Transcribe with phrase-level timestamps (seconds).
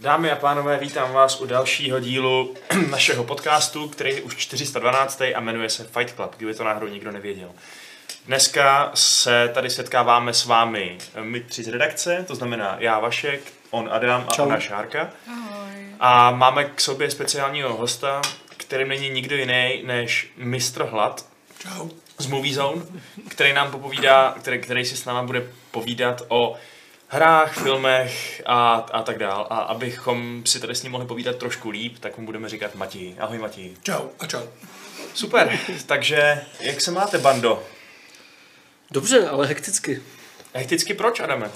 [0.00, 2.54] Dámy a pánové, vítám vás u dalšího dílu
[2.90, 5.20] našeho podcastu, který je už 412.
[5.34, 7.50] a jmenuje se Fight Club, kdyby to náhodou nikdo nevěděl.
[8.26, 13.88] Dneska se tady setkáváme s vámi my tři z redakce, to znamená já Vašek, on
[13.92, 14.42] Adam a Čau.
[14.42, 15.10] ona Šárka.
[15.28, 15.70] Ahoj.
[16.00, 18.22] A máme k sobě speciálního hosta,
[18.56, 21.26] kterým není nikdo jiný než mistr Hlad
[21.58, 21.88] Čau.
[22.18, 22.82] z Movie Zone,
[23.28, 26.56] který nám popovídá, který, který si s náma bude povídat o
[27.12, 29.46] hrách, filmech a, a tak dál.
[29.50, 33.14] A abychom si tady s ním mohli povídat trošku líp, tak mu budeme říkat Matěj.
[33.18, 33.72] Ahoj Matěj.
[33.82, 34.42] Čau a čau.
[35.14, 37.62] Super, takže jak se máte, bando?
[38.90, 40.02] Dobře, ale hekticky.
[40.54, 41.50] Hekticky proč, Adame?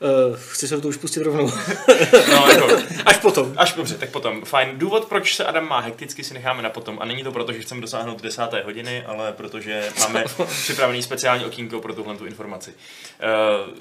[0.00, 1.52] Uh, chci se do toho už pustit rovnou.
[2.30, 2.68] No, jako,
[3.06, 3.54] Až potom.
[3.56, 4.44] až dobře, tak potom.
[4.44, 4.78] Fajn.
[4.78, 6.98] Důvod, proč se Adam má hekticky, si necháme na potom.
[7.00, 10.24] A není to proto, že chceme dosáhnout desáté hodiny, ale protože máme
[10.62, 12.70] připravený speciální okýnko pro tuhle tu informaci.
[12.70, 13.74] Uh,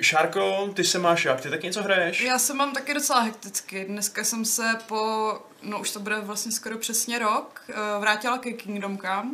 [0.00, 1.40] Šárko, ty se máš jak?
[1.40, 2.20] Ty taky něco hraješ?
[2.20, 3.84] Já se mám taky docela hekticky.
[3.84, 8.52] Dneska jsem se po, no už to bude vlastně skoro přesně rok, eh, vrátila ke
[8.52, 9.30] Kingdom Come,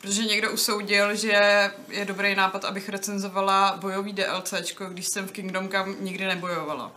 [0.00, 5.68] protože někdo usoudil, že je dobrý nápad, abych recenzovala bojový DLCčko, když jsem v Kingdom
[5.68, 6.92] Come nikdy nebojovala.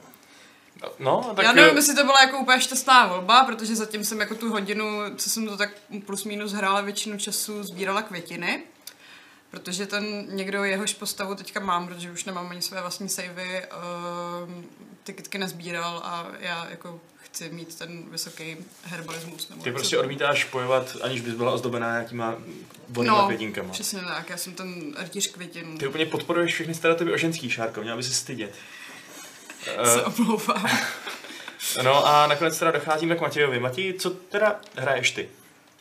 [0.99, 1.35] No, tak...
[1.35, 4.51] Tak Já nevím, jestli to byla jako úplně šťastná volba, protože zatím jsem jako tu
[4.51, 4.85] hodinu,
[5.15, 5.69] co jsem to tak
[6.05, 8.63] plus minus hrála většinu času, sbírala květiny.
[9.51, 14.63] Protože ten někdo jehož postavu teďka mám, protože už nemám ani své vlastní savey, uh,
[15.03, 19.49] ty kytky nezbíral a já jako chci mít ten vysoký herbalismus.
[19.49, 22.35] Nebo Ty prostě se to- odmítáš bojovat, aniž bys byla ozdobená nějakýma
[22.89, 23.69] vonýma No, květinkama.
[23.73, 25.77] přesně tak, já jsem ten rytíř květin.
[25.77, 28.55] Ty úplně podporuješ všechny stereotypy o ženský, Šárko, měla by se stydět.
[29.83, 30.67] Se Uh, omlouvám.
[31.83, 33.59] no a nakonec teda docházíme k Matějovi.
[33.59, 35.29] Matěj, co teda hraješ ty?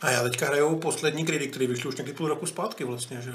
[0.01, 3.33] A já teďka hraju poslední kridy, který vyšly už někdy půl roku zpátky vlastně, že?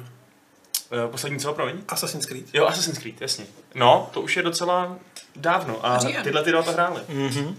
[0.91, 1.75] Uh, poslední co, promiň?
[1.87, 2.45] Assassin's Creed.
[2.53, 3.45] Jo, Assassin's Creed, jasně.
[3.75, 4.97] No, to už je docela
[5.35, 6.23] dávno a Říjen.
[6.23, 7.01] tyhle ty dva to hráli.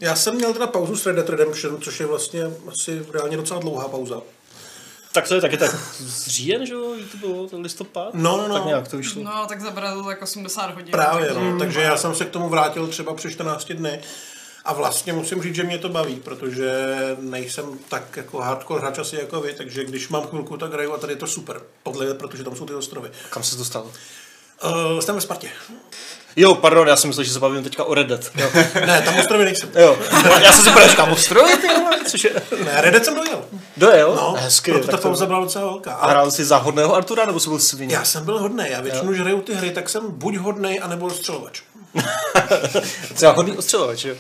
[0.01, 3.61] Já jsem měl teda pauzu s Red Dead Redemption, což je vlastně asi reálně docela
[3.61, 4.21] dlouhá pauza.
[5.13, 5.77] Tak to je taky tak
[6.27, 6.95] říjen, že jo?
[7.13, 8.15] To bylo to listopad?
[8.15, 8.55] No, no, no.
[8.55, 9.23] Tak nějak to vyšlo.
[9.23, 10.91] No, tak zabral to tak 80 hodin.
[10.91, 11.59] Právě, no.
[11.59, 14.01] Takže já jsem se k tomu vrátil třeba před 14 dny.
[14.67, 16.71] A vlastně musím říct, že mě to baví, protože
[17.21, 20.99] nejsem tak jako hardcore hráč asi jako vy, takže když mám chvilku, tak hraju a
[20.99, 23.11] tady je to super, podle, protože tam jsou ty ostrovy.
[23.31, 23.87] Kam se dostal?
[24.65, 25.49] Uh, jsem ve Spartě.
[26.37, 28.31] Jo, pardon, já jsem myslel, že se bavím teďka o Red Dead.
[28.37, 28.51] Jo,
[28.87, 29.71] Ne, tam ostrovy nejsem.
[29.75, 29.99] jo.
[30.43, 31.69] já jsem si právě říkal, ostrovy, ty
[32.11, 32.31] což je...
[32.65, 33.45] Ne, Red Dead jsem dojel.
[33.77, 34.15] Dojel?
[34.15, 35.93] No, Hezky, proto ta pauza byla docela velká.
[35.93, 37.95] A hrál jsi za hodného Artura, nebo jsi byl svině?
[37.95, 41.11] já jsem byl hodný, já většinou, že hraju ty hry, tak jsem buď hodný, anebo
[41.11, 41.63] střelovač.
[43.15, 44.15] Třeba hodný ostřelovač, jo.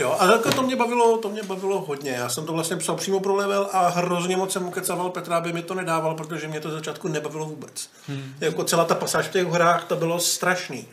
[0.00, 2.10] Jo, a jako to mě bavilo, to mě bavilo hodně.
[2.10, 5.52] Já jsem to vlastně psal přímo pro level a hrozně moc jsem ukecaval Petra, aby
[5.52, 7.88] mi to nedával, protože mě to z začátku nebavilo vůbec.
[8.08, 8.34] Hmm.
[8.40, 10.88] Jako celá ta pasáž v těch hrách, to bylo strašný.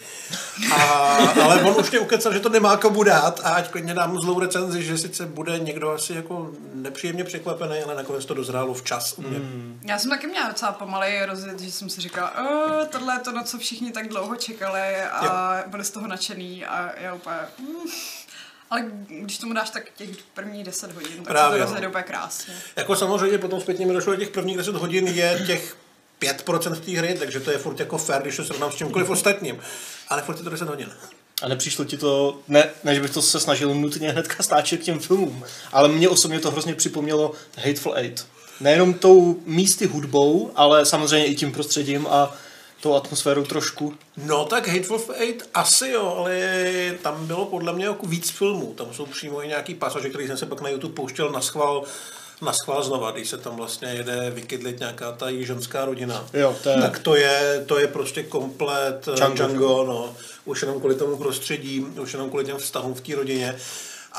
[0.75, 0.83] A,
[1.43, 4.39] ale on už mě ukecal, že to nemá komu dát a ať klidně dám zlou
[4.39, 9.21] recenzi, že sice bude někdo asi jako nepříjemně překvapený, ale nakonec to dozrálo včas u
[9.21, 9.37] mě.
[9.37, 9.79] Hmm.
[9.85, 13.31] Já jsem taky měla docela pomalej rozjet, že jsem si říkala, "O, tohle je to,
[13.31, 17.37] na co všichni tak dlouho čekali a byli z toho nadšený a já úplně...
[17.59, 17.91] Mm.
[18.69, 21.65] Ale když tomu dáš tak těch prvních 10 hodin, tak Právě, se to no.
[21.65, 22.53] rozjede úplně krásně.
[22.75, 25.77] Jako samozřejmě potom zpětně mi došlo, že těch prvních 10 hodin je těch
[26.21, 29.59] 5% té hry, takže to je furt jako fair, když to srovnám s čímkoliv ostatním.
[30.07, 30.91] Ale furt je to 10 hodin.
[31.41, 34.83] A nepřišlo ti to, ne, ne že bych to se snažil nutně hnedka stáčet k
[34.83, 38.27] těm filmům, ale mě osobně to hrozně připomnělo Hateful Eight.
[38.59, 42.35] Nejenom tou místy hudbou, ale samozřejmě i tím prostředím a
[42.81, 43.93] tou atmosférou trošku.
[44.17, 46.41] No tak Hateful Eight asi jo, ale
[47.01, 48.73] tam bylo podle mě jako víc filmů.
[48.77, 51.83] Tam jsou přímo i nějaký pasaže, který jsem se pak na YouTube pouštěl na schvál,
[52.41, 56.25] na schvál znova, když se tam vlastně jede vykydlit nějaká ta jižanská rodina.
[56.33, 59.35] Jo, to je- Tak to je, to je prostě komplet Django.
[59.35, 60.15] Django, Django no.
[60.45, 63.55] Už jenom kvůli tomu prostředí, už jenom kvůli těm vztahům v té rodině.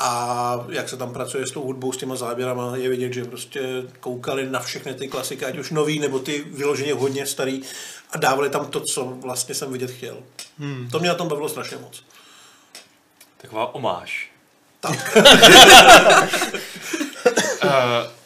[0.01, 3.61] A jak se tam pracuje s tou hudbou, s těma záběrama, je vidět, že prostě
[3.99, 7.61] koukali na všechny ty klasiky, ať už nový, nebo ty vyloženě hodně starý
[8.11, 10.17] a dávali tam to, co vlastně jsem vidět chtěl.
[10.59, 10.89] Hmm.
[10.91, 12.03] To mě na tom bavilo strašně moc.
[13.37, 14.31] Taková omáš.
[14.79, 15.17] Tak.
[17.63, 17.69] Uh,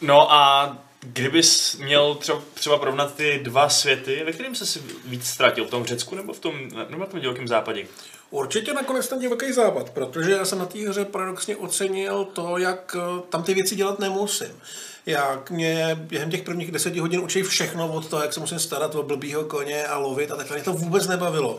[0.00, 5.26] no a kdybys měl třeba, třeba porovnat ty dva světy, ve kterém se si víc
[5.26, 5.64] ztratil?
[5.64, 6.54] V tom Řecku nebo v tom,
[6.88, 7.86] nebo na tom divokém západě?
[8.30, 12.96] Určitě nakonec ten divoký západ, protože já jsem na té hře paradoxně ocenil to, jak
[12.98, 14.60] eh, tam ty věci dělat nemusím.
[15.06, 18.94] Jak mě během těch prvních deseti hodin učí všechno od toho, jak se musím starat
[18.94, 20.56] o blbýho koně a lovit a takhle.
[20.56, 21.58] Mě to vůbec nebavilo.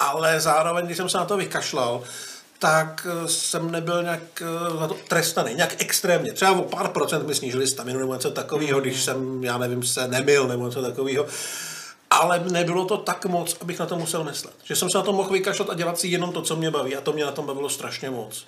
[0.00, 2.02] Ale zároveň, když jsem se na to vykašlal,
[2.58, 6.32] tak eh, jsem nebyl nějak eh, za to trestaný, nějak extrémně.
[6.32, 10.08] Třeba o pár procent mi snížili staminu nebo něco takového, když jsem, já nevím, se
[10.08, 11.26] nemil nebo něco takového.
[12.10, 14.54] Ale nebylo to tak moc, abych na to musel myslet.
[14.64, 16.96] Že jsem se na to mohl vykašlat a dělat si jenom to, co mě baví.
[16.96, 18.46] A to mě na tom bavilo strašně moc.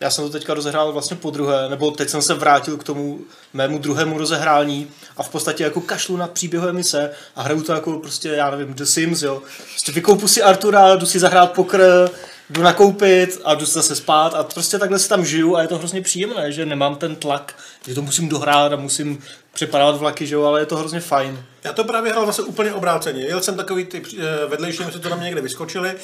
[0.00, 3.20] Já jsem to teďka rozehrál vlastně po druhé, nebo teď jsem se vrátil k tomu
[3.52, 7.98] mému druhému rozehrání a v podstatě jako kašlu na příběhové mise a hraju to jako
[7.98, 9.42] prostě, já nevím, The Sims, jo.
[9.70, 12.10] Prostě vykoupu si Artura, jdu si zahrát pokr,
[12.50, 15.78] jdu nakoupit a jdu zase spát a prostě takhle si tam žiju a je to
[15.78, 17.54] hrozně příjemné, že nemám ten tlak,
[17.86, 19.18] že to musím dohrát a musím
[19.52, 21.44] přepadávat vlaky, že jo, ale je to hrozně fajn.
[21.64, 23.22] Já to právě hrál zase úplně obráceně.
[23.22, 25.94] Jel jsem takový ty eh, vedlejší, mi se to na mě někde vyskočili,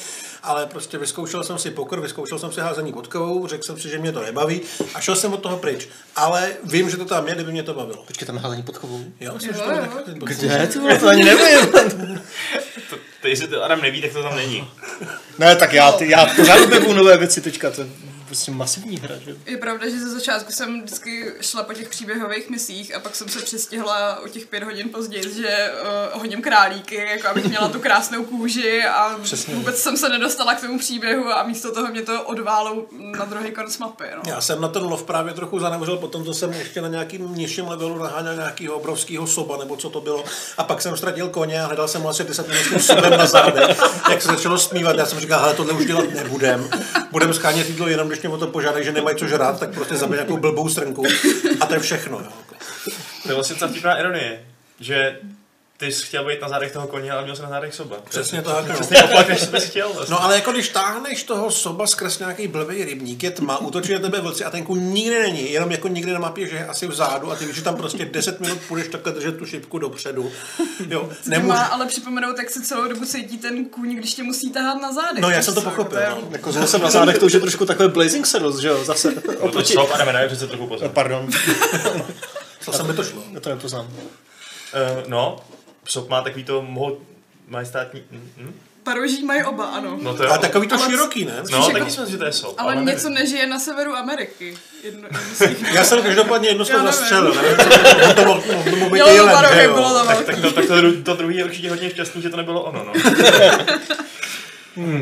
[0.43, 3.97] ale prostě vyzkoušel jsem si pokor, vyzkoušel jsem si házení podkovou, řekl jsem si, že
[3.97, 4.61] mě to nebaví
[4.95, 5.87] a šel jsem od toho pryč.
[6.15, 8.03] Ale vím, že to tam je, kdyby mě to bavilo.
[8.07, 9.03] Počkej, tam házení podkovou.
[9.19, 10.25] Jo, jsem Jo, že ten podkovou.
[10.25, 10.97] Kde?
[10.99, 11.71] To ani nevím.
[12.89, 14.67] To, to, jestli to Adam neví, tak to tam není.
[15.39, 17.85] ne, tak já, ty, já pořád objevu nové věci teďka, to
[18.33, 19.35] prostě masivní hra, že?
[19.45, 23.29] Je pravda, že ze začátku jsem vždycky šla po těch příběhových misích a pak jsem
[23.29, 25.71] se přestihla o těch pět hodin později, že
[26.13, 29.55] uh, hodím králíky, jako abych měla tu krásnou kůži a Přesně.
[29.55, 33.51] vůbec jsem se nedostala k tomu příběhu a místo toho mě to odválo na druhý
[33.51, 34.03] konec mapy.
[34.15, 34.21] No.
[34.27, 37.67] Já jsem na ten lov právě trochu zanevřel, potom to jsem ještě na nějakým nižším
[37.67, 40.23] levelu naháněl nějakého obrovského soba, nebo co to bylo.
[40.57, 43.17] A pak jsem ztratil koně a hledal jsem ho asi 10 minut s tím sobem
[43.17, 43.79] na zádech.
[44.09, 46.69] Jak se začalo smívat, já jsem říkal, hele, tohle už dělat nebudem.
[47.11, 49.95] Budem schánět jídlo jenom, když mě o to požádají, že nemají co žrát, tak prostě
[49.95, 51.03] zabij nějakou blbou strnku.
[51.59, 52.19] A to je všechno.
[52.19, 52.55] Jo.
[53.23, 54.45] To je vlastně ta vtipná ironie,
[54.79, 55.19] že
[55.85, 57.95] ty jsi chtěl být na zádech toho koně, ale měl jsi na zádech soba.
[58.09, 58.67] Přesně tak.
[58.67, 58.73] No.
[58.73, 59.93] Přesně opak, než jsi chtěl.
[59.93, 60.13] Vlastně.
[60.13, 63.99] No ale jako když táhneš toho soba skrz nějaký blbý rybník, je tma, útočí na
[63.99, 66.87] tebe vlci a ten kůň nikdy není, jenom jako nikdy na mapě, že je asi
[66.87, 70.31] vzadu a ty víš, že tam prostě 10 minut půjdeš takhle držet tu šipku dopředu.
[70.89, 71.47] Jo, Nemůžu.
[71.49, 74.93] Má ale připomenout, jak se celou dobu cítí ten kůň, když tě musí tahat na
[74.93, 75.21] zádech.
[75.21, 75.99] No já jsem to Prostě, pochopil.
[75.99, 76.27] je- No.
[76.31, 79.13] Jako zase na zádech to už je trošku takové Blazing Saddles, že jo, zase.
[79.43, 79.61] No to
[80.27, 80.89] přece trochu pozor.
[80.89, 81.29] Pardon,
[82.65, 83.23] To se mi to šlo.
[83.33, 83.85] já to nepoznám.
[83.85, 85.39] Uh, no,
[85.83, 86.97] Psop má takový to moho
[87.47, 88.03] majestátní...
[88.37, 88.53] Hm?
[88.83, 89.99] Paroží mají oba, ano.
[90.01, 90.29] No to je...
[90.29, 91.43] Ale takový to Ale- široký, ne?
[91.51, 92.55] No, jako- taky jsem si, že to je sop.
[92.57, 92.89] Ale nevím.
[92.89, 94.57] něco nežije na severu Ameriky.
[94.83, 95.07] Jedno,
[95.49, 95.67] jedno.
[95.73, 96.93] Já jsem každopádně jedno slovo nevím.
[96.99, 97.57] zastřelil, nevím,
[98.15, 98.41] to mohl
[98.91, 99.73] být jelen, že jo?
[99.73, 102.29] bylo to Tak, tak, to, tak to, dru- to druhý je určitě hodně šťastný, že
[102.29, 102.93] to nebylo ono, no.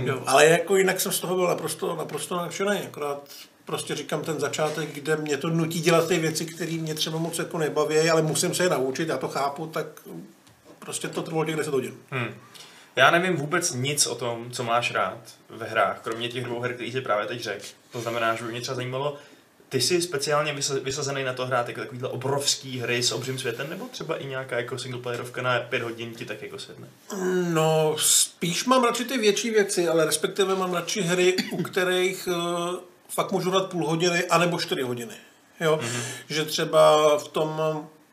[0.05, 3.21] Jo, ale jako jinak jsem z toho byl naprosto, naprosto nadšený, akorát
[3.65, 7.39] prostě říkám ten začátek, kde mě to nutí dělat ty věci, které mě třeba moc
[7.39, 9.85] jako nebaví, ale musím se je naučit, já to chápu, tak
[10.81, 11.93] prostě to trvalo těch 10 hodin.
[12.11, 12.35] Hm.
[12.95, 15.17] Já nevím vůbec nic o tom, co máš rád
[15.49, 17.65] ve hrách, kromě těch dvou her, které jsi právě teď řekl.
[17.91, 19.17] To znamená, že by mě třeba zajímalo,
[19.69, 23.69] ty jsi speciálně vysa- vysazený na to hrát jako takovýhle obrovský hry s obřím světem,
[23.69, 26.87] nebo třeba i nějaká jako singleplayerovka na pět hodin ti tak jako sedne?
[27.53, 32.35] No, spíš mám radši ty větší věci, ale respektive mám radši hry, u kterých uh,
[33.09, 35.13] fakt můžu dát půl hodiny, anebo čtyři hodiny.
[35.59, 35.79] Jo?
[35.81, 36.01] Mm-hmm.
[36.29, 37.61] Že třeba v tom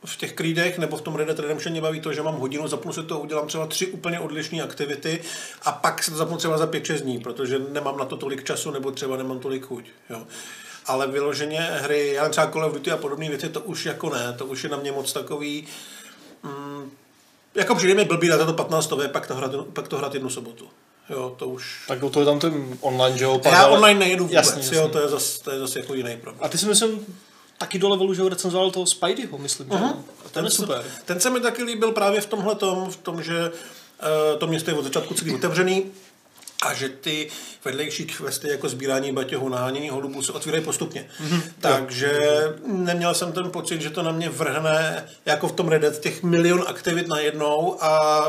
[0.04, 2.68] v těch krídech nebo v tom Red Dead Redemption mě baví to, že mám hodinu,
[2.68, 5.22] zapnu si to, udělám třeba tři úplně odlišné aktivity
[5.62, 8.70] a pak se to zapnu třeba za 5-6 dní, protože nemám na to tolik času
[8.70, 9.84] nebo třeba nemám tolik chuť.
[10.10, 10.26] Jo.
[10.86, 14.34] Ale vyloženě hry, já třeba Call of Duty a podobné věci, to už jako ne,
[14.38, 15.66] to už je na mě moc takový,
[16.42, 16.90] mm,
[17.54, 20.68] jako přijde mi blbý dát to 15 pak to hrát, pak to hrát jednu sobotu.
[21.10, 21.84] Jo, to už...
[21.88, 23.40] Tak to je tam ten online, že jo?
[23.44, 24.76] Já ale- online nejedu vůbec, jasně, jasně.
[24.76, 26.44] jo, to je zase to je zas jako jiný problém.
[26.44, 27.06] A ty si myslím,
[27.58, 29.74] taky do levelu, že ho recenzoval toho Spideyho, myslím, že?
[29.74, 29.84] Mhm.
[29.84, 30.04] jo?
[30.26, 30.84] A ten je super.
[31.04, 34.70] Ten se mi taky líbil právě v tomhle tom, v tom, že uh, to město
[34.70, 35.84] je od začátku celý otevřený
[36.62, 37.28] a že ty
[37.64, 41.08] vedlejší questy jako sbírání baťohu, nahánění holubů se otvírají postupně.
[41.22, 41.42] Mm-hmm.
[41.60, 42.18] Takže
[42.66, 46.22] neměl jsem ten pocit, že to na mě vrhne jako v tom Red Dead těch
[46.22, 48.24] milion aktivit najednou a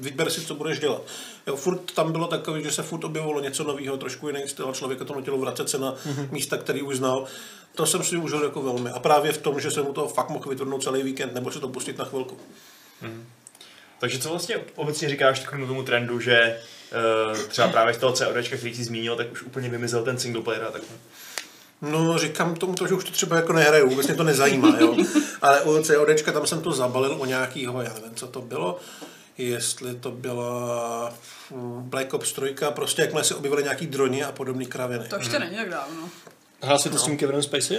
[0.00, 1.02] vyber si, co budeš dělat.
[1.46, 4.72] Jo, furt tam bylo takové, že se furt objevilo něco nového, trošku jiný styl a
[4.72, 6.28] člověka to nutilo vracet se na mm-hmm.
[6.30, 7.24] místa, který už znal.
[7.74, 8.90] To jsem si užil jako velmi.
[8.90, 11.60] A právě v tom, že jsem mu to fakt mohl vytrhnout celý víkend, nebo si
[11.60, 12.38] to pustit na chvilku.
[13.98, 16.60] Takže co vlastně obecně říkáš takovému tomu trendu, že
[17.48, 20.64] třeba právě z toho CODčka, který jsi zmínil, tak už úplně vymizel ten single player
[20.64, 20.96] a takhle.
[21.82, 24.96] No, říkám tomu to, že už to třeba jako nehraju, vůbec mě to nezajímá, jo.
[25.42, 28.78] Ale u CODčka tam jsem to zabalil o nějakýho, já nevím, co to bylo,
[29.38, 31.14] jestli to byla
[31.50, 35.08] mm, Black Ops 3, prostě jakmile se objevily nějaký droni a podobné kraviny.
[35.08, 36.08] To ještě není tak dávno.
[36.62, 37.78] Hrál jsi to s tím Kevinem Spacey?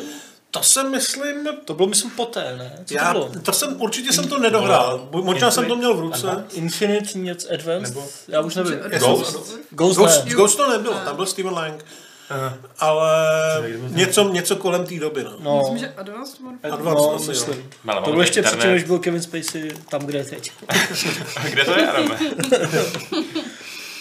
[0.52, 2.80] To jsem, myslím, To bylo, myslím, poté, ne?
[2.86, 3.44] Co já, to bylo?
[3.44, 6.46] to jsem, určitě jsem to nedohrál, Bu- možná jsem to měl v ruce.
[6.54, 7.96] Infinite, něco Advanced?
[7.96, 8.80] Nebo- Já už nevím.
[8.90, 9.36] Já Ghost?
[9.70, 10.32] Ghost, Ghost, ne.
[10.32, 11.86] Ghost to nebylo, tam byl Steven Lang,
[12.30, 12.58] Aha.
[12.80, 13.14] ale
[13.90, 15.32] něco, něco kolem té doby, no.
[15.40, 16.74] No, Myslím, že Advanced Warfare.
[16.74, 17.30] Advanced no asi, jo.
[17.30, 17.70] myslím.
[17.88, 18.58] Ale To bylo ještě internet.
[18.58, 20.52] předtím, než byl Kevin Spacey tam, kde je teď.
[21.38, 22.16] A kde to je, Adame?
[22.16, 22.22] uh,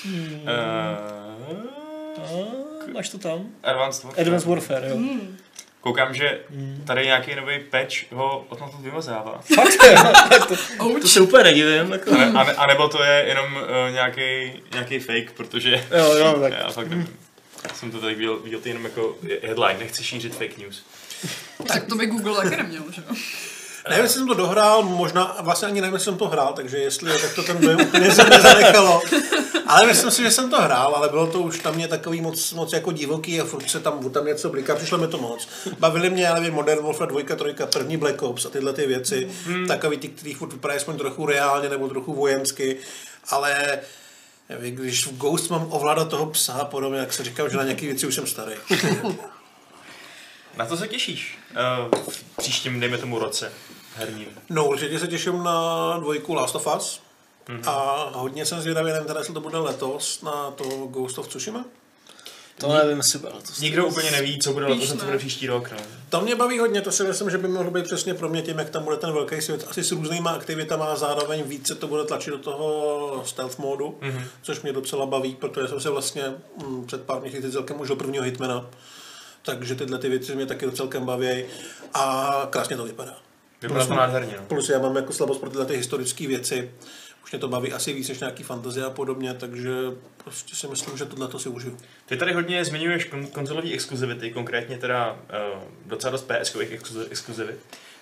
[3.00, 3.46] máš to tam?
[3.62, 4.22] Advanced Warfare.
[4.22, 4.98] Advanced Warfare, jo.
[5.80, 6.40] Koukám, že
[6.86, 9.40] tady nějaký nový patch ho od toho vymazává.
[9.54, 10.48] Fakt?
[10.48, 11.92] to, to se úplně nedivím.
[11.92, 12.10] Jako.
[12.12, 16.14] A, ne, a, ne, a nebo to je jenom uh, nějaký, nějaký fake, protože Jo,
[16.16, 16.52] jo, tak.
[16.52, 17.16] já fakt nevím.
[17.74, 20.82] Jsem to tady viděl, viděl to jenom jako headline, nechci šířit fake news.
[21.66, 23.16] Tak to by Google taky neměl, že jo?
[23.88, 27.20] Nevím, jestli jsem to dohrál, možná, vlastně ani nevím, jestli jsem to hrál, takže jestli,
[27.20, 29.02] tak to ten dojem úplně se nezanechalo.
[29.70, 32.52] Ale myslím si, že jsem to hrál, ale bylo to už tam mě takový moc,
[32.52, 35.48] moc jako divoký a furt se tam, tam něco bliká, přišlo mi to moc.
[35.78, 39.30] Bavili mě, já nevím, Modern Warfare 2, 3, první Black Ops a tyhle ty věci,
[39.44, 39.66] hmm.
[39.66, 42.76] takový ty, který furt vypadají aspoň trochu reálně nebo trochu vojensky,
[43.28, 43.78] ale
[44.58, 47.86] když v Ghost mám ovládat toho psa a podobně, tak se říkám, že na nějaké
[47.86, 48.52] věci už jsem starý.
[50.56, 53.52] Na to se těšíš uh, v příštím, dejme tomu, roce
[53.96, 54.28] herním.
[54.48, 57.00] No, určitě se těším na dvojku Last of Us.
[57.50, 57.70] Mm-hmm.
[57.70, 61.64] A hodně jsem zvědavý, nevím, teda, jestli to bude letos na to Ghost of Tsushima.
[62.58, 63.60] To nevím, jestli bude letos.
[63.60, 65.70] Nikdo úplně neví, co bude letos, co bude příští rok.
[65.70, 65.78] No.
[66.08, 68.58] To mě baví hodně, to si myslím, že by mohlo být přesně pro mě tím,
[68.58, 72.04] jak tam bude ten velký svět, asi s různýma aktivitama a zároveň více to bude
[72.04, 74.24] tlačit do toho stealth modu, mm-hmm.
[74.42, 76.34] což mě docela baví, protože jsem se vlastně
[76.66, 78.66] mm, před pár měsíci celkem už do prvního hitmana,
[79.42, 81.44] takže tyhle ty věci mě taky celkem baví
[81.94, 83.16] a krásně to vypadá.
[83.62, 84.34] Vypadá to nádherně.
[84.36, 84.46] No.
[84.46, 86.70] Plus já mám jako slabost pro tyhle ty historické věci,
[87.24, 89.70] už mě to baví asi víc než nějaký fantazie a podobně, takže
[90.24, 91.78] prostě si myslím, že tohle to si užiju.
[92.06, 96.78] Ty tady hodně zmiňuješ kon- konzolové exkluzivity, konkrétně teda uh, docela dost PS-kových
[97.10, 97.56] exkluzivit.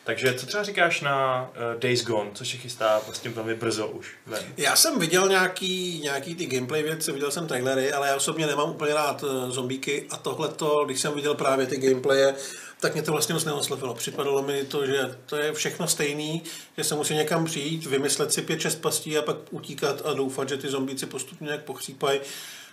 [0.04, 4.14] Takže co třeba říkáš na uh, Days Gone, což se chystá prostě velmi brzo už
[4.26, 4.42] ven?
[4.56, 8.70] Já jsem viděl nějaký, nějaký ty gameplay věci, viděl jsem trailery, ale já osobně nemám
[8.70, 12.34] úplně rád uh, zombíky a tohle to, když jsem viděl právě ty gameplaye,
[12.80, 13.94] tak mě to vlastně moc neoslovilo.
[13.94, 16.42] Připadalo mi to, že to je všechno stejný,
[16.76, 20.48] že se musí někam přijít, vymyslet si pět, šest pastí a pak utíkat a doufat,
[20.48, 22.20] že ty zombíci postupně nějak pochřípají.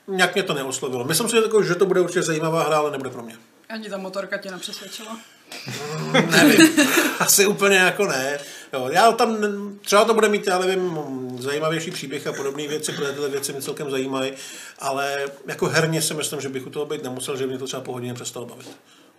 [0.07, 1.03] Nějak mě to neoslovilo.
[1.03, 3.37] Myslím si, že to bude určitě zajímavá hra, ale nebude pro mě.
[3.69, 5.19] Ani ta motorka tě nepřesvědčila?
[5.67, 6.79] Mm, nevím,
[7.19, 8.39] asi úplně jako ne.
[8.73, 9.37] Jo, já tam,
[9.81, 10.99] třeba to bude mít, já nevím,
[11.39, 14.31] zajímavější příběh a podobné věci, protože tyhle věci mě celkem zajímají,
[14.79, 17.83] ale jako herně si myslím, že bych u toho být nemusel, že mě to třeba
[17.83, 18.69] po hodině přestalo bavit.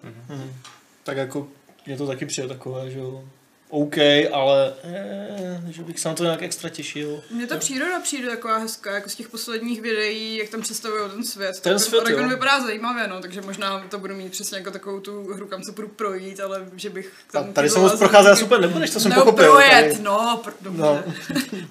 [0.07, 0.51] Mm-hmm.
[1.05, 1.49] Tak jako
[1.87, 3.25] mě to taky přijde takové, že jo.
[3.71, 3.95] OK,
[4.33, 7.23] ale eh, že bych se na to nějak extra těšil.
[7.31, 11.25] Mně ta příroda přijde taková hezká, jako z těch posledních videí, jak tam představují ten
[11.25, 11.61] svět.
[11.61, 12.29] Ten svět, Oregon jo.
[12.31, 15.73] vypadá zajímavě, no, takže možná to budu mít přesně jako takovou tu hru, kam se
[15.73, 18.45] budu projít, ale že bych A tam tady se chyběla moc procházet zombíky.
[18.45, 19.53] super nebudeš, to jsem Nebo pochopil.
[19.53, 20.03] projet, tady.
[20.03, 20.83] no, pr- dobře.
[20.83, 21.03] No.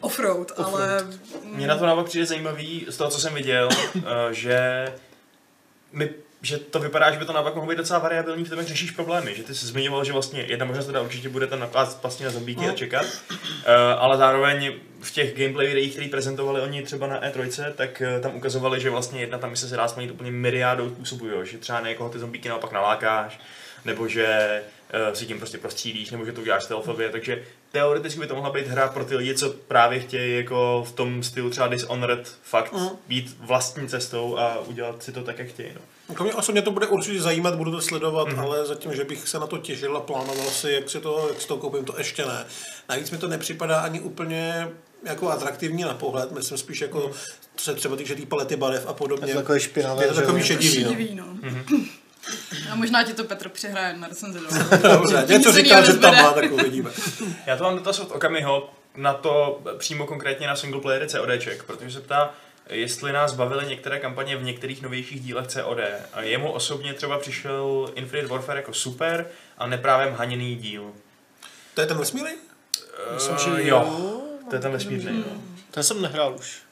[0.01, 1.07] Offroad, ale...
[1.43, 4.01] Mně na to naopak přijde zajímavý z toho, co jsem viděl, uh,
[4.31, 4.85] že
[5.91, 6.09] my
[6.41, 8.91] že to vypadá, že by to naopak mohlo být docela variabilní v tom, jak řešíš
[8.91, 9.35] problémy.
[9.35, 12.31] Že ty jsi zmiňoval, že vlastně jedna možnost teda určitě bude tam nakládat vlastně na
[12.31, 13.37] zombíky a čekat, uh,
[13.97, 18.35] ale zároveň v těch gameplay videích, které prezentovali oni třeba na E3, tak uh, tam
[18.35, 21.45] ukazovali, že vlastně jedna tam se dá splnit úplně myriádou způsobů, jo?
[21.45, 23.39] že třeba někoho ty zombíky naopak nalákáš,
[23.85, 24.61] nebo že
[25.13, 28.67] si tím prostě prostřílíš, nebo že to uděláš stealthově, takže teoreticky by to mohla být
[28.67, 32.89] hra pro ty lidi, co právě chtějí jako v tom stylu třeba Dishonored fakt Mm.
[33.07, 35.69] být vlastní cestou a udělat si to tak, jak chtějí.
[35.75, 35.81] No.
[36.09, 38.39] Jako mě osobně to bude určitě zajímat, budu to sledovat, mm-hmm.
[38.39, 41.41] ale zatím, že bych se na to těšil a plánoval si, jak si to, jak
[41.41, 42.45] si to koupím, to ještě ne.
[42.89, 44.67] Navíc mi to nepřipadá ani úplně
[45.03, 47.11] jako atraktivní na pohled, myslím spíš jako,
[47.55, 49.31] co se třeba týče té palety barev a podobně.
[49.31, 50.45] Je to takové špinavé, Je to takový jo.
[50.45, 50.89] šedivý, no.
[50.89, 51.25] Šedivý, no.
[52.71, 54.39] A možná ti to Petr přihraje na recenzi.
[54.81, 56.91] Dobře, něco říká, že tam má, tak uvidíme.
[57.45, 61.91] Já to mám dotaz od Okamiho na to přímo konkrétně na single playery CODček, protože
[61.91, 62.33] se ptá,
[62.69, 65.77] jestli nás bavily některé kampaně v některých novějších dílech COD.
[66.13, 69.27] A jemu osobně třeba přišel Infinite Warfare jako super
[69.57, 70.91] a neprávem haněný díl.
[71.73, 72.31] To je ten vesmírný?
[73.13, 74.11] Myslím, Eh, že jo.
[74.49, 75.17] To je ten vesmírný.
[75.17, 75.41] No.
[75.71, 76.64] Ten jsem nehrál už.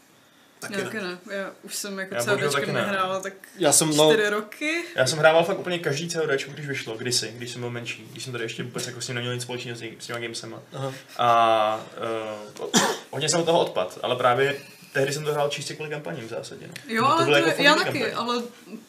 [0.67, 1.01] Taky ne.
[1.03, 1.17] ne.
[1.35, 2.81] Já už jsem jako Já CDčkem ne.
[2.81, 4.83] nehrála tak Já jsem, no, čtyři roky.
[4.95, 8.23] Já jsem hrával fakt úplně každý COD, když vyšlo, kdysi, když jsem byl menší, když
[8.23, 10.59] jsem tady ještě vůbec jako s ním neměl nic společného s, těmi- s těma gamesema.
[10.73, 10.93] aha.
[11.17, 11.85] A
[12.63, 12.69] uh,
[13.11, 14.55] hodně jsem od toho odpad, ale právě
[14.93, 16.67] tehdy jsem to hrál čistě kvůli kampaním v zásadě.
[16.67, 16.73] No.
[16.87, 18.11] Jo, To ale bylo to, jako já taky, kampaň.
[18.15, 18.43] ale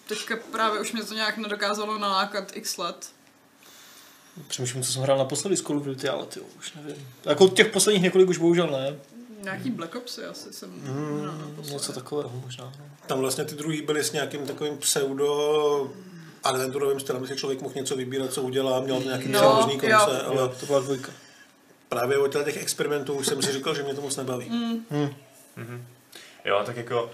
[0.09, 3.07] teďka právě už mě to nějak nedokázalo nalákat x let.
[4.49, 7.09] Přemýšlím, co jsem hrál naposledy z Call of Duty, ale ty už nevím.
[7.25, 8.97] Jako těch posledních několik už bohužel ne.
[9.44, 11.72] Nějaký Black Opsy asi jsem Hmm, hrál naposledy.
[11.72, 12.64] něco takového možná.
[12.64, 12.86] No.
[13.06, 15.90] Tam vlastně ty druhý byly s nějakým takovým pseudo
[16.44, 19.74] adventurovým stylem, že si člověk mohl něco vybírat, co udělá, měl nějaký No, no, různý
[19.74, 19.80] jo.
[19.80, 21.12] konce, ale Jo, to byla dvojka.
[21.88, 24.50] právě od těch experimentů už jsem si říkal, že mě to moc nebaví.
[24.50, 25.14] Mm.
[26.44, 27.10] Jo, tak jako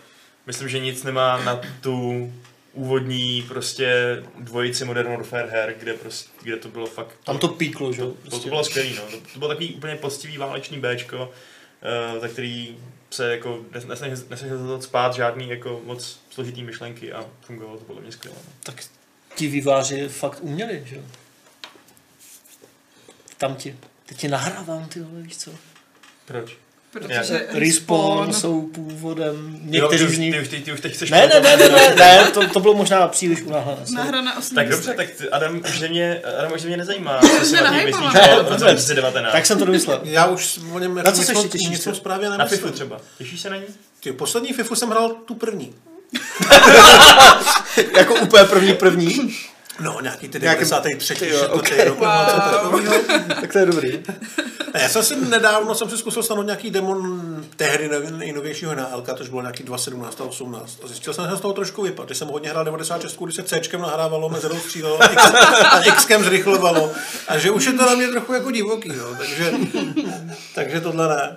[0.46, 2.32] myslím, že nic nemá na tu
[2.72, 7.16] úvodní prostě dvojici Modern Warfare her, kde, prostě, kde to bylo fakt...
[7.25, 8.12] Tam to píklo, že jo?
[8.30, 9.02] To, to bylo skvělý, no.
[9.10, 11.30] To, to bylo takový úplně poctivý válečný Bčko,
[12.14, 12.78] uh, za který
[13.10, 18.02] se jako nes- nesnažil nesnažil spát žádný jako moc složitý myšlenky a fungovalo to podle
[18.02, 18.37] mě skvěle.
[18.46, 18.52] No.
[18.62, 18.84] Tak
[19.34, 21.02] ti výváři fakt uměli, že jo?
[23.37, 23.76] Tam ti.
[24.06, 25.50] Teď ti nahrávám, ty vole, víš co?
[26.25, 26.56] Proč?
[26.92, 30.35] Protože Respawn jsou původem někteří z nich.
[30.35, 31.11] Ty, už- ty, ty už teď chceš...
[31.11, 33.80] Ne, ne, ne, ne, ne, ne to, to bylo možná příliš unáhlené.
[33.87, 33.94] sorry.
[33.97, 37.52] Nahra na osmý Tak dobře, tak Adam už mě, Adam už mě nezajímá, co si
[37.61, 38.04] o něj nehypala.
[38.12, 38.64] myslíš Ne, o roce dobře.
[38.64, 39.32] 2019.
[39.32, 40.00] Tak jsem to domyslel.
[40.04, 41.97] Já už o něm Na jako co se těšíš, něco co?
[41.97, 42.61] zprávě Na nemyslím.
[42.61, 43.00] FIFU třeba.
[43.18, 43.62] Těšíš se na ní?
[44.02, 45.75] Ty, poslední FIFU jsem hrál tu první.
[47.97, 49.35] jako úplně první první.
[49.80, 51.14] No, nějaký ty Nějaký- 93.
[51.14, 51.84] Ty jo, okay.
[51.84, 52.94] rok, něco takového.
[53.40, 54.02] tak to je dobrý.
[54.75, 57.20] Ne, Já jsem si nedávno jsem si zkusil stanout nějaký demon
[57.56, 60.80] tehdy nej- nejnovějšího na LK, to bylo nějaký 2.17 a 18.
[60.84, 62.06] A zjistil jsem, že jsem z toho trošku vypadl.
[62.06, 65.06] Když jsem hodně hrál 96, kdy se C nahrávalo, mezerou střílelo a
[65.84, 66.90] X, a zrychlovalo.
[67.28, 69.14] A že už je to na mě trochu jako divoký, no.
[69.18, 69.52] takže,
[70.54, 71.37] takže tohle ne.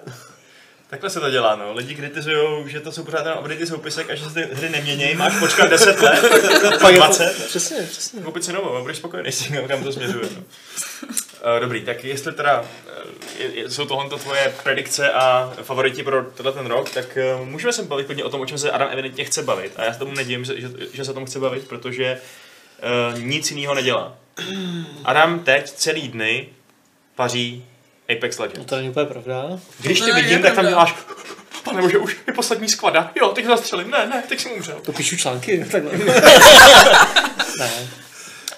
[0.94, 1.74] Takhle se to dělá, no.
[1.74, 5.16] Lidi kritizují, že to jsou pořád jenom updaty soupisek a že se ty hry neměnějí.
[5.16, 6.22] Máš počkat 10 let,
[6.82, 7.46] Pak je to, 20.
[7.48, 8.22] přesně, přesně.
[8.22, 10.30] Koupit si novou a budeš spokojený s tím, kam to směřuje.
[10.36, 10.42] No.
[10.42, 12.68] Uh, dobrý, tak jestli teda uh,
[13.38, 17.74] je, je, jsou tohle tvoje predikce a favoriti pro tenhle ten rok, tak uh, můžeme
[17.74, 19.74] se bavit hodně o tom, o čem se Adam evidentně chce bavit.
[19.76, 20.54] A já se tomu nedivím, že,
[20.94, 22.22] že, se o tom chce bavit, protože
[23.18, 24.16] nic jiného nedělá.
[25.06, 26.50] Adam teď celý dny
[27.16, 27.66] paří
[28.18, 28.66] Apex No Legends.
[28.66, 29.60] to není úplně pravda.
[29.80, 30.96] Když tě je vidím, tak tam děláš
[31.64, 33.12] Pane bože, už je poslední sklada.
[33.22, 33.90] Jo, teď zastřelím.
[33.92, 34.76] Ne, ne, teď jsem umřel.
[34.82, 35.92] To píšu články, takhle.
[37.60, 37.70] ne.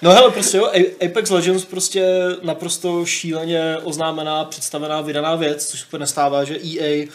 [0.02, 0.70] No hele, prostě jo,
[1.06, 2.04] Apex Legends prostě
[2.42, 7.06] naprosto šíleně oznámená, představená, vydaná věc, což se úplně nestává, že EA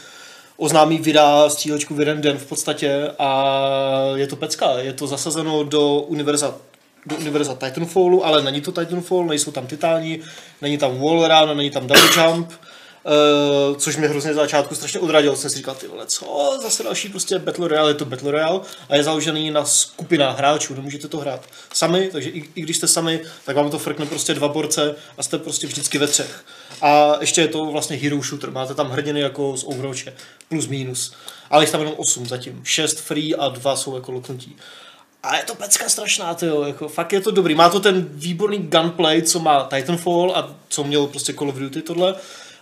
[0.58, 3.54] oznámí, vydá střílečku v jeden den v podstatě a
[4.16, 6.56] je to pecka, je to zasazeno do univerza
[7.18, 10.20] univerza Titanfallu, ale není to Titanfall, nejsou tam titáni,
[10.62, 12.52] není tam wall run, není tam double jump,
[13.06, 15.36] Uh, což mě hrozně začátku strašně odradilo.
[15.36, 18.62] Jsem si říkal, ty vole, co, zase další prostě Battle Royale, je to Battle Royale
[18.90, 21.42] a je založený na skupinách hráčů, nemůžete to hrát
[21.74, 25.24] sami, takže i, i když jste sami, tak vám to frkne prostě dva borce a
[25.24, 26.46] jste prostě vždycky ve třech.
[26.82, 30.14] A ještě je to vlastně hero shooter, máte tam hrdiny jako z Overwatche,
[30.50, 31.14] plus minus.
[31.50, 34.56] Ale jich tam jenom 8 zatím, 6 free a 2 jsou jako loknutí.
[35.24, 37.56] A je to pecka strašná, to jo, jako fakt je to dobrý.
[37.56, 41.82] Má to ten výborný gunplay, co má Titanfall a co měl prostě Call of Duty
[41.82, 42.16] tohle.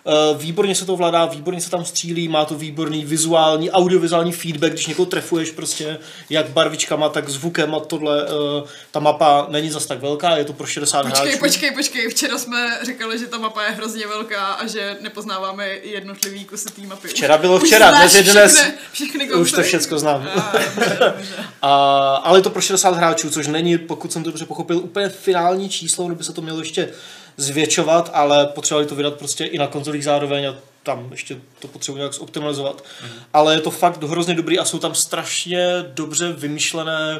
[0.08, 4.72] Eh, Výborně se to vládá, výborně se tam střílí, má to výborný vizuální, audiovizuální feedback,
[4.74, 5.98] když někoho trefuješ prostě
[6.30, 8.24] jak barvičkama, tak zvukem a tohle.
[8.24, 11.40] eh, Ta mapa není zas tak velká, je to pro 60 Počkej, hráčů.
[11.40, 12.10] počkej, počkej.
[12.10, 16.82] Včera jsme říkali, že ta mapa je hrozně velká a že nepoznáváme jednotlivý kusy té
[16.82, 17.08] mapy.
[17.08, 18.54] Včera bylo Už včera, dnes je dnes.
[18.54, 20.30] Všechny, všechny Už to všecko znám.
[20.36, 21.34] A, dobře, dobře.
[21.62, 21.72] A,
[22.16, 25.70] ale je to pro 60 hráčů, což není, pokud jsem to dobře pochopil, úplně finální
[25.70, 26.90] číslo, kdyby se to mělo ještě
[27.40, 31.98] zvětšovat, ale potřebovali to vydat prostě i na konzolích zároveň a tam ještě to potřebuji
[31.98, 32.84] nějak zoptimalizovat.
[33.04, 33.10] Mm.
[33.34, 37.20] Ale je to fakt hrozně dobrý a jsou tam strašně dobře vymyšlené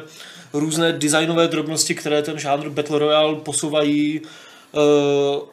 [0.52, 4.26] různé designové drobnosti, které ten žánr Battle Royale posouvají uh,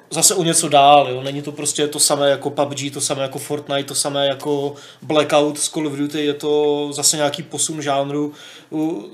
[0.09, 1.07] zase o něco dál.
[1.09, 1.23] Jo?
[1.23, 5.59] Není to prostě to samé jako PUBG, to samé jako Fortnite, to samé jako Blackout
[5.59, 8.33] z Call of Duty, je to zase nějaký posun žánru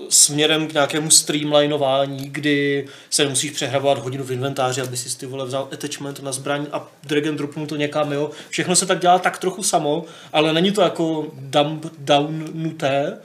[0.09, 5.45] směrem k nějakému streamlinování, kdy se nemusíš přehrabovat hodinu v inventáři, aby si ty vole
[5.45, 8.31] vzal attachment na zbraň a drag and dropnul to někam, jo.
[8.49, 13.17] Všechno se tak dělá tak trochu samo, ale není to jako dump down nuté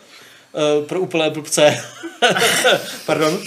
[0.53, 1.85] uh, pro úplné blbce.
[3.07, 3.39] Pardon.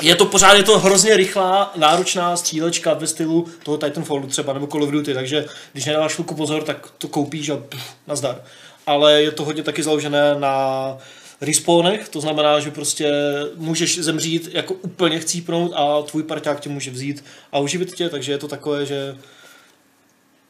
[0.00, 4.66] Je to pořád, je to hrozně rychlá, náročná střílečka ve stylu toho Titanfallu třeba, nebo
[4.66, 8.42] Call of Duty, takže když nedáváš chvilku pozor, tak to koupíš a pff, nazdar.
[8.86, 10.96] Ale je to hodně taky založené na
[11.40, 13.12] respawnech, to znamená, že prostě
[13.56, 18.32] můžeš zemřít jako úplně chcípnout a tvůj parťák tě může vzít a uživit tě, takže
[18.32, 19.16] je to takové, že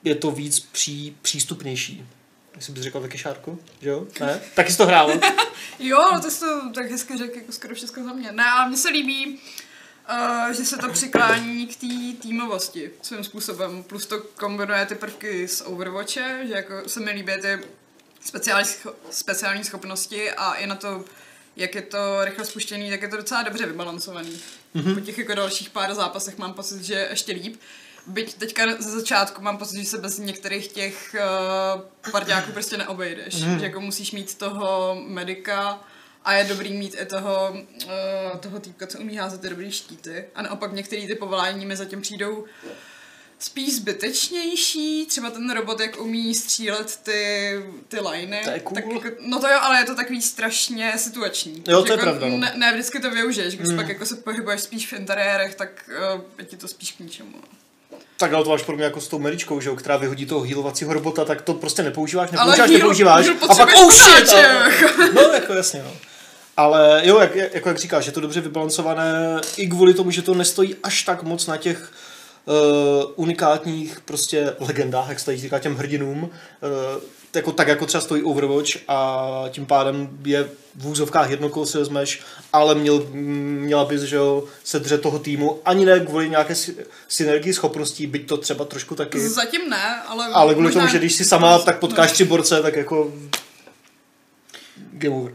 [0.04, 2.04] je to víc pří, přístupnější.
[2.58, 4.06] Jestli bys řekl taky Šárko, že jo?
[4.20, 4.40] Ne?
[4.54, 5.10] Taky jsi to hrál.
[5.78, 8.32] Jo, no to jsi to tak hezky řekl, jako skoro všechno za mě.
[8.32, 9.40] Ne, ale mně se líbí,
[10.10, 13.82] uh, že se to přiklání k té týmovosti svým způsobem.
[13.82, 17.58] Plus to kombinuje ty prvky z Overwatche, že jako se mi líbí ty
[18.20, 21.04] speciální, scho- speciální schopnosti a i na to,
[21.56, 24.40] jak je to rychle spuštěný, tak je to docela dobře vybalancovaný.
[24.76, 24.94] Mm-hmm.
[24.94, 27.60] Po těch jako dalších pár zápasech mám pocit, že ještě líp.
[28.08, 31.16] Byť teďka ze začátku mám pocit, že se bez některých těch
[31.74, 33.42] uh, parťáků prostě neobejdeš.
[33.42, 33.58] Mm.
[33.58, 35.80] Že jako musíš mít toho medika
[36.24, 40.24] a je dobrý mít i toho, uh, toho týpka, co umí házet ty dobrý štíty.
[40.34, 42.44] A naopak některé ty povolání mi zatím přijdou
[43.38, 47.52] spíš zbytečnější, třeba ten robot, jak umí střílet ty,
[47.88, 48.44] ty liney.
[48.44, 48.74] To je cool.
[48.74, 51.64] tak jako, no to jo, ale je to takový strašně situační.
[51.68, 52.36] Jo, to je jako pravda, no.
[52.36, 53.76] Ne, ne, vždycky to využiješ, když mm.
[53.76, 57.32] pak jako se pohybuješ spíš v interiérech, tak uh, je ti to spíš k ničemu.
[57.32, 57.57] no.
[58.20, 60.92] Tak ale to máš podobně jako s tou Meričkou, že jo, která vyhodí toho healovacího
[60.92, 63.26] robota, tak to prostě nepoužíváš, Ale nepoužíváš, heal- nepoužíváš.
[63.26, 64.32] heal a pak oh shit!
[65.14, 65.90] no, jako jasně, no.
[66.56, 70.34] Ale jo, jak, jako jak říkáš, je to dobře vybalancované i kvůli tomu, že to
[70.34, 71.92] nestojí až tak moc na těch
[72.44, 72.54] uh,
[73.16, 76.22] unikátních prostě legendách, jak se tady říká těm hrdinům.
[76.22, 76.30] Uh,
[77.34, 81.78] jako, tak jako třeba stojí Overwatch a tím pádem je v úzovkách jedno kolo si
[81.78, 86.54] vezmeš, ale měl, měla bys, že jo, se držet toho týmu, ani ne kvůli nějaké
[86.54, 86.76] sy-
[87.08, 89.28] synergii schopností, byť to třeba trošku taky.
[89.28, 90.26] Zatím ne, ale...
[90.26, 93.12] Ale kvůli možná- tomu, že když si sama tak potkáš tři borce, tak jako
[94.92, 95.32] game over.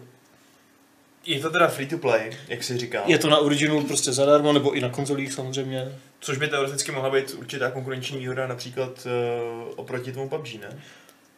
[1.26, 3.04] Je to teda free to play, jak jsi říkal.
[3.06, 6.00] Je to na Originu prostě zadarmo, nebo i na konzolích samozřejmě.
[6.20, 10.80] Což by teoreticky mohla být určitá konkurenční výhoda například uh, oproti tomu PUBG, ne?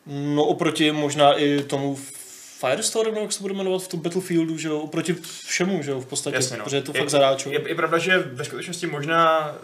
[0.08, 1.98] No oproti možná i tomu
[2.60, 5.16] Firestorm, jak se bude jmenovat v tom Battlefieldu, že jo, oproti
[5.46, 6.64] všemu, že jo, v podstatě, Jasně, no.
[6.64, 7.50] protože je to je, fakt zadáčo.
[7.50, 9.56] Je, je, pravda, že ve skutečnosti možná,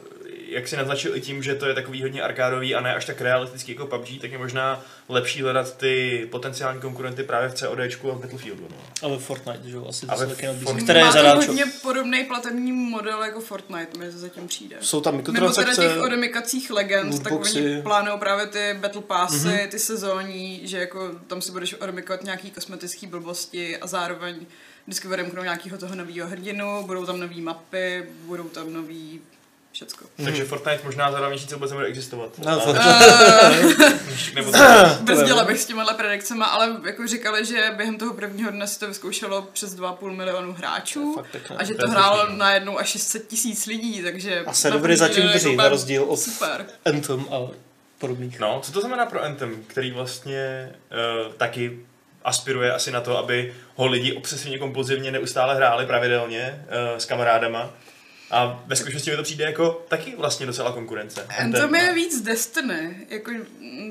[0.51, 3.21] jak si naznačil i tím, že to je takový hodně arkádový a ne až tak
[3.21, 8.15] realistický jako PUBG, tak je možná lepší hledat ty potenciální konkurenty právě v CODčku a
[8.15, 8.67] v Battlefieldu.
[8.69, 8.77] No.
[9.01, 10.65] Ale Fortnite, že jo, asi to Ale se taky nabízí.
[10.65, 11.47] Fortnite- Které je Má to zadáčo.
[11.47, 14.75] hodně podobný platební model jako Fortnite, mi zatím přijde.
[14.81, 19.47] Jsou tam Mimo teda mikrotransakce, těch odemykacích legend, tak oni plánují právě ty battle passy,
[19.47, 19.67] mm-hmm.
[19.67, 24.45] ty sezónní, že jako tam si budeš odemykovat nějaký kosmetický blbosti a zároveň
[24.85, 29.21] vždycky odemknou nějakého toho nového hrdinu, budou tam nové mapy, budou tam nový
[29.71, 30.05] všecko.
[30.25, 32.39] Takže Fortnite možná za dva měsíce vůbec nebude existovat.
[32.39, 32.73] No, to-
[34.35, 34.51] nebo
[35.01, 38.87] Bezděla bych s těma predikcema, ale jako říkali, že během toho prvního dne si to
[38.87, 41.17] vyzkoušelo přes 2,5 milionu hráčů
[41.57, 42.39] a že To to hrálo slušný, no.
[42.39, 44.39] najednou až 600 tisíc lidí, takže...
[44.39, 46.65] A na servery zatím drží, na rozdíl od Super.
[46.85, 47.47] Anthem a
[47.97, 48.39] podobných.
[48.39, 50.71] No, co to znamená pro Anthem, který vlastně
[51.27, 51.79] uh, taky
[52.23, 57.73] aspiruje asi na to, aby ho lidi obsesivně kompulzivně neustále hráli pravidelně uh, s kamarádama.
[58.31, 61.25] A ve skutečnosti mi to přijde jako taky vlastně docela konkurence.
[61.39, 63.31] Anthem je víc Destiny, jako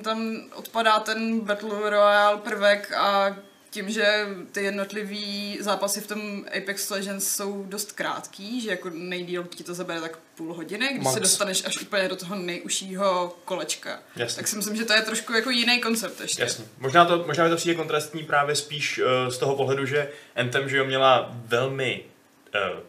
[0.03, 3.37] tam odpadá ten Battle Royale prvek a
[3.71, 9.45] tím, že ty jednotlivý zápasy v tom Apex Legends jsou dost krátký, že jako nejdíl
[9.45, 11.15] ti to zabere tak půl hodiny, když Max.
[11.15, 13.99] se dostaneš až úplně do toho nejužšího kolečka.
[14.17, 14.37] Jasně.
[14.37, 16.43] Tak si myslím, že to je trošku jako jiný koncept ještě.
[16.43, 16.65] Jasně.
[16.79, 20.69] Možná to, možná mi to přijde kontrastní právě spíš uh, z toho pohledu, že Anthem,
[20.69, 22.05] že jo, měla velmi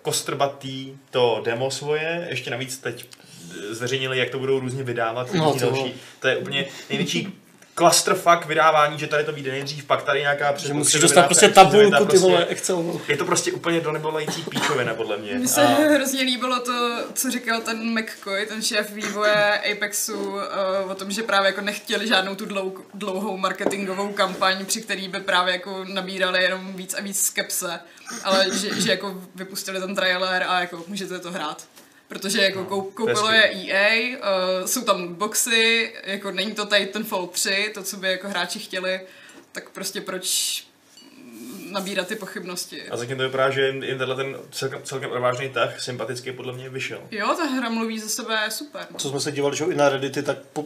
[0.02, 3.06] kostrbatý to demo svoje, ještě navíc teď
[3.52, 5.94] eh, zveřejnili, jak to budou různě vydávat, no, to- další.
[6.20, 7.34] To je úplně největší
[7.76, 11.50] clusterfuck vydávání, že tady to vyjde nejdřív, pak tady nějaká Že předpotřeba musíš dostat prostě
[11.50, 13.02] tabulku, ty prostě- vole, Excel.
[13.08, 15.34] Je to prostě úplně do nebolající píčovina, podle mě.
[15.34, 20.42] Mně se A- hrozně líbilo to, co říkal ten McCoy, ten šéf vývoje Apexu, uh,
[20.92, 25.20] o tom, že právě jako nechtěli žádnou tu dlou, dlouhou marketingovou kampaň, při který by
[25.20, 27.80] právě jako nabírali jenom víc a víc skepse,
[28.24, 31.64] ale že, že jako vypustili ten trailer a jako můžete to hrát.
[32.12, 37.72] Protože jako kou, koupilo je EA, uh, jsou tam lootboxy, jako není to Titanfall 3,
[37.74, 39.02] to, co by jako hráči chtěli,
[39.52, 40.64] tak prostě proč
[41.72, 42.82] nabírat ty pochybnosti.
[42.90, 46.54] A zatím to vypadá, že jim jim tenhle ten celkem, celkem odvážný tah sympaticky podle
[46.54, 47.00] mě vyšel.
[47.12, 48.86] Jo, ta hra mluví za sebe super.
[48.98, 50.66] Co jsme se dívali, že jo, i na Reddity, tak po,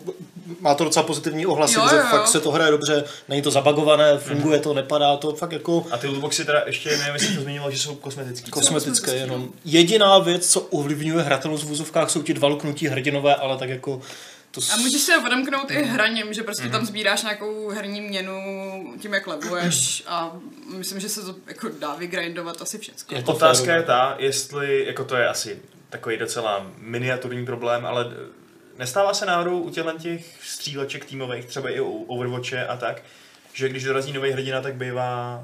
[0.60, 2.08] má to docela pozitivní ohlasy, Jo, že jo, jo.
[2.12, 5.98] fakt se to hraje dobře, není to zabagované, funguje to, nepadá to, fakt jako A
[5.98, 9.50] ty lootboxy teda ještě nevím, jestli to zmínilo, že jsou kosmetické kosmetické, jenom.
[9.65, 14.02] Jediná věc, co ovlivňuje hratelnost v vůzovkách, jsou ti dva luknutí hrdinové, ale tak jako
[14.56, 16.72] to A můžeš se odemknout i hraním, že prostě Mhm.
[16.72, 18.41] tam sbíráš nějakou herní měnu
[19.02, 20.32] tím, jak leveluješ a
[20.78, 23.15] myslím, že se to jako dá vygrindovat asi všecko.
[23.15, 28.06] Je to Otázka je ta, jestli, jako to je asi takový docela miniaturní problém, ale
[28.78, 33.02] nestává se náhodou u těchto těch stříleček týmových, třeba i u Overwatche a tak,
[33.54, 35.44] že když dorazí nový hrdina, tak bývá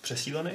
[0.00, 0.50] přesílený?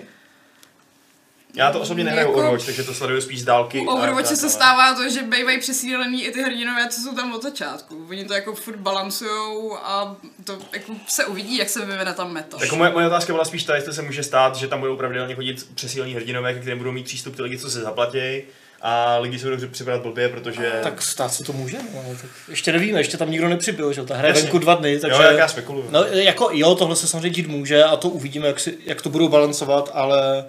[1.56, 3.80] Já to osobně nehraju Jako- Overwatch, takže to sleduju spíš z dálky.
[3.80, 7.34] U a Overwatche se stává to, že bývají přesídlený i ty hrdinové, co jsou tam
[7.34, 8.06] od začátku.
[8.10, 12.58] Oni to jako furt balancujou a to jako se uvidí, jak se vyvine tam meta.
[12.62, 15.36] Jako moje, moje otázka byla spíš ta, jestli se může stát, že tam budou pravidelně
[15.36, 18.42] chodit přesílení hrdinové, ke kterým budou mít přístup ty lidi, co se zaplatí,
[18.82, 20.72] a lidi se budou připadat blbě, protože...
[20.84, 24.06] Tak stát se to může, no, tak ještě nevíme, ještě tam nikdo nepřibyl, že jo,
[24.06, 25.24] ta hra je venku dva dny, takže...
[25.24, 25.88] Jo, jak já spekuluju.
[25.90, 29.10] No, jako jo, tohle se samozřejmě dít může a to uvidíme, jak, si, jak to
[29.10, 30.46] budou balancovat, ale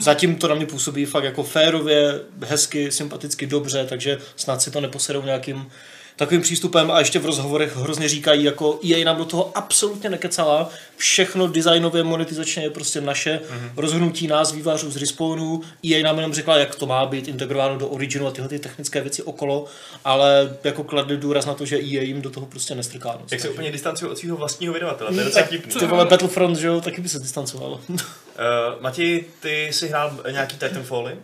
[0.00, 4.80] zatím to na mě působí fakt jako férově, hezky, sympaticky, dobře, takže snad si to
[4.80, 5.70] neposedou nějakým
[6.18, 10.70] takovým přístupem a ještě v rozhovorech hrozně říkají, jako EA nám do toho absolutně nekecala,
[10.96, 13.70] všechno designově, monetizačně je prostě naše mm-hmm.
[13.76, 17.88] rozhodnutí nás, vývářů z Respawnu, EA nám jenom řekla, jak to má být integrováno do
[17.88, 19.64] Originu a tyhle ty technické věci okolo,
[20.04, 23.18] ale jako kladli důraz na to, že EA jim do toho prostě nestrká.
[23.22, 23.32] nos.
[23.32, 25.74] Jak se úplně distancuje od svého vlastního vydavatele, to je docela vtipný.
[25.74, 27.80] Ty vole Battlefront, že jo, taky by se distancoval.
[27.88, 27.98] Uh,
[28.80, 31.16] Mati, ty jsi hrál nějaký Titanfally?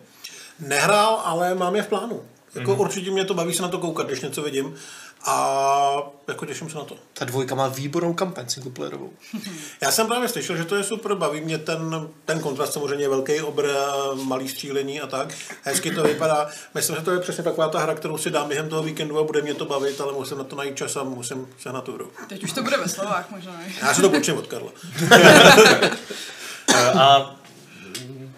[0.60, 2.22] Nehrál, ale mám je v plánu.
[2.54, 2.80] Jako mm-hmm.
[2.80, 4.74] určitě mě to baví se na to koukat, když něco vidím.
[5.26, 6.96] A jako těším se na to.
[7.12, 9.12] Ta dvojka má výbornou kampaň singleplayerovou.
[9.80, 13.40] Já jsem právě slyšel, že to je super, baví mě ten, ten kontrast, samozřejmě velký
[13.40, 13.68] obr,
[14.22, 15.34] malý střílení a tak.
[15.62, 16.48] Hezky to vypadá.
[16.74, 19.24] Myslím, že to je přesně taková ta hra, kterou si dám během toho víkendu a
[19.24, 21.92] bude mě to bavit, ale musím na to najít čas a musím se na tu
[21.92, 22.10] hru.
[22.28, 23.52] Teď už to bude ve slovách možná.
[23.52, 23.72] ne?
[23.82, 24.70] Já se to počím od Karla.
[27.00, 27.36] A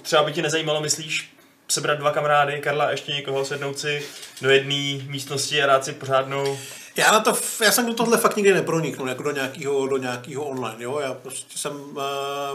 [0.02, 1.35] třeba by ti nezajímalo, myslíš,
[1.68, 4.02] sebrat dva kamarády, Karla a ještě někoho, sednout si
[4.42, 6.58] do jedné místnosti a dát si pořádnou...
[6.96, 10.44] Já, na to, já jsem do tohle fakt nikdy neproniknul, jako do nějakého, do nějakého
[10.44, 10.98] online, jo?
[11.02, 12.02] Já prostě jsem uh,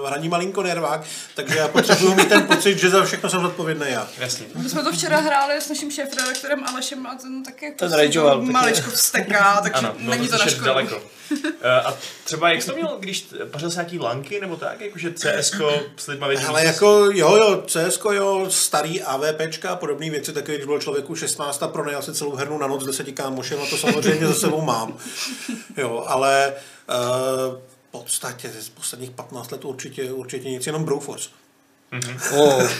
[0.07, 1.01] hraní malinko nervák,
[1.35, 4.07] takže já potřebuji mít ten pocit, že za všechno jsem zodpovědný já.
[4.17, 4.45] Jasně.
[4.55, 8.17] My jsme to včera hráli s naším šéfredaktorem Alešem a ten taky jako Ten taky.
[8.51, 10.65] maličko vsteká, takže Ano, bylo není to na škodu.
[10.65, 11.01] daleko.
[11.63, 15.13] Eh, A třeba jak jsi to měl, když pařil jsi nějaký lanky nebo tak, jakože
[15.13, 20.09] CSko s lidma v jedné Ale jako, jo, jo, CS, jo, starý AVPčka a podobné
[20.09, 23.11] věci, taky když byl člověku 16 a pronajal si celou hernu na noc s deseti
[23.11, 24.97] kámošem a to samozřejmě za sebou mám.
[25.77, 26.53] Jo, ale
[26.89, 26.95] uh,
[27.57, 31.29] v podstatě z posledních 15 let určitě, určitě nic, jenom Broforce.
[32.37, 32.71] Oh.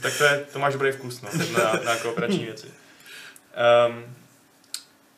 [0.00, 1.28] Tak to, je, to máš dobrý vkus no,
[1.58, 2.66] na, na kooperační věci.
[3.88, 4.16] Um,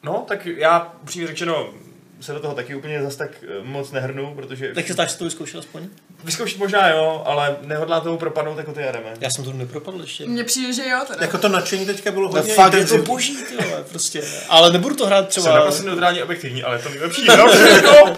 [0.02, 1.74] no, tak já upřímně řečeno
[2.22, 5.24] se do toho taky úplně zas tak eh, moc nehrnu, protože Tak chystáš si to
[5.24, 5.82] vyzkoušet aspoň?
[6.24, 9.14] vyzkoušet možná jo, ale nehodlá tomu propadnout jako ty jedeme.
[9.20, 10.26] Já jsem to nepropadl ještě.
[10.26, 11.18] Mně přijde, že jo teda.
[11.22, 13.06] Jako to nadšení teďka bylo No hodně fakt je to intenzivní.
[13.06, 14.22] boží, ty vole, prostě.
[14.48, 15.54] Ale nebudu to hrát Jsem třeba...
[15.56, 17.48] naprosto neutrální objektivní, ale to nejlepší jako...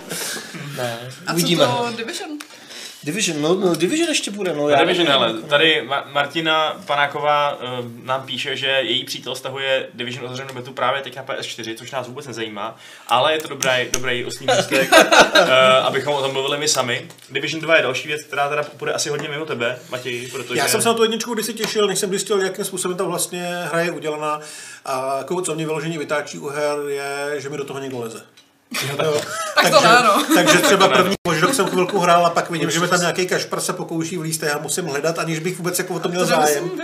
[0.76, 1.64] Ne, a co uvidíme.
[1.66, 2.30] to Division?
[3.04, 4.68] Division, no, no Division ještě bude, no.
[4.68, 7.60] já Division, nevím, ale jako- tady Ma- Martina Panáková uh,
[8.04, 12.08] nám píše, že její přítel stahuje Division otevřenou betu právě teď na PS4, což nás
[12.08, 12.76] vůbec nezajímá,
[13.08, 15.48] ale je to dobrý, dobrý oslý můstek, uh,
[15.82, 17.08] abychom o tom mluvili my sami.
[17.30, 20.58] Division 2 je další věc, která teda bude asi hodně mimo tebe, Matěj, protože...
[20.58, 23.42] Já jsem se na tu jedničku kdysi těšil, než jsem zjistil, jakým způsobem ta vlastně
[23.64, 24.40] hra je udělaná.
[24.84, 28.22] A jako co mě vyloženě vytáčí u her je, že mi do toho někdo leze.
[29.04, 29.20] Jo.
[29.54, 30.24] Tak to ne, no.
[30.34, 33.60] takže třeba první možná jsem chvilku hrál a pak vidím, že mi tam nějaký kašpar
[33.60, 36.26] se pokouší vlízt a já musím hledat, aniž bych vůbec jako o to měl To
[36.26, 36.64] zájem.
[36.64, 36.82] musím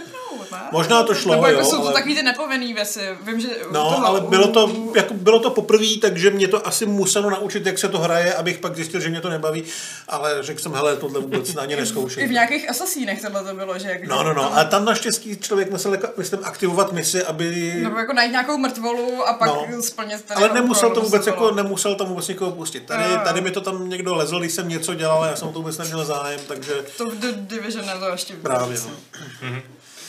[0.52, 0.58] ne?
[0.72, 3.00] Možná to šlo, Nebo jako jo, jsou to ale- takový ty nepovinný věci.
[3.22, 6.86] Vím, že No, toho, ale bylo to, jako bylo to poprvé, takže mě to asi
[6.86, 9.64] muselo naučit, jak se to hraje, abych pak zjistil, že mě to nebaví,
[10.08, 11.76] ale řekl jsem, hele, tohle vůbec na ně
[12.16, 15.36] I v nějakých asasínech tohle to bylo, že jak No, no, no, a tam naštěstí
[15.36, 17.74] člověk musel, jako, myslím, aktivovat misi, aby...
[17.82, 19.82] Nebo jako najít nějakou mrtvolu a pak No.
[19.82, 22.80] splnit ten Ale nemusel to vůbec jako, nemusel tam vůbec někoho pustit.
[22.86, 25.78] Tady, tady mi to tam někdo lezl, když jsem něco dělal, já jsem to vůbec
[25.78, 28.90] neměl zájem, takže To v Division to ještě právě, no.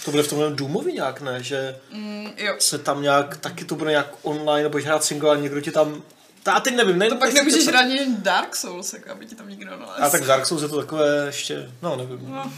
[0.06, 1.44] To bude v tomhle Doomovi nějak, ne?
[1.44, 2.56] Že Mm, jo.
[2.60, 6.04] se tam nějak, taky to bude nějak online, nebo hrát single a někdo ti tam...
[6.48, 7.10] Já teď nevím, ne?
[7.10, 10.00] To pak nemůžeš hrát ani Dark Souls, jako aby ti tam nikdo nalez.
[10.02, 12.20] A tak Dark Souls je to takové ještě, no nevím.
[12.32, 12.54] No.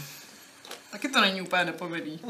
[0.92, 2.20] Taky to není úplně nepovinný.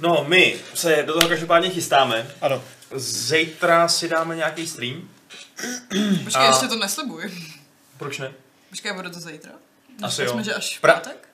[0.00, 2.30] No, my se do toho každopádně chystáme.
[2.40, 2.62] Ano.
[2.94, 5.08] Zítra si dáme nějaký stream.
[6.24, 7.32] Počkej, A- ještě to neslibuj.
[7.98, 8.32] Proč ne?
[8.70, 9.52] Počkej, bude to zítra?
[10.02, 10.30] Asi jo.
[10.32, 11.27] jsme, že až v Pra- pátek?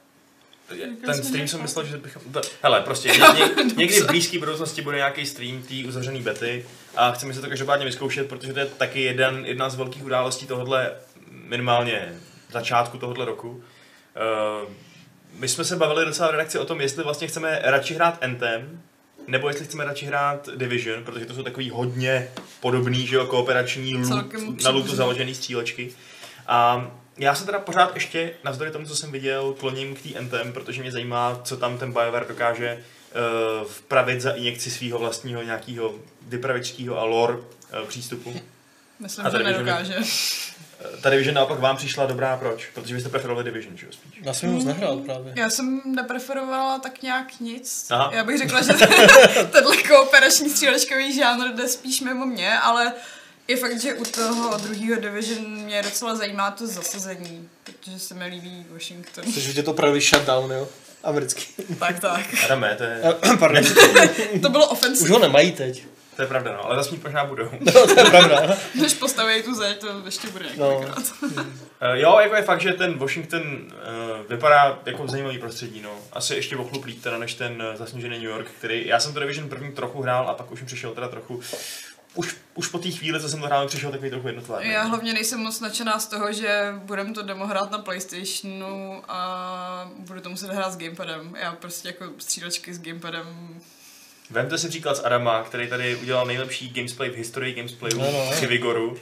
[1.06, 2.32] Ten stream že jsem myslel, že bychom...
[2.32, 6.66] To, hele, prostě ně, ně, někdy v blízké budoucnosti bude nějaký stream té uzavřené bety
[6.96, 10.46] a chceme si to každopádně vyzkoušet, protože to je taky jeden, jedna z velkých událostí
[10.46, 10.92] tohohle
[11.30, 12.12] minimálně
[12.52, 13.48] začátku tohohle roku.
[13.50, 14.68] Uh,
[15.38, 18.82] my jsme se bavili docela v redakci o tom, jestli vlastně chceme radši hrát Anthem,
[19.26, 22.28] nebo jestli chceme radši hrát Division, protože to jsou takový hodně
[22.60, 24.96] podobný, že jo, kooperační loot, Celkem na lootu přibližně.
[24.96, 25.92] založený střílečky.
[26.46, 30.52] A já se teda pořád ještě, navzdory tomu, co jsem viděl, kloním k té Anthem,
[30.52, 32.84] protože mě zajímá, co tam ten BioWare dokáže
[33.62, 37.42] uh, vpravit za injekci svého vlastního nějakého vypravičského a lore uh,
[37.88, 38.40] přístupu.
[38.98, 39.94] Myslím, A že nedokáže.
[39.98, 42.66] Eh, Ta Division naopak vám přišla dobrá, proč?
[42.74, 44.20] Protože byste preferovali Division, že jo, spíš.
[44.22, 45.32] Já jsem moc nehrál právě.
[45.36, 47.86] Já jsem nepreferovala tak nějak nic.
[47.90, 48.10] Aha.
[48.12, 48.72] Já bych řekla, že
[49.52, 52.92] tenhle kooperační střílečkový žánr jde spíš mimo mě, ale
[53.48, 58.24] je fakt, že u toho druhého Division mě docela zajímá to zasazení, protože se mi
[58.26, 59.24] líbí Washington.
[59.24, 60.68] Chceš vidět opravdu shutdown, jo?
[61.02, 61.46] Americký.
[61.78, 62.20] tak, tak.
[62.44, 63.02] Adame, to je,
[63.38, 63.64] Pardon.
[64.42, 65.12] To bylo Už ofensivní.
[65.12, 65.84] ho nemají teď.
[66.16, 67.50] to je pravda, no, ale zase mít možná budou.
[67.60, 68.56] No, to je pravda.
[68.74, 70.76] Než postaví tu zeď, to ještě bude No.
[70.76, 70.84] Uh,
[71.92, 73.70] jo, jako je fakt, že ten Washington uh,
[74.28, 75.90] vypadá jako zajímavý prostředí, no.
[76.12, 79.20] Asi ještě ochlub líp teda než ten uh, zasněžený New York, který, já jsem to
[79.20, 81.40] Division první trochu hrál a pak už mi přišel teda trochu,
[82.14, 84.70] už, už po té chvíli, co jsem to hrál, přišel takový trochu jednotvárný.
[84.70, 89.90] Já hlavně nejsem moc nadšená z toho, že budeme to demo hrát na Playstationu a
[89.98, 91.36] budu to muset hrát s gamepadem.
[91.40, 93.60] Já prostě jako střílečky s gamepadem
[94.30, 98.30] Vemte si příklad z Adama, který tady udělal nejlepší gamesplay v historii gameplayu No, no.
[98.32, 98.96] při Vigoru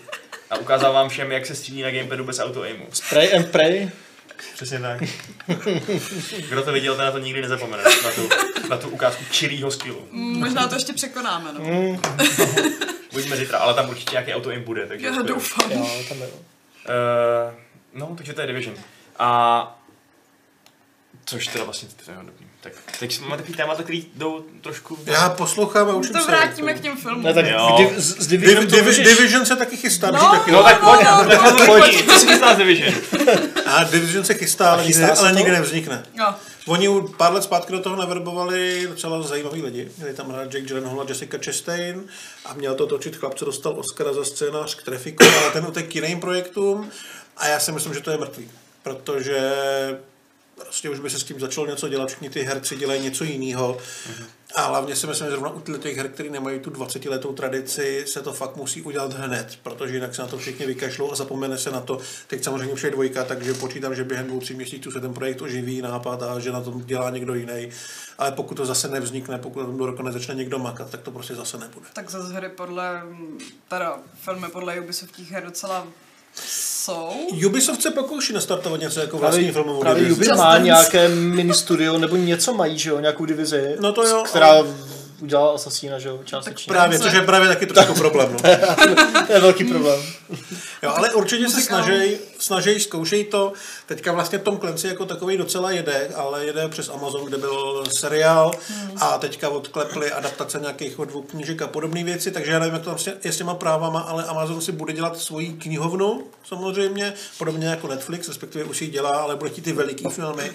[0.51, 2.87] a ukázal vám všem, jak se střílí na gamepadu bez auto-aimu.
[2.92, 3.90] Spray and pray.
[4.55, 5.03] Přesně tak.
[6.49, 7.83] Kdo to viděl, ten na to nikdy nezapomene.
[7.83, 8.29] Na tu,
[8.71, 10.09] na tu ukázku čirýho skillu.
[10.11, 11.61] Mm, Možná to ještě překonáme, no.
[11.61, 12.01] Mm.
[13.13, 15.07] Uvidíme zítra, ale tam určitě nějaký auto jim bude, takže...
[15.07, 15.71] Já doufám.
[15.73, 16.27] Jo, tam je.
[16.27, 16.33] Uh,
[17.95, 18.77] no, takže to je Division.
[19.19, 19.83] A
[21.25, 21.89] což teda vlastně
[22.23, 22.42] dobrý.
[22.62, 24.98] Tak teď máme takový témata, který jdou trošku...
[25.07, 26.31] Já poslouchám a učím To se.
[26.31, 27.22] vrátíme k těm filmům.
[27.25, 27.75] Ne, tak Jo.
[27.79, 29.07] div, z, Div, Division to Div, můžeš...
[29.07, 31.83] Division se taky chystá, No, no, taky No tak No, pojď, no, tak no, pojď,
[31.83, 32.07] pojď.
[32.12, 32.94] co si chystá z Division?
[33.66, 35.37] A Division se chystá, ale, chystá nikdy, se ale to?
[35.38, 36.03] nikdy nevznikne.
[36.18, 36.27] Jo.
[36.66, 39.88] Oni u- pár let zpátky do toho naverbovali docela zajímaví lidi.
[39.98, 42.05] Měli tam hrát Jake Gyllenhaal a Jessica Chastain
[42.46, 45.88] a měl to točit chlap, co dostal Oscara za scénář k Trafiku, ale ten utek
[45.88, 46.90] k jiným projektům
[47.37, 48.51] a já si myslím, že to je mrtvý.
[48.83, 49.40] Protože
[50.55, 53.79] prostě už by se s tím začalo něco dělat, všichni ty herci dělají něco jiného.
[54.55, 58.05] A hlavně si myslím, že zrovna u těch her, který nemají tu 20 letou tradici,
[58.09, 61.59] se to fakt musí udělat hned, protože jinak se na to všichni vykašlou a zapomene
[61.59, 61.99] se na to.
[62.27, 65.43] Teď samozřejmě už je dvojka, takže počítám, že během dvou, tří měsíců se ten projekt
[65.43, 67.69] oživí, nápad a že na tom dělá někdo jiný.
[68.19, 71.11] Ale pokud to zase nevznikne, pokud na tom do roka nezačne někdo makat, tak to
[71.11, 71.87] prostě zase nebude.
[71.93, 73.03] Tak zase hry podle,
[73.69, 75.87] teda filmy podle Ubisoftích her docela
[76.85, 77.09] jsou.
[77.47, 80.16] Ubisoft se pokouší nastartovat něco jako vlastní Právě, filmovou právě divizi.
[80.21, 80.64] Ubi Just má Dance.
[80.64, 84.66] nějaké mini studio, nebo něco mají, že jo, nějakou divizi, No to jo, která ale-
[85.21, 86.71] udělala Assassina, že jo, částečně.
[86.73, 88.33] Právě, což je právě taky trošku problém.
[88.33, 88.38] No.
[89.27, 90.01] to je velký problém.
[90.85, 93.53] Jo, ale určitě se snaží, snaží, zkoušej to.
[93.87, 98.51] Teďka vlastně Tom Clancy jako takový docela jede, ale jede přes Amazon, kde byl seriál
[99.01, 102.83] a teďka odklepli adaptace nějakých od dvou knížek a podobné věci, takže já nevím, jak
[102.83, 107.66] to vlastně je s těma právama, ale Amazon si bude dělat svoji knihovnu samozřejmě, podobně
[107.66, 110.53] jako Netflix, respektive už ji dělá, ale bude chtít ty veliký filmy.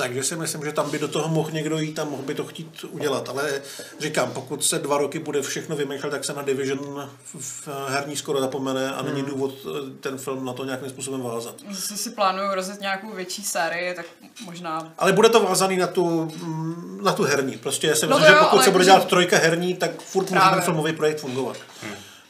[0.00, 2.44] Takže si myslím, že tam by do toho mohl někdo jít a mohl by to
[2.44, 3.28] chtít udělat.
[3.28, 3.62] Ale
[4.00, 8.40] říkám, pokud se dva roky bude všechno vymýšlet, tak se na Division v herní skoro
[8.40, 9.59] zapomene a není důvod eh,
[10.00, 11.54] ten film na to nějakým způsobem vázat.
[11.70, 14.06] Zase si plánuju rozjet nějakou větší sérii, tak
[14.44, 14.92] možná...
[14.98, 17.56] Ale bude to vázaný na tu, mm, na tu herní.
[17.58, 20.02] Prostě já si No myslím, že jo, pokud ale se bude dělat trojka herní, tak
[20.02, 20.56] furt může Právě.
[20.56, 21.56] ten filmový projekt fungovat.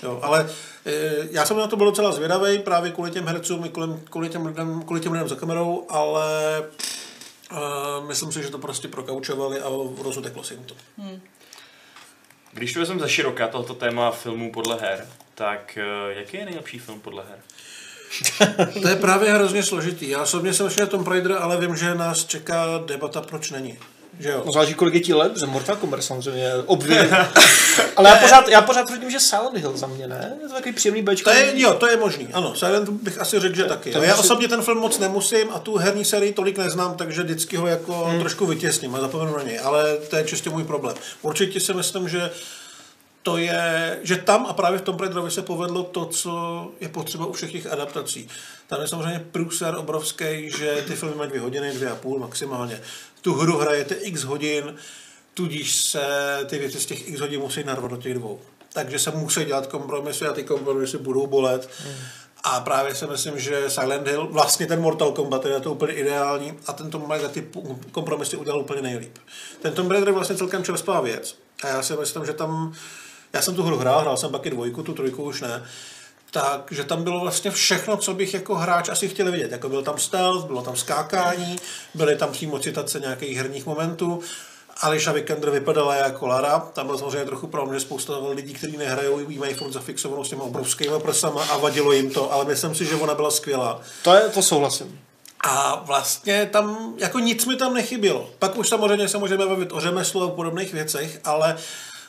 [0.03, 0.51] Jo, ale
[0.87, 0.93] e,
[1.31, 4.47] já jsem na to byl docela zvědavý právě kvůli těm hercům, i kvůli, kvůli, těm,
[4.47, 6.25] lidem, kvůli těm lidem za kamerou, ale
[6.59, 9.69] e, myslím si, že to prostě prokaučovali a
[10.03, 10.75] rozuteklo se jim to.
[12.53, 16.79] Když to vezmeme ze široka tohoto téma filmů podle her, tak eh, jaký je nejlepší
[16.79, 17.39] film podle her?
[18.83, 20.09] To je právě hrozně složitý.
[20.09, 23.79] Já osobně jsem šel Tom Raider, ale vím, že nás čeká debata, proč není.
[24.21, 24.43] Že jo?
[24.47, 27.29] No záleží, kolik je ti let, že Mortal Kombat samozřejmě obvykle.
[27.97, 30.33] Ale já pořád, já pořád tvrdím, že Silent Hill za mě, ne?
[30.43, 31.31] Je to takový příjemný bečko.
[31.31, 32.55] To je, jo, to je možný, ano.
[32.55, 33.93] Silent bych asi řekl, že taky.
[33.93, 37.57] to Já osobně ten film moc nemusím a tu herní sérii tolik neznám, takže vždycky
[37.57, 38.21] ho jako hmm.
[38.21, 40.97] trošku vytěsním a zapomenu na něj, ale to je čistě můj problém.
[41.23, 42.31] Určitě si myslím, že
[43.23, 46.33] to je, že tam a právě v tom Raiderovi se povedlo to, co
[46.81, 48.29] je potřeba u všech těch adaptací.
[48.67, 52.81] Tam je samozřejmě průser obrovský, že ty filmy mají dvě hodiny, dvě a půl maximálně.
[53.21, 54.75] Tu hru hrajete x hodin,
[55.35, 58.41] tudíž se ty věci z těch x hodin musí narvat do těch dvou.
[58.73, 61.71] Takže se musí dělat kompromisy a ty kompromisy budou bolet.
[62.43, 66.59] A právě si myslím, že Silent Hill, vlastně ten Mortal Kombat je to úplně ideální
[66.67, 67.49] a ten Tom Raider ty
[67.93, 69.19] kompromisy udělal úplně nejlíp.
[69.63, 72.73] Ten Tom Raider je vlastně celkem čerstvá věc a já si myslím, že tam,
[73.33, 75.65] já jsem tu hru hrál, hrál jsem pak i dvojku, tu trojku už ne,
[76.31, 79.53] takže tam bylo vlastně všechno, co bych jako hráč asi chtěl vidět.
[79.53, 81.57] Jako byl tam stealth, bylo tam skákání,
[81.95, 84.21] byly tam přímo citace nějakých herních momentů.
[84.81, 89.31] Ališa Vikander vypadala jako Lara, tam byl samozřejmě trochu problém, že spousta lidí, kteří nehrajou,
[89.31, 92.85] jí mají furt zafixovanou s těma obrovskými prsama a vadilo jim to, ale myslím si,
[92.85, 93.81] že ona byla skvělá.
[94.03, 95.01] To, je, to souhlasím.
[95.41, 98.31] A vlastně tam, jako nic mi tam nechybělo.
[98.39, 101.57] Pak už samozřejmě se můžeme bavit o řemeslu a podobných věcech, ale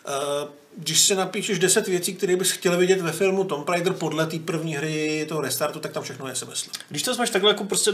[0.07, 4.25] uh, když si napíšeš 10 věcí, které bys chtěl vidět ve filmu Tomb Raider podle
[4.25, 6.73] té první hry toho restartu, tak tam všechno je se myslím.
[6.89, 7.91] Když to máš takhle jako prostě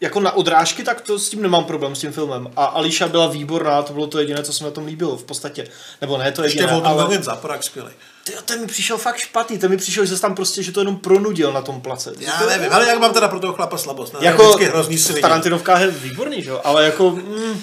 [0.00, 2.48] jako na odrážky, tak to s tím nemám problém s tím filmem.
[2.56, 5.24] A Ališa byla výborná, to bylo to jediné, co se mi na tom líbilo v
[5.24, 5.68] podstatě.
[6.00, 7.22] Nebo ne to Ještě jediné, Volton ale...
[7.22, 7.90] Záporák skvělý.
[8.24, 10.80] Ty, ten mi přišel fakt špatný, ten mi přišel, že se tam prostě, že to
[10.80, 12.12] jenom pronudil na tom place.
[12.18, 14.12] Já to, nevím, ale jak mám teda pro toho chlapa slabost.
[14.12, 14.18] Ne?
[14.22, 14.98] jako hrozný.
[15.20, 17.62] Tarantinovkách je výborný, že jo, ale jako, mm,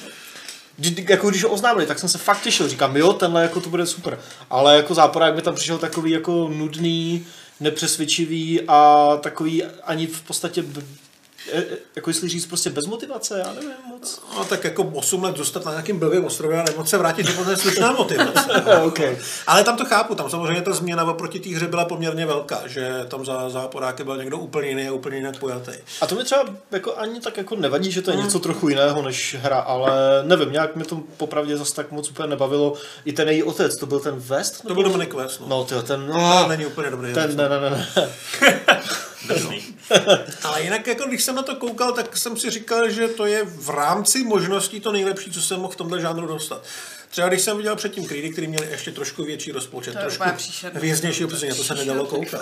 [1.10, 3.86] jako když ho oznámili, tak jsem se fakt těšil, říkám, jo, tenhle jako to bude
[3.86, 4.20] super,
[4.50, 7.26] ale jako záporák mi tam přišel takový jako nudný,
[7.60, 10.64] nepřesvědčivý a takový ani v podstatě,
[11.52, 14.22] e- e- jako jestli říct prostě bez motivace, já nevím moc.
[14.38, 17.50] No, tak jako 8 let zůstat na nějakým blbým ostrově a nemoc se vrátit, to
[17.52, 18.50] je slušná motivace.
[18.86, 19.18] okay.
[19.48, 23.06] Ale tam to chápu, tam samozřejmě ta změna oproti té hře byla poměrně velká, že
[23.08, 25.72] tam za záporáky byl někdo úplně jiný a úplně jinak pojatý.
[26.02, 28.26] A to mi třeba jako ani tak jako nevadí, že to je Hmm.
[28.26, 29.92] něco trochu jiného než hra, ale
[30.24, 32.74] nevím, nějak mi to popravdě zase tak moc úplně nebavilo.
[33.06, 34.62] I ten její otec, to byl ten West?
[34.68, 35.48] To byl Dominic West, no.
[35.48, 37.14] No, tyjo, ten, no, není úplně dobrý.
[37.14, 38.10] ten, ne, ne, ne, ne.
[40.44, 43.44] Ale jinak, jako když jsem na to koukal, tak jsem si říkal, že to je
[43.46, 46.64] v rámci možností to nejlepší, co jsem mohl v tomhle žánru dostat.
[47.10, 50.24] Třeba když jsem viděl předtím Creedy, který měli ještě trošku větší rozpočet, To trošku
[50.74, 52.42] hvězdnější obsazení, na to se nedalo koukat.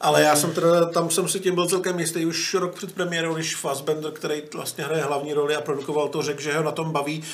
[0.00, 3.34] Ale já jsem teda, tam jsem si tím byl celkem jistý už rok před premiérou,
[3.34, 6.92] když Fassbender, který vlastně hraje hlavní roli a produkoval to, řekl, že ho na tom
[6.92, 7.24] baví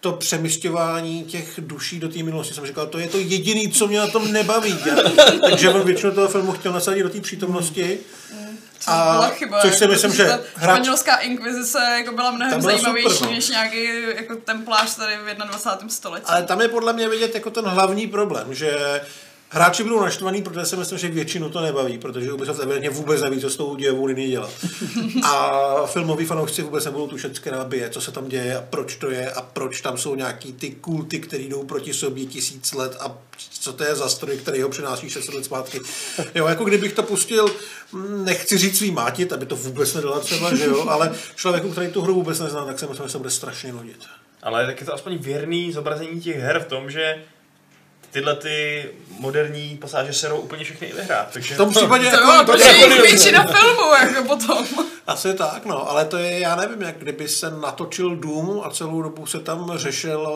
[0.00, 2.54] to přemysťování těch duší do té minulosti.
[2.54, 4.78] Jsem říkal, to je to jediný, co mě na tom nebaví.
[5.50, 7.98] Takže on většinu toho filmu chtěl nasadit do té přítomnosti.
[8.78, 9.60] Což byla chyba.
[9.60, 13.28] což si jako, myslím, že ta hráč- španělská inkvizice jako byla mnohem byla zajímavější super,
[13.28, 13.34] no.
[13.34, 15.88] než nějaký jako templář tady v 21.
[15.88, 16.26] století.
[16.26, 19.00] Ale tam je podle mě vidět jako ten hlavní problém, že
[19.52, 23.40] hráči budou naštvaný, protože si myslím, že většinu to nebaví, protože Ubisoft evidentně vůbec neví,
[23.40, 24.50] co s tou dějovou linií dělat.
[25.24, 29.10] A filmoví fanoušci vůbec nebudou tušet, která bije, co se tam děje a proč to
[29.10, 33.18] je a proč tam jsou nějaký ty kulty, které jdou proti sobě tisíc let a
[33.60, 35.80] co to je za stroj, který ho přináší 600 let zpátky.
[36.34, 37.50] Jo, jako kdybych to pustil,
[37.92, 41.88] hm, nechci říct svý mátit, aby to vůbec nedala třeba, že jo, ale člověku, který
[41.88, 44.04] tu hru vůbec nezná, tak si myslím, že se bude strašně nudit.
[44.42, 47.24] Ale tak je to aspoň věrný zobrazení těch her v tom, že
[48.10, 48.84] tyhle ty
[49.18, 51.28] moderní pasáže serou úplně všechny i vyhrát.
[51.32, 54.66] Takže V tom případě to jako, bylo, to protože jako- jich většina filmů jako potom.
[55.06, 59.02] Asi tak, no, ale to je, já nevím, jak kdyby se natočil dům a celou
[59.02, 60.28] dobu se tam řešil,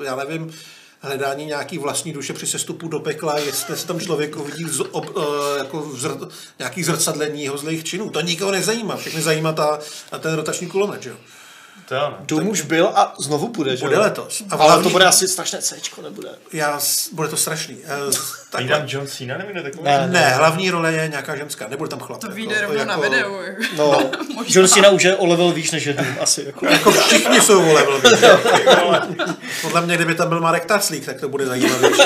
[0.00, 0.54] eh, já nevím,
[1.00, 5.06] hledání nějaký vlastní duše při sestupu do pekla, jestli se tam člověk uvidí z, ob,
[5.16, 6.18] eh, jako vzr,
[6.58, 8.10] nějaký zrcadlení jeho zlých činů.
[8.10, 9.78] To nikoho nezajímá, všechny zajímá ta,
[10.18, 11.16] ten rotační kulomet, že jo.
[11.88, 12.16] To jo, ne.
[12.26, 14.02] Dům už byl a znovu bude, že Bude jo?
[14.02, 14.42] letos.
[14.50, 16.28] A Ale to bude asi strašné Cčko, nebude?
[16.52, 16.80] Já,
[17.12, 17.78] bude to strašný.
[18.52, 18.70] Takhle.
[18.76, 18.94] takhle.
[18.94, 19.84] John Cena nevíde takový?
[19.84, 20.06] Ne.
[20.10, 22.20] Ne, hlavní role je nějaká ženská, nebude tam chlap.
[22.20, 23.40] To jako- vyjde rovnou na jako- videu.
[23.42, 23.62] Jako.
[23.76, 24.10] No,
[24.48, 26.42] John Cena už je o level výš než je Doom, asi.
[26.46, 26.66] Jako.
[26.66, 29.16] Jako všichni jsou vole velmi.
[29.62, 32.02] Podle mě, kdyby tam byl Marek Taclík, tak to bude zajímavější.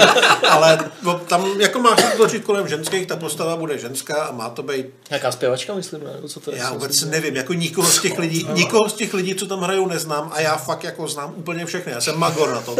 [0.51, 4.49] Ale no, tam jako máš to točit kolem ženských, ta postava bude ženská a má
[4.49, 6.11] to být, Nějaká zpěvačka, myslím, ne?
[6.14, 6.59] Nebo co to je?
[6.59, 9.86] já vůbec nevím, jako nikoho z těch lidí, nikoho z těch lidí, co tam hrajou,
[9.88, 11.92] neznám a já fakt jako znám úplně všechny.
[11.92, 12.76] Já jsem magor na to.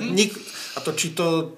[0.10, 0.38] Nik,
[0.76, 1.52] a točí to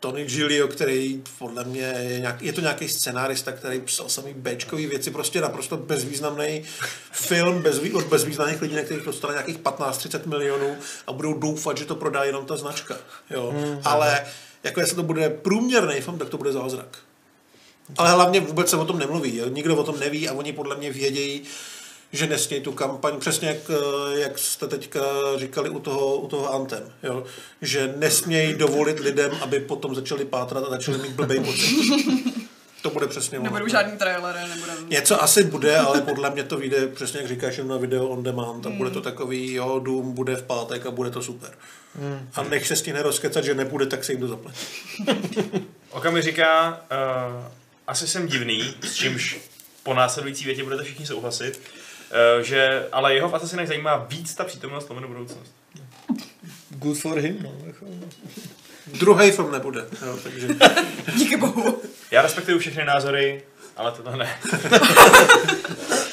[0.00, 4.86] Tony Giglio, který podle mě je, nějak, je to nějaký scenárista, který psal samý Bčkový
[4.86, 6.62] věci, prostě naprosto bezvýznamný
[7.12, 10.76] film bez, od bezvýznamných lidí, na kterých dostane nějakých 15-30 milionů
[11.06, 12.96] a budou doufat, že to prodá jenom ta značka.
[13.30, 13.54] Jo.
[13.56, 14.26] Hmm, Ale
[14.62, 16.98] jako jestli to bude průměrný film, tak to bude zázrak.
[17.98, 19.36] Ale hlavně vůbec se o tom nemluví.
[19.36, 19.48] Jo.
[19.48, 21.42] Nikdo o tom neví a oni podle mě vědějí,
[22.12, 25.00] že nesmějí tu kampaň, přesně jak, eh, jak jste teďka
[25.36, 27.24] říkali u toho, u toho Antem, jo?
[27.62, 31.76] že nesmějí dovolit lidem, aby potom začali pátrat a začali mít blbej pocit.
[32.82, 33.44] To bude přesně ono.
[33.44, 34.72] Nebudou žádný trailery, nebude...
[34.88, 38.22] Něco asi bude, ale podle mě to vyjde, přesně jak říkáš, jenom na video on
[38.22, 41.50] demand a bude to takový, jo, Doom bude v pátek a bude to super.
[42.34, 44.66] A nech se s tím nerozkecat, že nebude, tak se jim to zaplatí.
[45.90, 46.80] Oka mi říká,
[47.36, 47.46] uh,
[47.86, 49.40] asi jsem divný, s čímž
[49.82, 51.87] po následující větě budete všichni souhlasit, uh,
[52.40, 55.52] že ale jeho v Assassinech zajímá víc ta přítomnost lomeno budoucnost.
[56.70, 57.52] Good for him, no.
[57.66, 57.86] Jako.
[58.86, 60.48] Druhý film nebude, jo, takže...
[61.16, 61.78] Díky bohu.
[62.10, 63.42] Já respektuju všechny názory,
[63.76, 64.38] ale tohle ne.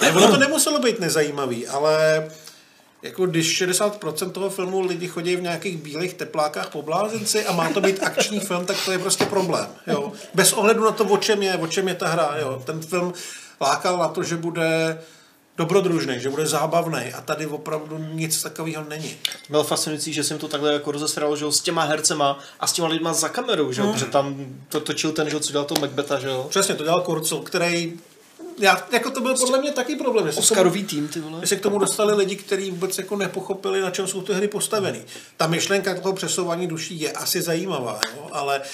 [0.02, 2.28] Ne, ono to nemuselo být nezajímavý, ale
[3.02, 7.70] jako když 60% toho filmu lidi chodí v nějakých bílých teplákách po blázenci a má
[7.70, 9.68] to být akční film, tak to je prostě problém.
[9.88, 10.12] Jo.
[10.34, 12.36] Bez ohledu na to, o čem je, o čem je ta hra.
[12.40, 12.62] Jo.
[12.66, 13.14] Ten film
[13.62, 15.00] lákal na to, že bude
[15.58, 19.18] dobrodružný, že bude zábavný a tady opravdu nic takového není.
[19.50, 22.88] Bylo fascinující, že jsem to takhle jako rozesral, že s těma hercema a s těma
[22.88, 26.20] lidma za kamerou, že jo, protože tam to točil ten, že co dělal to Macbeta,
[26.20, 26.46] že jo.
[26.50, 27.94] Přesně, to dělal Kurcel, který
[28.60, 30.26] já, jako to byl podle mě taky problém.
[30.26, 31.40] jestli k tomu- Oscarový tým, ty vole.
[31.42, 34.48] že se k tomu dostali lidi, kteří vůbec jako nepochopili, na čem jsou ty hry
[34.48, 35.02] postavený.
[35.38, 38.30] Ta myšlenka toho přesouvání duší je asi zajímavá, jo?
[38.32, 38.66] ale mm,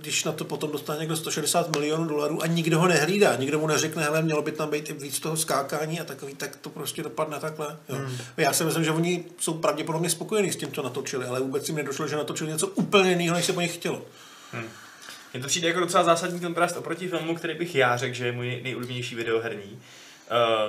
[0.00, 3.66] když na to potom dostane někdo 160 milionů dolarů a nikdo ho nehlídá, nikdo mu
[3.66, 7.02] neřekne, hele, mělo by tam být i víc toho skákání a takový, tak to prostě
[7.02, 7.76] dopadne takhle.
[7.88, 7.96] Jo.
[7.96, 8.16] Hmm.
[8.36, 11.76] Já si myslím, že oni jsou pravděpodobně spokojení s tím, co natočili, ale vůbec jim
[11.76, 14.02] nedošlo, že natočili něco úplně jiného, než se po nich chtělo.
[15.32, 18.32] Mně to přijde jako docela zásadní kontrast oproti filmu, který bych já řekl, že je
[18.32, 19.80] můj nejoblíbenější videoherní.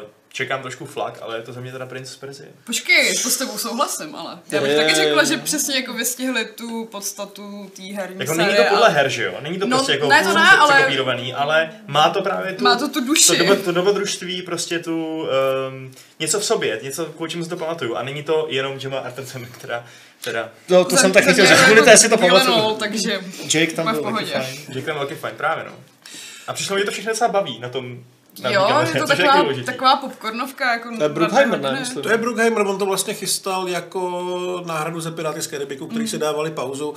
[0.01, 2.49] Uh, čekám trošku flak, ale je to za mě teda Prince z Persie.
[2.65, 5.27] Počkej, to s tebou souhlasím, ale já bych Je, taky řekla, je.
[5.27, 9.09] že přesně jako vystihli tu podstatu té herní Jako série není to podle a- her,
[9.09, 9.33] že jo?
[9.41, 12.63] Není to No, prostě jako ne, to ne, ale- překopírovaný, ale má to právě tu...
[12.63, 13.27] Má to tu duši.
[13.27, 15.27] To, dobo, to dobrodružství, prostě tu...
[15.69, 17.95] Um, něco v sobě, něco, kvůli čemu si to pamatuju.
[17.95, 19.85] A není to jenom Gemma Arterton, která...
[20.23, 22.79] Teda, No, to jsem taky chtěl říct, jako budete si to pamatovat.
[22.79, 23.19] takže
[23.53, 24.31] Jake tam byl taky pohodě.
[24.31, 24.57] fajn.
[24.73, 25.71] že to je velký fajn, právě no.
[26.47, 28.03] A přišlo mi to všechno docela baví na tom...
[28.41, 30.73] Na Jo, je to taková, taková popcornovka.
[30.73, 32.03] Jako To je Bruckheimer, ne, myslím.
[32.03, 36.17] To je Bruckheimer, on to vlastně chystal jako náhradu za Piráty z Karibiku, který si
[36.17, 36.93] dávali pauzu.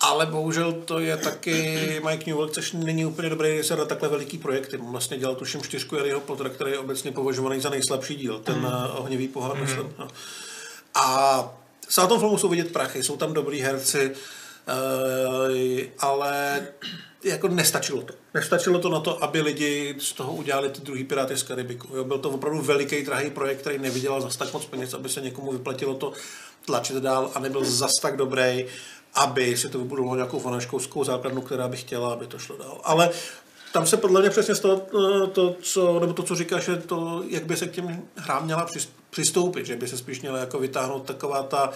[0.00, 4.38] Ale bohužel to je taky Mike Newell, což není úplně dobrý se na takhle veliký
[4.38, 4.76] projekty.
[4.76, 8.58] On vlastně dělal tuším čtyřku Harryho Pottera, který je obecně považovaný za nejslabší díl, ten
[8.58, 8.66] mm.
[8.96, 9.94] ohnivý pohár, myslím.
[9.98, 10.08] No.
[10.94, 11.48] A
[11.88, 14.12] Z tom filmu jsou vidět prachy, jsou tam dobrý herci,
[14.68, 16.62] eh, ale
[17.24, 18.14] jako nestačilo to.
[18.34, 21.96] Nestačilo to na to, aby lidi z toho udělali ty druhý Piráty z Karibiku.
[21.96, 25.20] Jo, byl to opravdu veliký, drahý projekt, který nevydělal zas tak moc peněz, aby se
[25.20, 26.12] někomu vyplatilo to
[26.66, 28.66] tlačit dál a nebyl zas tak dobrý,
[29.14, 32.80] aby si to vybudovalo nějakou fanouškovskou základnu, která by chtěla, aby to šlo dál.
[32.84, 33.10] Ale
[33.72, 37.24] tam se podle mě přesně stalo eh, to, co, nebo to, co říkáš, je to,
[37.28, 38.66] jak by se k těm hrám měla
[39.10, 41.74] přistoupit, že by se spíš měla jako vytáhnout taková ta, uh,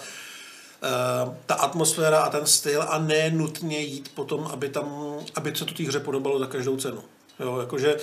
[1.45, 5.73] ta atmosféra a ten styl a ne nutně jít potom, aby, tam, aby se to
[5.73, 7.03] té hře podobalo za každou cenu.
[7.39, 7.97] Jo, jakože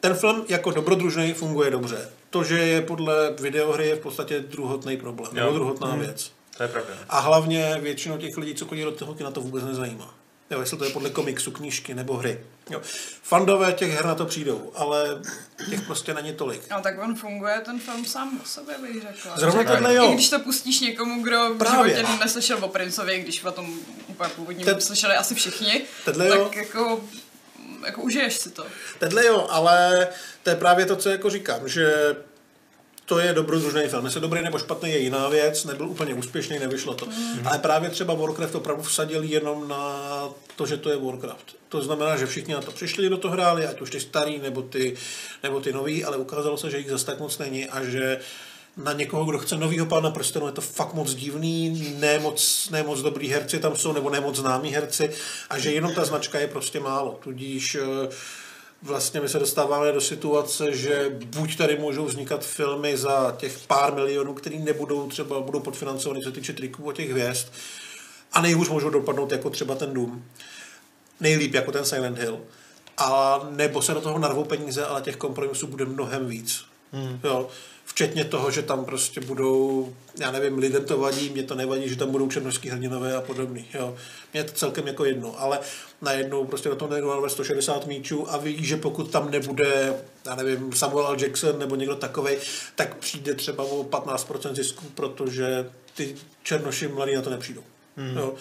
[0.00, 2.08] ten film jako dobrodružný funguje dobře.
[2.30, 5.44] To, že je podle videohry, je v podstatě druhotný problém, jo.
[5.44, 6.00] nebo druhotná hmm.
[6.00, 6.32] věc.
[6.56, 6.94] To je pravda.
[7.08, 10.14] A hlavně většinou těch lidí, co chodí do toho kina, to vůbec nezajímá.
[10.50, 12.40] Jo, jestli to je podle komiksu, knížky nebo hry.
[12.70, 12.80] Jo.
[13.22, 15.20] Fandové těch her na to přijdou, ale
[15.70, 16.62] těch prostě není tolik.
[16.70, 19.36] No tak on funguje ten film sám o sobě, bych řekla.
[19.36, 20.10] Zrovna tohle jo.
[20.10, 21.94] I když to pustíš někomu, kdo Právě.
[21.94, 24.80] v životě neslyšel o Princovi, když o tom úplně původně Ten...
[24.80, 26.50] slyšeli asi všichni, Tedle tak jo.
[26.54, 27.00] jako
[27.86, 28.66] jako užiješ si to.
[28.98, 30.08] Tedle jo, ale
[30.42, 32.16] to je právě to, co jako říkám, že
[33.10, 34.04] to je dobrodružný film.
[34.04, 37.06] Jestli dobrý nebo špatný je jiná věc, nebyl úplně úspěšný, nevyšlo to.
[37.06, 37.46] Mm.
[37.46, 41.56] Ale právě třeba Warcraft opravdu vsadil jenom na to, že to je Warcraft.
[41.68, 44.62] To znamená, že všichni na to přišli, do toho hráli, ať už ty starý nebo
[44.62, 44.96] ty,
[45.42, 48.20] nebo ty nový, ale ukázalo se, že jich zase tak moc není a že
[48.76, 52.82] na někoho, kdo chce novýho pána prstenu, je to fakt moc divný, ne moc, ne
[52.82, 55.10] moc dobrý herci tam jsou, nebo ne moc známí herci
[55.50, 57.18] a že jenom ta značka je prostě málo.
[57.22, 58.12] Tudíž uh,
[58.82, 63.94] vlastně my se dostáváme do situace, že buď tady můžou vznikat filmy za těch pár
[63.94, 67.46] milionů, které nebudou třeba, budou podfinancovaný, co se týče triků o těch hvězd,
[68.32, 70.24] a nejhůř můžou dopadnout jako třeba ten Doom.
[71.20, 72.40] Nejlíp jako ten Silent Hill.
[72.96, 76.64] A nebo se do toho narvou peníze, ale těch kompromisů bude mnohem víc.
[76.92, 77.20] Hmm.
[77.24, 77.48] Jo.
[77.90, 79.88] Včetně toho, že tam prostě budou,
[80.20, 83.66] já nevím, lidem to vadí, mě to nevadí, že tam budou černožský hrdinové a podobný.
[83.74, 83.96] Jo.
[84.32, 85.58] Mě je to celkem jako jedno, ale
[86.02, 89.94] najednou prostě na to nejdu 160 míčů a ví, že pokud tam nebude,
[90.26, 91.16] já nevím, Samuel L.
[91.20, 92.38] Jackson nebo někdo takovej,
[92.74, 97.62] tak přijde třeba o 15% zisku, protože ty černoši mladí na to nepřijdou.
[97.96, 98.16] Hmm.
[98.16, 98.34] Jo.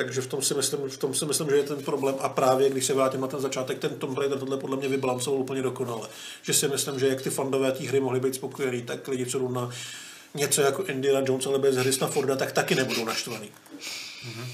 [0.00, 2.14] Takže v tom, si myslím, v tom si myslím, že je ten problém.
[2.20, 5.40] A právě když se vrátím na ten začátek, ten Tomb Raider tohle podle mě vybalancoval
[5.40, 6.08] úplně dokonale.
[6.42, 9.38] Že si myslím, že jak ty fandové té hry mohli být spokojení, tak lidi, co
[9.38, 9.70] jdou na
[10.34, 13.48] něco jako Indiana Jones, ale bez Harrisona Forda, tak taky nebudou naštvaný.
[14.28, 14.46] Mm-hmm.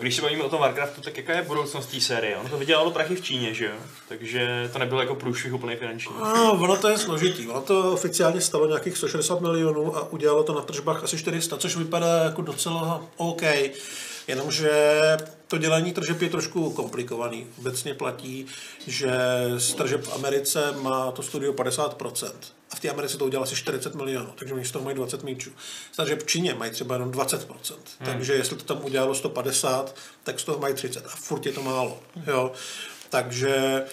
[0.00, 2.36] Když se bavíme o tom Warcraftu, tak jaká je budoucnost té série?
[2.36, 3.74] Ono to vydělalo prachy v Číně, že jo?
[4.08, 6.12] Takže to nebylo jako průšvih úplně finanční.
[6.20, 7.48] No, ono to je složitý.
[7.48, 11.76] Ono to oficiálně stalo nějakých 160 milionů a udělalo to na tržbách asi 400, což
[11.76, 13.42] vypadá jako docela OK.
[14.28, 14.70] Jenomže
[15.46, 17.46] to dělení tržeb je trošku komplikovaný.
[17.58, 18.46] Obecně platí,
[18.86, 19.10] že
[19.56, 22.32] z tržeb v Americe má to studio 50%.
[22.70, 25.24] A v té Americe to udělá asi 40 milionů, takže oni z toho mají 20
[25.24, 25.50] míčů.
[25.96, 27.38] Takže v Číně mají třeba jenom 20%.
[27.38, 27.78] Hmm.
[28.00, 31.06] Takže jestli to tam udělalo 150, tak z toho mají 30.
[31.06, 32.00] A furt je to málo.
[32.26, 32.52] Jo.
[33.10, 33.84] Takže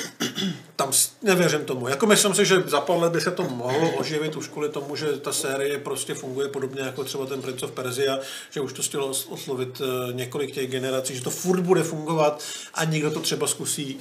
[0.76, 1.88] tam nevěřím tomu.
[1.88, 4.96] Jako myslím si, že za pár let by se to mohlo oživit už kvůli tomu,
[4.96, 8.18] že ta série prostě funguje podobně jako třeba ten Prince of Persia,
[8.50, 12.42] že už to chtělo oslovit eh, několik těch generací, že to furt bude fungovat
[12.74, 13.98] a někdo to třeba zkusí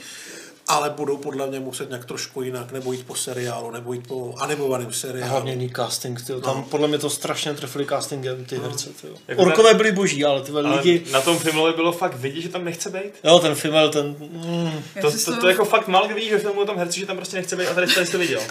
[0.72, 4.34] ale budou podle mě muset nějak trošku jinak, nebo jít po seriálu, nebo jít po
[4.38, 5.26] animovaném seriálu.
[5.26, 6.42] A hlavně jiný casting, tyjo.
[6.42, 6.64] tam no.
[6.64, 8.64] podle mě to strašně trefili castingem ty no.
[8.64, 8.90] herce.
[9.02, 9.14] Tyjo.
[9.28, 9.78] Jako Orkové ten...
[9.78, 11.06] byli boží, ale ty lidi...
[11.12, 13.12] Na tom filmu bylo fakt vidět, že tam nechce být.
[13.24, 14.16] Jo, ten film, ten...
[14.20, 14.84] Mm.
[15.02, 17.18] To, to, to, to, jako fakt málo vidíš ve filmu o tom herci, že tam
[17.18, 18.42] prostě nechce být a tady jsi to viděl.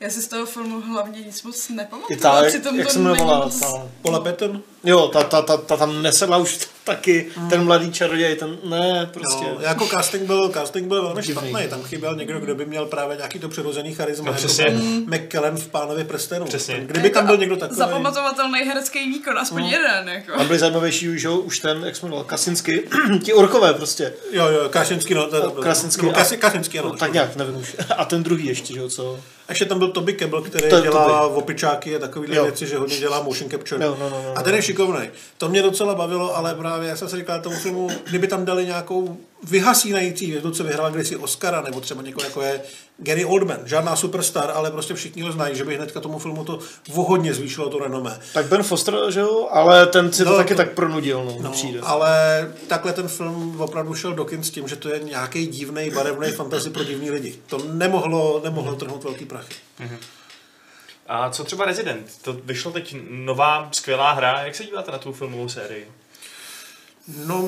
[0.00, 2.18] Já si z toho filmu hlavně nic moc nepamatuju.
[2.18, 3.44] I ta, jak, jak se jmenovala?
[3.44, 3.62] Moc...
[4.02, 4.62] Paula Patton?
[4.84, 7.50] Jo, ta, ta, ta, ta, tam nesedla už taky, mm.
[7.50, 9.44] ten mladý čaroděj, ten, ne, prostě.
[9.44, 13.16] Jo, jako casting byl, casting byl velmi špatný, tam chyběl někdo, kdo by měl právě
[13.16, 14.64] nějaký to přirozený charisma, no, přesně.
[14.64, 16.46] jako McKellen v Pánově prstenu.
[16.46, 16.80] Přesně.
[16.86, 17.78] Kdyby tam byl někdo takový.
[17.78, 19.68] Zapamatovatelný herecký výkon, aspoň mm.
[19.68, 20.36] jeden, jako.
[20.36, 22.88] Tam byli zajímavější už, jo, už ten, jak jsme mluvil, Kasinsky,
[23.22, 24.12] ti orkové prostě.
[24.32, 26.88] Jo, jo, Kasinsky, no, to, Kasinsky, no, Kasinsky, ano.
[26.88, 27.76] No, tak nějak, nevím už.
[27.96, 29.20] A ten druhý ještě, jo, co?
[29.50, 31.34] Ještě tam byl Toby Kebbell, který to dělá Toby.
[31.34, 33.86] opičáky a takovýhle věci, že hodně dělá motion capture.
[33.86, 35.10] No, no, no, no, a ten je šikovný.
[35.38, 38.66] To mě docela bavilo, ale právě já jsem si říkal tomu filmu, kdyby tam dali
[38.66, 42.60] nějakou vyhasínající hvězdu, co vyhrál kdysi Oscara, nebo třeba někoho jako je
[42.98, 46.58] Gary Oldman, žádná superstar, ale prostě všichni ho znají, že by hnedka tomu filmu to
[46.88, 48.20] vohodně zvýšilo to renomé.
[48.34, 51.50] Tak Ben Foster, že jo, ale ten si to no, taky tak pronudil, no, no
[51.50, 51.80] přijde.
[51.82, 55.90] Ale takhle ten film opravdu šel do kin s tím, že to je nějaký divný,
[55.90, 57.38] barevný fantasy pro divní lidi.
[57.46, 59.54] To nemohlo, nemohlo trhnout velký prachy.
[59.80, 59.98] Mm-hmm.
[61.06, 62.06] A co třeba Resident?
[62.22, 64.42] To vyšlo teď nová skvělá hra.
[64.42, 65.88] Jak se díváte na tu filmovou sérii?
[67.26, 67.44] No,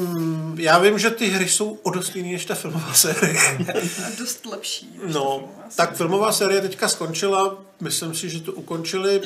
[0.57, 3.39] já vím, že ty hry jsou o dost jiný než ta filmová série.
[4.07, 4.91] A dost lepší.
[5.03, 9.21] než ta No, filmová tak filmová série teďka skončila, myslím si, že to ukončili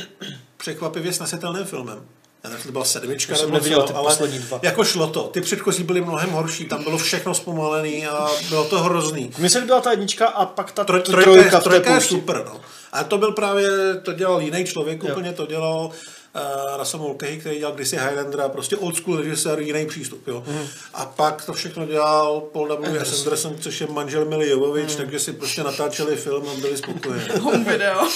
[0.56, 1.98] překvapivě snesitelným filmem.
[2.44, 4.58] Já nevím, to byla sedmička Já jsem nebo neviděl co, ty ale poslední dva.
[4.62, 5.22] jako šlo to.
[5.22, 9.30] Ty předchozí byly mnohem horší, tam bylo všechno zpomalený a bylo to hrozný.
[9.38, 11.96] Mně se líbila ta jednička a pak ta Troj, trojka, trojka, v té trojka je
[11.96, 12.14] poušti.
[12.14, 12.60] super, no.
[12.92, 13.68] A to byl právě,
[14.02, 15.10] to dělal jiný člověk, Jo.
[15.10, 15.90] úplně to dělal
[16.36, 20.44] uh, Russell Mulcahy, který dělal kdysi Highlandera, prostě old school režisér, jiný přístup, jo.
[20.46, 20.66] Mm.
[20.94, 23.04] A pak to všechno dělal Paul W.
[23.04, 23.18] S.
[23.18, 24.96] Anderson, což je manžel Mili Jovovič, mm.
[24.96, 27.28] takže si prostě natáčeli film a byli spokojeni.
[27.40, 28.08] Home video.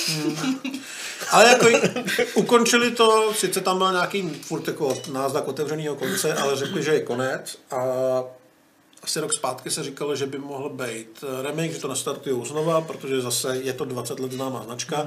[1.31, 1.66] Ale jako
[2.35, 7.01] ukončili to, sice tam byl nějaký furt jako náznak otevřeného konce, ale řekli, že je
[7.01, 7.83] konec a
[9.03, 13.21] asi rok zpátky se říkalo, že by mohl být remake, že to nastartují znova, protože
[13.21, 15.07] zase je to 20 let známá značka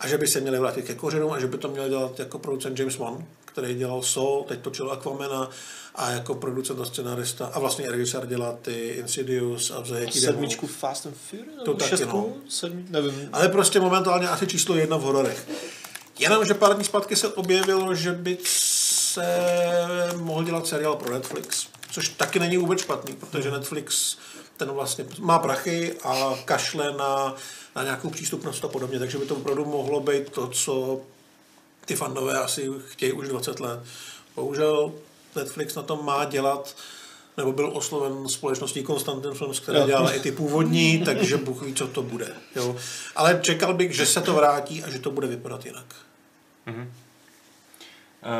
[0.00, 2.38] a že by se měli vrátit ke kořenům a že by to měl dělat jako
[2.38, 5.50] producent James Wan, který dělal Soul, teď točil Aquamena
[5.94, 10.20] a jako producent a scenarista a vlastně i režisér dělá ty Insidious a v zajetí
[10.20, 10.32] demů.
[10.32, 11.64] Sedmičku Fast and Furious?
[11.64, 12.16] To taky, šestku?
[12.16, 12.34] no.
[12.48, 13.28] Sedmi, nevím.
[13.32, 15.48] Ale prostě momentálně asi číslo jedna v hororech.
[16.18, 19.26] Jenom, že pár dní zpátky se objevilo, že by se
[20.16, 21.66] mohl dělat seriál pro Netflix.
[21.90, 24.16] Což taky není vůbec špatný, protože Netflix
[24.56, 27.34] ten vlastně má prachy a kašle na,
[27.76, 31.00] na nějakou přístupnost a podobně, takže by to opravdu mohlo být to, co
[31.86, 33.80] ty fandové asi chtějí už 20 let.
[34.36, 34.92] Bohužel
[35.36, 36.76] Netflix na tom má dělat
[37.36, 41.86] nebo byl osloven společností Constantin Films, která dělala i ty původní, takže Bůh ví, co
[41.86, 42.32] to bude.
[42.56, 42.76] Jo.
[43.16, 45.86] Ale čekal bych, že se to vrátí a že to bude vypadat jinak.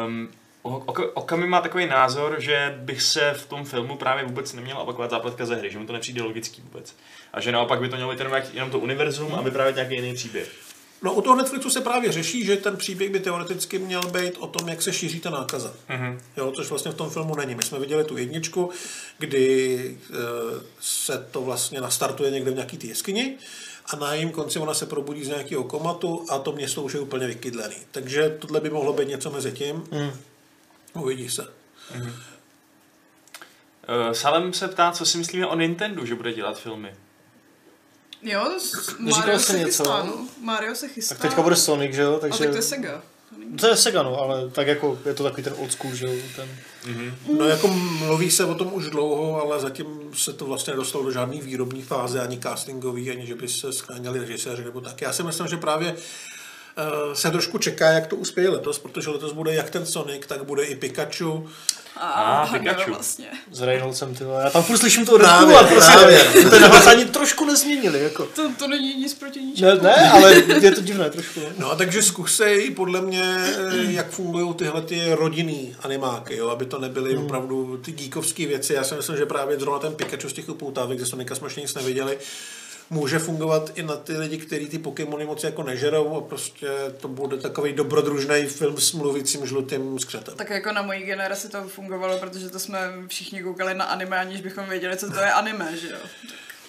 [0.06, 0.28] Um,
[0.62, 5.46] Okami má takový názor, že bych se v tom filmu právě vůbec neměl opakovat zápletka
[5.46, 6.96] ze hry, že mu to nepřijde logický vůbec.
[7.32, 8.20] A že naopak by to mělo být
[8.52, 10.50] jenom, to univerzum a vyprávět nějaký jiný příběh.
[11.02, 14.46] No u toho Netflixu se právě řeší, že ten příběh by teoreticky měl být o
[14.46, 15.74] tom, jak se šíří ta nákaza.
[15.88, 16.20] Mhm.
[16.36, 17.54] Jo, což vlastně v tom filmu není.
[17.54, 18.70] My jsme viděli tu jedničku,
[19.18, 20.16] kdy e,
[20.80, 23.36] se to vlastně nastartuje někde v nějaký té jeskyni
[23.86, 27.00] a na jejím konci ona se probudí z nějakého komatu a to město už je
[27.00, 27.76] úplně vykydlený.
[27.90, 29.76] Takže tohle by mohlo být něco mezi tím.
[29.76, 30.10] Mm.
[30.94, 31.46] Uvidí se.
[33.88, 36.94] Uh, Salem se ptá, co si myslíme o Nintendo, že bude dělat filmy.
[38.22, 39.66] Jo, s- Mario jsi se něco?
[39.68, 40.28] chystá, no.
[40.40, 41.14] Mario se chystá.
[41.14, 42.14] Tak teďka bude Sonic, že jo?
[42.16, 42.38] A Takže...
[42.38, 43.02] tak to je Sega.
[43.60, 46.12] To je Sega, no, ale tak jako je to takový ten old school, že jo?
[46.36, 46.48] Ten...
[47.38, 51.10] No jako mluví se o tom už dlouho, ale zatím se to vlastně nedostalo do
[51.10, 55.00] žádné výrobní fáze, ani castingový, ani že by se scháněli režiséři nebo tak.
[55.00, 56.39] Já si myslím, že právě eh,
[57.12, 60.64] se trošku čeká, jak to uspěje letos, protože letos bude jak ten Sonic, tak bude
[60.64, 61.48] i Pikachu.
[61.96, 62.90] A, A, Pikachu.
[62.90, 63.26] vlastně.
[63.52, 64.24] S Reynoldsem, ty.
[64.44, 66.24] Já tam furt slyším to Deadpool a prostě právě.
[66.50, 68.26] ten hlas ani trošku nezměnili, jako.
[68.26, 69.70] To, to není nic proti ničemu.
[69.70, 71.40] Ne, ne, ale je to divné trošku.
[71.40, 71.46] No.
[71.58, 76.66] No a takže zkusej podle mě, eh, jak fungují tyhle ty rodinný animáky, jo, aby
[76.66, 77.24] to nebyly hmm.
[77.24, 78.74] opravdu ty geekovské věci.
[78.74, 81.60] Já si myslím, že právě zrovna ten Pikachu z těch upoutávek, ze Sonika jsme ještě
[81.60, 82.18] nic neviděli,
[82.90, 86.68] může fungovat i na ty lidi, kteří ty Pokémony moc jako nežerou a prostě
[87.00, 90.34] to bude takový dobrodružný film s mluvícím žlutým skřetem.
[90.36, 92.78] Tak jako na mojí generaci to fungovalo, protože to jsme
[93.08, 95.98] všichni koukali na anime, aniž bychom věděli, co to je anime, že jo?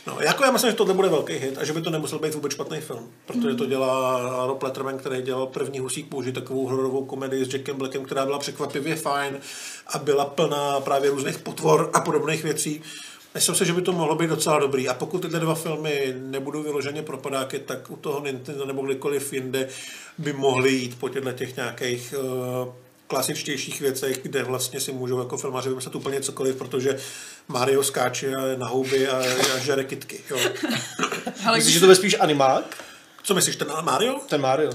[0.07, 2.33] No, jako já myslím, že tohle bude velký hit a že by to nemusel být
[2.33, 7.05] vůbec špatný film, protože to dělá Rob Letterman, který dělal první husík použít takovou hororovou
[7.05, 9.39] komedii s Jackem Blackem, která byla překvapivě fajn
[9.87, 12.81] a byla plná právě různých potvor a podobných věcí.
[13.33, 14.89] Myslím si, že by to mohlo být docela dobrý.
[14.89, 19.67] A pokud tyhle dva filmy nebudou vyloženě propadáky, tak u toho Nintendo nebo kdykoliv jinde
[20.17, 22.73] by mohli jít po těchto těch nějakých uh,
[23.07, 26.97] klasičtějších věcech, kde vlastně si můžou jako filmaři vymyslet úplně cokoliv, protože
[27.47, 29.17] Mario skáče na houby a,
[29.55, 30.19] a žere kitky.
[30.29, 30.37] Jo.
[31.45, 32.83] Ale Myslíš, když že to bude spíš animák?
[33.23, 34.19] Co myslíš, ten Mario?
[34.29, 34.71] Ten Mario.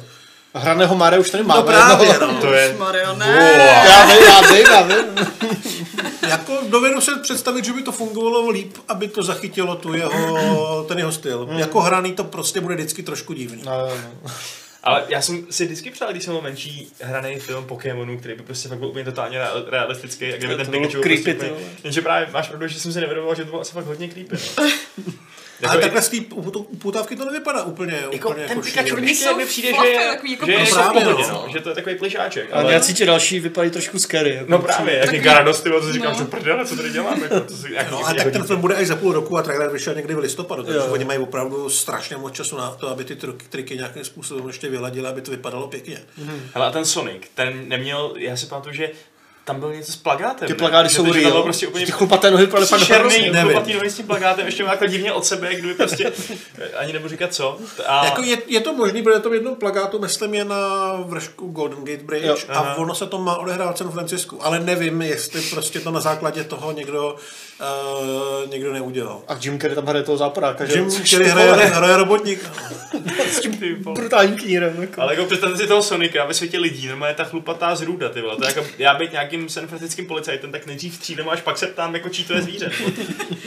[0.59, 1.61] Hraného Mario už tady máme.
[1.61, 2.33] No právě, jednoho.
[2.33, 2.41] no.
[2.41, 2.77] To je...
[2.79, 3.53] Mario, ne.
[3.89, 5.29] Já vím, já vím, já vím.
[6.29, 10.99] Jako dovedu se představit, že by to fungovalo líp, aby to zachytilo tu jeho, ten
[10.99, 11.47] jeho styl.
[11.47, 11.59] Hmm.
[11.59, 13.63] Jako hraný to prostě bude vždycky trošku divný.
[13.65, 13.73] No,
[14.23, 14.31] no.
[14.83, 18.43] Ale já jsem si vždycky přál, když jsem byl menší, hraný film Pokémonů, který by
[18.43, 21.55] prostě fakt byl úplně totálně real- realistický a kde by To ten Pikachu creepy, prostě.
[21.85, 24.37] Jenže právě máš pravdu, že jsem si nevědomoval, že to bylo asi fakt hodně creepy.
[24.59, 24.65] No.
[25.63, 26.17] Ale Jako i- takhle z té
[26.55, 27.93] upoutávky to nevypadá úplně.
[28.13, 31.05] Jako úplně ten jako Pikachu mi přijde, že je, takový jako že je No právě,
[31.05, 31.33] pohodě, no.
[31.47, 31.53] no.
[31.53, 32.49] že to je takový plišáček.
[32.53, 34.31] Ale Ale, nějací ti další vypadají trošku scary.
[34.35, 36.19] Jako no právě, jak je Gyarados, ty si říkám, no.
[36.19, 38.75] že prdele, co tady dělám, jako, to si, jak, No, ale tak ten film bude
[38.75, 40.87] až za půl roku a trailer vyšel někdy v listopadu, takže Jo.
[40.91, 44.69] oni mají opravdu strašně moc času na to, aby ty triky, triky nějakým způsobem ještě
[44.69, 45.99] vyladili, aby to vypadalo pěkně.
[46.55, 48.91] Hele, a ten Sonic, ten neměl, já si pamatuju, že
[49.47, 50.47] tam bylo něco s plagátem.
[50.49, 50.59] Ty ne?
[50.59, 51.31] plagáty jsou real.
[51.31, 53.35] bylo prostě úplně Ty chlupaté nohy vypadaly fakt nevím.
[53.43, 56.13] chlupatý nohy s tím plagátem, ještě má jako divně od sebe, kdyby prostě,
[56.77, 57.59] ani nebudu říkat co.
[57.87, 61.47] A Jako je, je to možný, protože to v jednom plagátu, myslím, je na vršku
[61.51, 62.37] Golden Gate Bridge Jo.
[62.49, 62.75] a Aha.
[62.77, 66.45] ono se to má odehrávat v San Francisku, ale nevím, jestli prostě to na základě
[66.45, 67.17] toho někdo,
[67.61, 69.23] uh, někdo neudělal.
[69.29, 70.79] A Jim Carrey tam hraje toho záporáka, že?
[70.79, 72.51] Jim, ty hraje, hraje robotník.
[73.31, 74.83] s tím brutálním knírem.
[74.83, 75.03] Jako.
[75.03, 78.37] Ale jako představte si toho Sonika ve světě lidí, normálně ta chlupatá zrůda, ty vole.
[78.37, 81.67] To je jako, já být nějakým san francisckým policajtem, tak nejdřív střídám, až pak se
[81.67, 82.73] ptám, jako čí to je zvíře.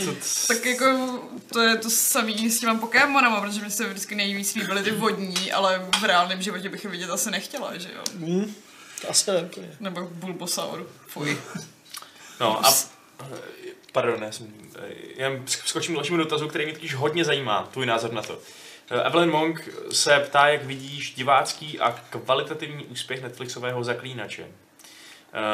[0.05, 0.15] Co,
[0.47, 1.19] Tak jako
[1.53, 5.51] to je to samý s těma Pokémonama, protože mi se vždycky nejvíc líbily ty vodní,
[5.51, 8.01] ale v reálném životě bych je vidět asi nechtěla, že jo?
[8.15, 8.53] Hm,
[9.01, 9.31] to asi.
[9.79, 10.87] Nebo Bulbasaur.
[11.07, 11.37] Fuj.
[12.39, 12.73] No a
[13.91, 14.53] pardon, já jsem,
[15.15, 18.39] já skočím k dalšímu dotazu, který mě totiž hodně zajímá, tvůj názor na to.
[18.91, 24.47] Eh, Evelyn Monk se ptá, jak vidíš divácký a kvalitativní úspěch Netflixového zaklínače.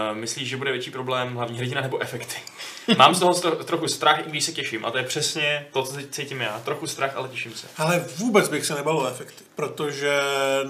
[0.10, 2.36] Uh, myslíš, že bude větší problém hlavní hrdina nebo efekty?
[2.98, 4.86] Mám z toho tro- trochu strach, i když se těším.
[4.86, 6.60] A to je přesně to, co teď cítím já.
[6.60, 7.68] Trochu strach, ale těším se.
[7.78, 10.20] Ale vůbec bych se nebal o efekty, protože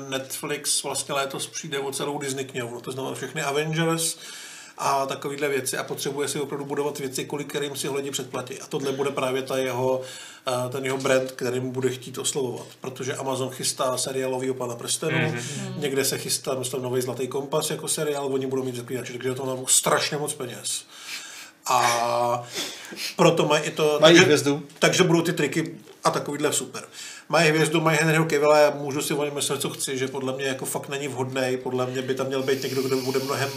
[0.09, 4.17] Netflix vlastně letos přijde o celou Disney knihovnu, to znamená všechny Avengers
[4.77, 8.61] a takovéhle věci a potřebuje si opravdu budovat věci, kvůli kterým si ho lidi předplatí.
[8.61, 10.01] A tohle bude právě ta jeho,
[10.47, 15.17] eh, ten jeho brand, který mu bude chtít oslovovat, protože Amazon chystá seriálovýho pana prstenů,
[15.17, 15.79] mm-hmm.
[15.79, 19.45] někde se chystá, myslím, nový Zlatý kompas jako seriál, oni budou mít zaklínače, takže to
[19.45, 20.85] má strašně moc peněz.
[21.67, 22.43] A
[23.15, 23.97] proto mají i to...
[24.01, 24.63] Mají takže- hvězdu.
[24.79, 26.83] takže budou ty triky a takovýhle super.
[27.29, 30.33] Mají hvězdu, mají Henryho Cavilla, já můžu si o něm myslet, co chci, že podle
[30.33, 33.49] mě jako fakt není vhodný, podle mě by tam měl být někdo, kdo bude mnohem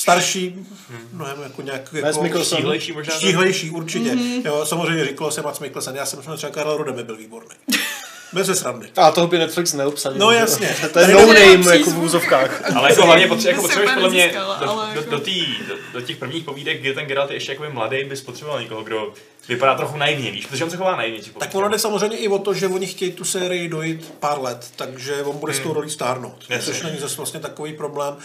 [0.00, 0.66] starší,
[1.12, 2.58] mnohem jako nějak jako Mikkelsen.
[2.58, 3.14] Štíhlejší možná.
[3.14, 4.10] štíhlejší určitě.
[4.10, 4.42] Mm-hmm.
[4.44, 7.54] Jo, samozřejmě říkalo se Mats Mikkelsen, já jsem třeba Karel Rode by byl výborný.
[8.32, 8.88] Bez se srandy.
[8.96, 10.18] A toho by Netflix neobsadil.
[10.18, 10.76] No jasně.
[10.92, 12.70] To je no name jako v úzovkách.
[12.76, 16.00] Ale jako hlavně potře- jako potřebuješ podle mě do, do, jako- do, tý, do, do,
[16.00, 19.12] těch prvních povídek, kdy ten Geralt je ještě jakoby mladý, bys potřeboval někoho, kdo
[19.48, 21.20] vypadá trochu naivně, víš, protože on se chová naivně.
[21.38, 24.66] Tak ono jde samozřejmě i o to, že oni chtějí tu sérii dojít pár let,
[24.76, 26.72] takže on bude s tou rolí stárnout, Jasně.
[26.72, 28.16] což není zase vlastně takový problém.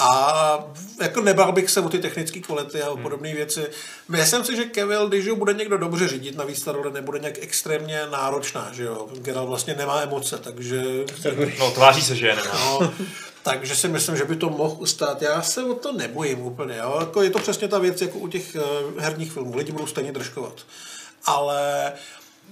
[0.00, 0.64] A
[1.02, 3.66] jako nebál bych se o ty technické kvality a o podobné věci.
[4.08, 7.38] Myslím si, že Kevil, když ho bude někdo dobře řídit, navíc ta role nebude nějak
[7.40, 9.08] extrémně náročná, že jo.
[9.14, 10.82] Geralt vlastně nemá emoce, takže
[11.58, 12.50] No, tváří se, že je nemá.
[12.54, 12.92] No,
[13.42, 15.22] takže si myslím, že by to mohl ustát.
[15.22, 16.76] Já se o to nebojím úplně.
[16.76, 16.96] Jo?
[17.00, 19.56] Jako je to přesně ta věc, jako u těch uh, herních filmů.
[19.56, 20.54] Lidi budou stejně držkovat.
[21.24, 21.92] Ale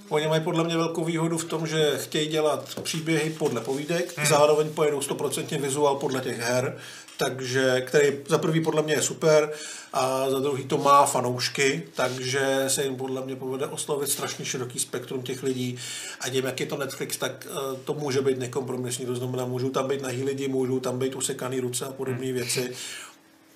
[0.09, 4.27] oni mají podle mě velkou výhodu v tom, že chtějí dělat příběhy podle povídek, hmm.
[4.27, 6.77] zároveň pojedou 100% vizuál podle těch her,
[7.19, 9.51] takže, který za prvý podle mě je super
[9.93, 14.79] a za druhý to má fanoušky, takže se jim podle mě povede oslovit strašně široký
[14.79, 15.77] spektrum těch lidí
[16.21, 19.69] a tím, jak je to Netflix, tak uh, to může být nekompromisní, to znamená, můžou
[19.69, 22.71] tam být nahý lidi, můžou tam být usekaný ruce a podobné věci.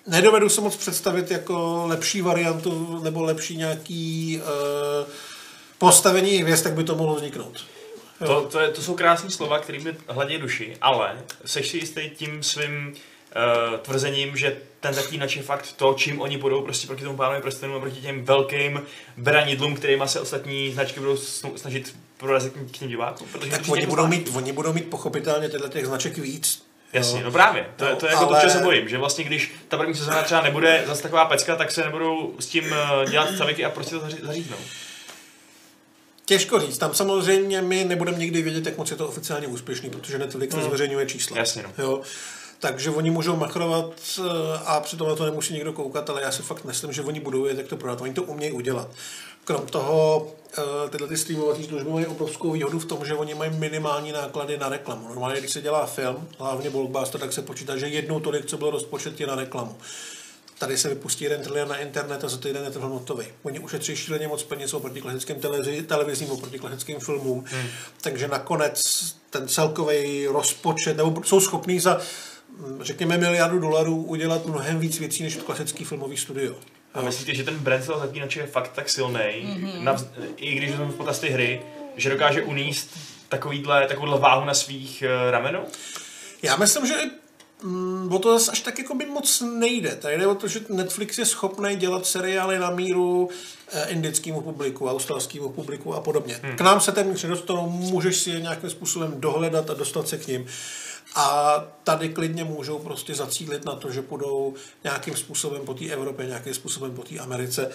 [0.06, 5.08] Nedovedu se moc představit jako lepší variantu nebo lepší nějaký uh,
[5.78, 7.64] postavení hvězd, tak by to mohlo vzniknout.
[8.26, 12.10] To, to, je, to jsou krásné slova, které mi hladí duši, ale seš si jistý
[12.10, 12.94] tím svým
[13.72, 17.42] uh, tvrzením, že ten zaklínač je fakt to, čím oni budou prostě proti tomu pánovi
[17.42, 18.82] prstenům a proti těm velkým
[19.16, 21.16] branidlům, kterýma se ostatní značky budou
[21.56, 23.28] snažit prorazit k těm divákům.
[23.32, 26.62] Protože Tak oni přijde budou, mít, oni budou mít pochopitelně tyhle těch značek víc.
[26.92, 27.24] Jasně, Jo.
[27.24, 27.66] no právě.
[27.76, 29.76] To, je- No, to je jako ale- to, čeho se bojím, že vlastně když ta
[29.76, 32.64] první sezóna třeba nebude zase taková pecka, tak se nebudou s tím
[33.04, 34.56] eh, dělat staviky a prostě to zaří- zaříznou.
[36.26, 40.18] Těžko říct, tam samozřejmě my nebudeme nikdy vědět, jak moc je to oficiálně úspěšný, protože
[40.18, 41.38] Netflix nezveřejňuje čísla.
[41.38, 41.72] Jasně, no.
[41.78, 42.00] Jo.
[42.64, 44.22] Takže oni můžou machrovat eh,
[44.64, 47.42] a přitom na to nemusí nikdo koukat, ale já si fakt myslím, že oni budou
[47.42, 48.00] vědět, jak to prodat.
[48.00, 48.88] Oni to umějí udělat.
[49.44, 53.50] Krom toho, eh, tyhle ty streamovací služby mají obrovskou výhodu v tom, že oni mají
[53.50, 55.08] minimální náklady na reklamu.
[55.08, 58.70] Normálně, když se dělá film, hlavně blockbuster, tak se počítá, že jednou tolik, co byl
[58.70, 59.76] rozpočet, je na reklamu.
[60.58, 63.26] Tady se vypustí jeden trilion na internet a za týden je ten film hotový.
[63.42, 67.44] Oni ušetří šíleně moc peněz oproti klasickým televizi, televizním, oproti klasickým filmům.
[67.48, 67.68] Hmm.
[68.00, 68.82] Takže nakonec
[69.30, 72.00] ten celkový rozpočet, nebo jsou schopní za,
[72.80, 76.54] řekněme, miliardu dolarů udělat mnohem víc věcí než klasický filmový studio.
[76.94, 79.96] A myslíte, že ten brand toho zaklínače je fakt tak silný, mm-hmm.
[80.36, 81.62] i když jsou v potaz ty hry,
[81.96, 82.98] že dokáže uníst
[83.28, 85.64] takovýhle, takovouhle váhu na svých uh, ramenou?
[86.42, 86.94] Já myslím, že
[87.62, 89.96] mm, o to zase až tak jako by moc nejde.
[89.96, 93.28] Tady jde o to, že Netflix je schopný dělat seriály na míru
[93.72, 96.40] eh, indickému publiku, australskému publiku a podobně.
[96.42, 96.56] Hmm.
[96.56, 100.26] K nám se téměř nedostanou, můžeš si je nějakým způsobem dohledat a dostat se k
[100.26, 100.46] ním.
[101.14, 101.54] A
[101.84, 104.54] tady klidně můžou prostě zacílit na to, že půjdou
[104.84, 107.70] nějakým způsobem po té Evropě, nějakým způsobem po té Americe.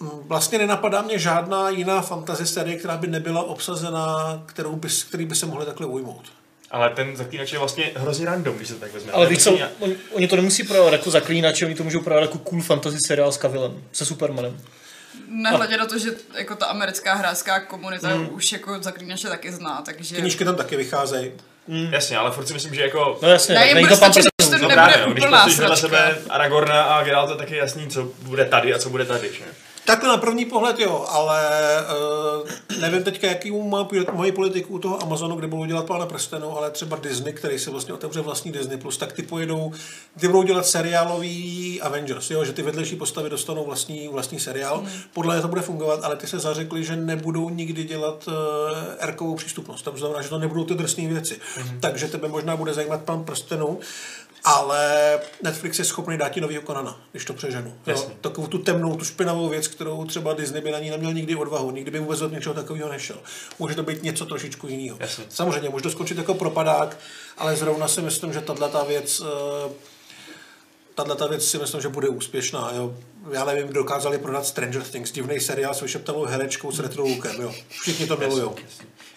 [0.00, 5.26] Mm, Vlastně nenapadá mě žádná jiná fantasy série, která by nebyla obsazená, kterou by, který
[5.26, 6.24] by se mohli takhle ujmout.
[6.70, 9.12] Ale ten zaklínač je vlastně hrozně random, když se to tak vezme.
[9.12, 12.22] Ale víš co, vlastně- oni, oni to nemusí prodávat jako zaklínače, oni to můžou prodávat
[12.22, 14.60] jako cool fantasy seriál s Kavillem, se Supermanem.
[15.28, 18.28] Nehledě na to, že jako ta americká hráčská komunita mm.
[18.34, 20.16] už jako zaklínače taky zná, takže...
[20.16, 21.32] Knížky tam taky vycházejí.
[21.68, 23.18] Jasně, ale furt si myslím, že jako...
[23.22, 24.12] No jasně, Ne, není to pan
[24.42, 25.96] No nebude právě, no, když úplná postavíš vedle sračka.
[25.98, 29.28] sebe Aragorna a Geralt, tak je jasný, co bude tady a co bude tady.
[29.32, 29.44] Že?
[29.86, 31.40] Takhle na první pohled jo, ale
[32.40, 36.58] uh, nevím teďka, jaký má, mají politiku u toho Amazonu, kde budou dělat Pána prstenů,
[36.58, 39.72] ale třeba Disney, který si vlastně otevře vlastní Disney+, Plus, tak ty pojedou,
[40.20, 44.90] ty budou dělat seriálový Avengers, jo, že ty vedlejší postavy dostanou vlastní, vlastní seriál, Hmm.
[45.14, 48.34] podle to bude fungovat, ale ty se zařekli, že nebudou nikdy dělat uh,
[48.98, 51.38] erkovou přístupnost, to znamená, že to nebudou ty drsné věci.
[51.56, 51.80] Hmm.
[51.80, 53.78] Takže tebe možná bude zajímat Pán prstenů,
[54.46, 57.68] ale Netflix je schopný dát ti novýho Konana, když to přeženu.
[57.68, 57.74] Jo?
[57.86, 58.14] Jasně.
[58.20, 61.70] Takovou tu temnou, tu špinavou věc, kterou třeba Disney by na ní neměl nikdy odvahu,
[61.70, 63.16] nikdy by vůbec od něčeho takového nešel.
[63.58, 64.98] Může to být něco trošičku jiného.
[65.28, 66.98] Samozřejmě, může to skončit jako propadák,
[67.38, 69.72] ale zrovna si myslím, že tahle ta věc eh,
[70.96, 72.70] tahle ta věc si myslím, že bude úspěšná.
[72.74, 72.94] Jo.
[73.30, 77.40] Já nevím, dokázali prodat Stranger Things, divný seriál s vyšeptalou herečkou s retro lookem.
[77.40, 77.52] Jo.
[77.68, 78.56] Všichni to milujou.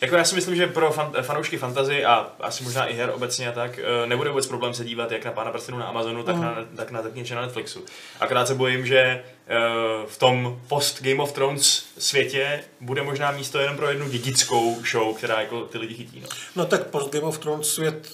[0.01, 3.49] Jako já si myslím, že pro fan, fanoušky fantazy a asi možná i her obecně
[3.49, 6.35] a tak, eh, nebude vůbec problém se dívat jak na Pána prstenů na Amazonu, tak
[6.35, 7.85] na, tak na Zaklínače na Netflixu.
[8.19, 9.23] Akorát se bojím, že
[10.07, 15.15] v tom post Game of Thrones světě bude možná místo jenom pro jednu dědickou show,
[15.17, 16.19] která jako ty lidi chytí.
[16.21, 16.27] No.
[16.55, 18.07] No tak post Game of Thrones svět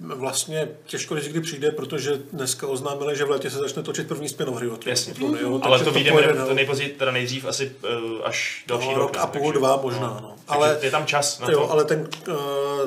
[0.00, 4.28] vlastně těžko říct, kdy přijde, protože dneska oznámili, že v létě se začne točit první
[4.28, 5.14] spin-off hry od Jasně.
[5.14, 6.46] Tronu, jo, Ale to vyjde ne, no.
[6.46, 9.02] to nejpozději, teda nejdřív asi uh, až další No, rok.
[9.14, 10.18] rok a půl, Takže- dva možná.
[10.22, 10.34] No.
[10.48, 11.70] Ale Ale, je tam čas na jo, to.
[11.70, 12.34] ale ten uh,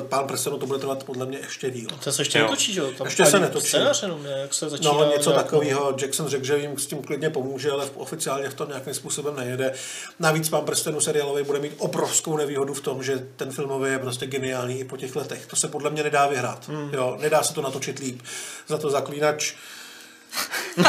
[0.10, 1.90] pán prstenů to bude trvat podle mě ještě díl.
[2.04, 2.44] To se ještě Jo.
[2.46, 2.92] netočí, že jo?
[2.98, 3.68] Tam Ještě se netočí.
[3.68, 4.26] Scénář jenom?
[4.26, 5.96] Jak se začíná No, něco takového.
[6.02, 9.74] Jackson řekl, že jim s tím klidně pomůže, ale oficiálně v tom nějakým způsobem nejede.
[10.20, 14.26] Navíc pán prstenů seriálový bude mít obrovskou nevýhodu v tom, že ten filmový je prostě
[14.26, 15.46] geniální i po těch letech.
[15.46, 16.68] To se podle mě nedá vyhrát.
[16.68, 16.90] Hmm.
[16.94, 18.22] Jo, nedá se to natočit líp.
[18.68, 19.54] Za to zaklínač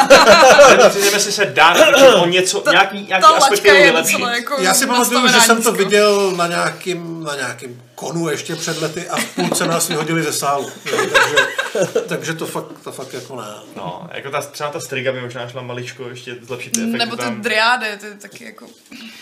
[0.94, 1.74] Nevím, jestli se dá
[2.16, 4.20] o něco, nějaký, nějaký aspekt lačka je lepší.
[4.20, 8.82] jako Já si pamatuju, že jsem to viděl na nějakým, na nějakým konu ještě před
[8.82, 10.70] lety a v půlce nás vyhodili ze sálu.
[10.92, 13.46] Jo, takže, takže to fakt, to fakt jako ne.
[13.76, 17.16] No, jako ta, třeba ta striga by možná šla maličko ještě zlepšit ty efekty Nebo
[17.16, 17.40] ty tam.
[17.40, 18.66] driády, ty taky jako...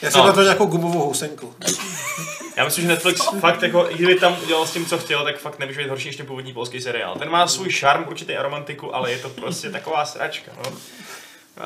[0.03, 0.27] Já si No.
[0.27, 1.55] na to nějakou gumovou housenku.
[2.57, 5.39] Já myslím, že Netflix fakt jako, i kdyby tam dělal s tím, co chtěl, tak
[5.39, 7.15] fakt nemůže být horší než ten původní polský seriál.
[7.19, 10.73] Ten má svůj šarm, určitý aromantiku, ale je to prostě taková sračka, no.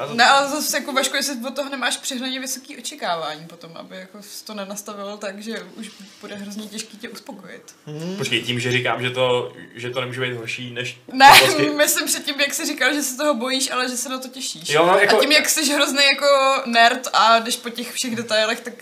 [0.09, 3.97] To- Ne, ale zase jako Vašku, jestli od toho nemáš přehnaně vysoký očekávání potom, aby
[3.97, 7.75] jako to nenastavil tak, že už bude hrozně těžký tě uspokojit.
[8.19, 12.07] Počkej, tím, že říkám, že to, že to nemůže být horší než Ne, polský- myslím
[12.07, 14.69] předtím, jak jsi říkal, že se toho bojíš, ale že se na to těšíš.
[14.69, 18.17] Jo, no, jako- A tím, jak jsi hrozný jako nerd a jdeš po těch všech
[18.17, 18.75] detailech, tak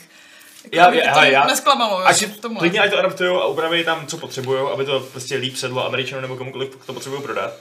[0.64, 1.98] jako Já- já- to já- nesklamalo.
[2.06, 2.24] Ať
[2.58, 6.22] klidně ať to adaptujou a upraví tam, co potřebují, aby to prostě líp sedlo Američanům
[6.22, 7.52] nebo komukoliv, to potřebují prodat.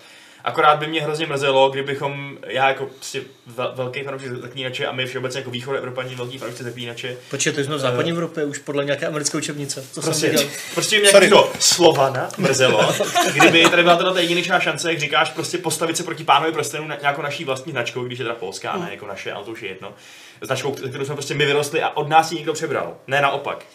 [0.46, 3.22] Akorát by mě hrozně mrzelo, kdybychom, já jako prostě
[3.56, 7.64] vel- velký fanoušek zaklínače a my všeobecně jako východ Evropaní velký fanoušci zaklínače, Počkej, to
[7.64, 9.82] jsme v západní Evropě už podle nějaké americké učebnice.
[9.94, 12.94] To jsem Prostě, prostě mě nějakého Slovana mrzelo,
[13.34, 16.88] kdyby tady byla teda ta jedinečná šance, jak říkáš, prostě postavit se proti pánovi prstenů
[16.88, 19.52] na, nějakou naší vlastní značkou, když je teda polská, a ne jako naše, ale to
[19.52, 19.94] už je jedno.
[20.42, 23.66] Značkou, kterou jsme prostě my vyrostli a od nás ji někdo přebral, ne naopak.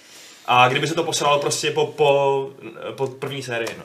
[0.47, 2.51] A kdyby se to posralo prostě po, po,
[2.97, 3.85] po první sérii, no.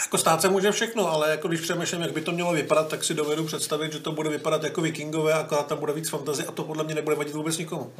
[0.00, 3.04] Jako stát se může všechno, ale jako když přemýšlím, jak by to mělo vypadat, tak
[3.04, 6.52] si dovedu představit, že to bude vypadat jako vikingové, akorát tam bude víc fantazy a
[6.52, 7.92] to podle mě nebude vadit vůbec nikomu.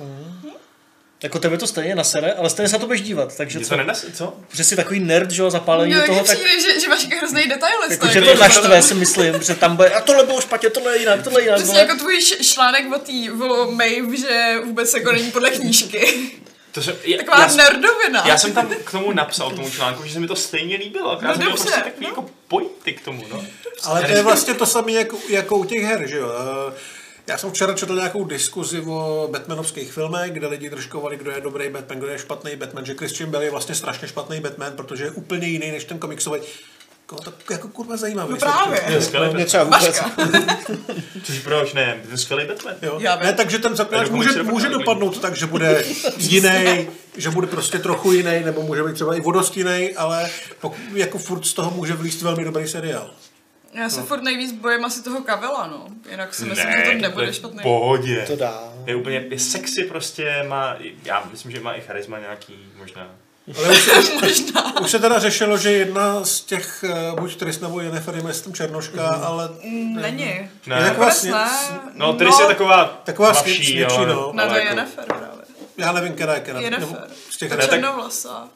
[1.22, 3.70] Jako tebe to stejně nasere, ale stejně se na to budeš dívat, takže Mě co?
[3.70, 4.34] to nenes, co?
[4.52, 6.88] Že jsi takový nerd, že jo, zapálení No, do toho, mně tak přijde, že, že
[6.88, 7.90] máš hrozný detailist.
[7.90, 10.92] jako, že jako- to naštve, si myslím, že tam bude, a tohle bylo špatně, tohle
[10.96, 11.58] je jinak, tohle je jinak.
[11.58, 16.30] Přesně jako tvůj š- článek o tý, o Maeve, že vůbec jako není podle knížky.
[16.72, 18.26] To jsem, já, Taková já, jsem- nerdovina.
[18.26, 21.10] já jsem tam k tomu napsal, k tomu článku, že se mi to stejně líbilo,
[21.10, 22.08] akorát No jsem dobře, prostě takový no.
[22.08, 23.44] jako pointy k tomu, no.
[23.84, 26.32] Ale to je vlastně to samé jako, jako u těch her, že jo.
[26.70, 26.74] Eh,
[27.26, 31.68] Já jsem včera četl nějakou diskuzi o Batmanovských filmech, kde lidi držkovali, kdo je dobrý
[31.68, 35.10] Batman, kdo je špatný Batman, že Christian Bale je vlastně strašně špatný Batman, protože je
[35.10, 36.40] úplně jiný než ten komiksový.
[37.08, 38.30] Koho to jako kurva zajímavý.
[38.30, 38.82] No právě.
[38.88, 39.82] Je skvělý Mě třeba vůbec.
[39.82, 40.10] Vaška.
[41.24, 42.00] Což proč ne?
[42.04, 42.74] To je skvělý Batman.
[42.82, 42.98] Jo.
[43.00, 43.16] Já.
[43.16, 45.84] Ne, takže ten zakladač Jako může, může dopadnout tak, že bude
[46.16, 50.30] jiný, že bude prostě trochu jiný, nebo může být třeba i vodost jiný, ale
[50.60, 53.10] pokud, jako furt z toho může vylíst velmi dobrý seriál.
[53.72, 55.86] Já se furt nejvíc bojím asi toho Kavela, no.
[56.10, 57.60] Jinak si myslím, že to to nebude je špatný.
[57.62, 58.24] pohodě.
[58.26, 58.72] To dá.
[58.86, 63.10] Je úplně, je sexy prostě, má, já myslím, že má i charisma nějaký, možná.
[63.56, 64.80] Ale už, se- Možná.
[64.80, 68.54] už se teda řešilo, že jedna z těch, eh, buď Tris nebo Jennifer je myslím
[68.54, 69.48] Černoška, ale
[69.94, 70.50] Není.
[70.66, 70.76] Ne.
[70.76, 71.48] Je taková Vůbec sně, ne.
[71.94, 74.30] No, Tris je taková, Taková tmavší, sně- jo, sněčí, no.
[74.34, 75.28] Ne, to ale je jako- Jennifer právě.
[75.76, 76.60] já nevím, která je která.
[76.60, 77.06] Jennifer.
[77.30, 78.48] Z těch Ta Ne, tak- černovlasá.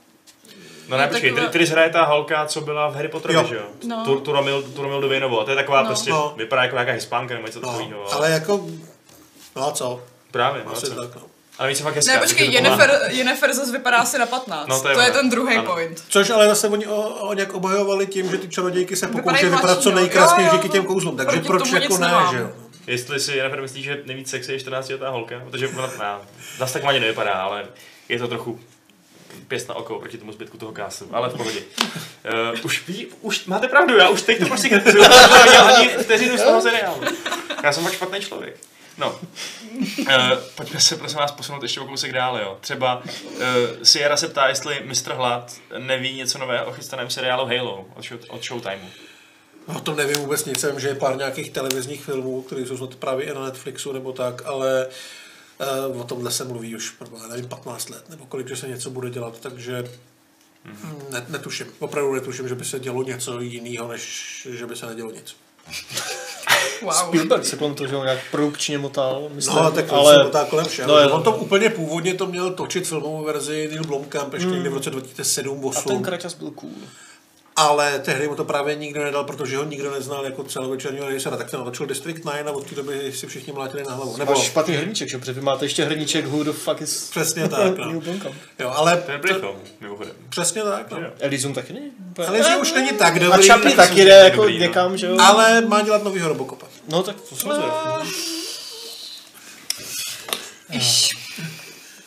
[0.88, 3.46] No ne, počkej, taková- tady hraje ta holka, co byla v Harry Potterovi, Jo.
[3.48, 3.62] že jo?
[3.86, 4.04] No.
[4.04, 5.40] Tu, tu, Romil, tu Romildu Vejnovou.
[5.40, 5.86] A to je taková No.
[5.86, 6.34] prostě, No.
[6.36, 8.12] vypadá jako nějaká hispánka nebo něco No, takového.
[8.14, 8.66] ale jako,
[9.56, 10.00] no a co?
[10.30, 10.94] Právě, no, Asi co?
[10.94, 11.22] tak, no.
[11.58, 12.12] Ale víc je fakt hezká.
[12.12, 12.52] Ne, počkej.
[12.52, 14.68] Jennifer, Jennifer zase vypadá asi na 15.
[14.68, 15.72] No, to je to je ten druhý Ano.
[15.72, 16.04] point.
[16.08, 19.82] Což ale zase oni o, o nějak obhajovali tím, že ty čarodějky se pokoušejí vypadat
[19.82, 22.50] co nejkrásněji díky těm kouzlům, takže proč jako ne, že jo?
[22.86, 26.20] Jestli si Jennifer myslí, že nejvíc sexy je 14-letá holka, protože ona no,
[26.58, 27.64] zase tak ani nevypadá, ale
[28.08, 28.60] je to trochu
[29.48, 31.60] pěst na oko proti tomu zbytku toho castu, ale v pohodě.
[32.52, 35.04] Uh, už, ví, už máte pravdu, já už teď to prostě kritizuju,
[35.76, 37.00] ani vteřinu z toho seriálu.
[37.62, 38.56] Já jsem fakt špatný člověk.
[38.98, 39.20] No,
[39.98, 40.06] uh,
[40.54, 42.58] pojďme se prosím vás posunout ještě o kousek dál, jo.
[42.60, 43.42] Třeba uh,
[43.82, 45.12] Sierra se ptá, jestli Mr.
[45.12, 48.88] Hlad neví něco nového o chystaném seriálu Halo od, show, od Showtimeu.
[49.66, 52.94] O tom nevím vůbec nic, vím, že je pár nějakých televizních filmů, které jsou snad
[52.94, 54.86] právě i na Netflixu nebo tak, ale
[55.90, 56.94] uh, o tomhle se mluví už,
[57.30, 59.84] nevím, 15 let, nebo kolik, že se něco bude dělat, takže
[60.64, 61.02] mm.
[61.10, 65.10] ne, netuším, opravdu netuším, že by se dělo něco jiného, než že by se nedělo
[65.10, 65.36] nic.
[66.82, 66.92] Wow.
[66.92, 70.14] Spielberg se kolem toho že nějak produkčně motal, myslím, No, tak ale...
[70.14, 70.30] ale...
[70.30, 70.88] tak kolem všeho.
[70.88, 71.10] No, jo.
[71.10, 74.90] On to úplně původně to měl točit filmovou verzi Neil Blomkamp ještě někdy v roce
[74.90, 76.70] 2007 A ten 2008 kraťas byl cool.
[77.56, 81.50] Ale tehdy mu to právě nikdo nedal, protože ho nikdo neznal jako celovečerního režisera, tak
[81.50, 84.16] ten natočil District 9 a od té doby si všichni mlátili na hlavu.
[84.16, 85.18] Nebo Máš špatný hrníček, že?
[85.18, 87.10] Protože vy máte ještě hrníček Who the fuck is...
[87.10, 88.02] přesně tak, no.
[88.58, 90.12] Jo, ale To je dobrý film, mimochodem.
[90.28, 90.98] přesně tak, no.
[91.20, 91.90] Elysium taky není?
[92.28, 94.64] Ale že už není tak A dobrý, Chaplin tak- taky jde jako dobrý, no.
[94.64, 95.16] někam, že jo?
[95.20, 96.66] ale má dělat novýho Robocopa.
[96.88, 98.02] No tak to zvědav.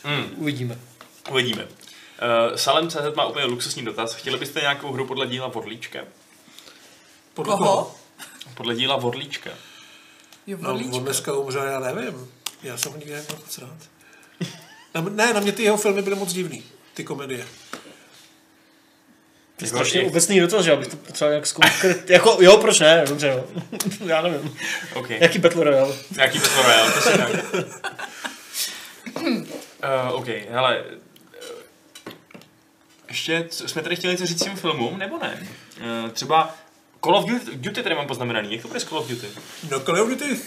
[0.03, 0.25] Mm.
[0.35, 0.77] Uvidíme.
[1.31, 1.67] Uvidíme.
[2.49, 4.13] Uh, Salem CZ má úplně luxusní dotaz.
[4.13, 5.99] Chtěli byste nějakou hru podle díla Vodlíčka?
[7.33, 7.95] Podle Koho?
[8.53, 9.49] Podle díla Vodlíčka.
[10.47, 10.95] Jo, No, volíčka.
[10.95, 12.31] on dneska umřel, já nevím.
[12.63, 13.77] Já jsem ho nikdy neměl moc rád.
[14.95, 16.63] Na, ne, na mě ty jeho filmy byly moc divný,
[16.93, 17.45] ty komedie.
[19.57, 21.73] To je Jako strašně jak- obecný dotaz, že abych to potřeboval nějak zkoumat.
[22.09, 23.03] jako, jo, proč ne?
[23.07, 23.65] Dobře, no.
[24.07, 24.57] Já nevím.
[24.93, 25.09] OK.
[25.09, 25.95] Jaký Battle Royale?
[26.15, 27.29] Nějaký Battle Royale, to si tak.
[29.15, 30.83] Uh, OK, hele.
[33.15, 35.47] Eh, Ještě, jsme tady chtěli něco říct těm filmům, nebo ne?
[36.03, 36.55] Uh, třeba
[37.03, 38.53] Call of Duty, tady mám poznamenaný.
[38.53, 39.27] Jak to bude s Call of Duty?
[39.71, 40.39] No Call of Duty,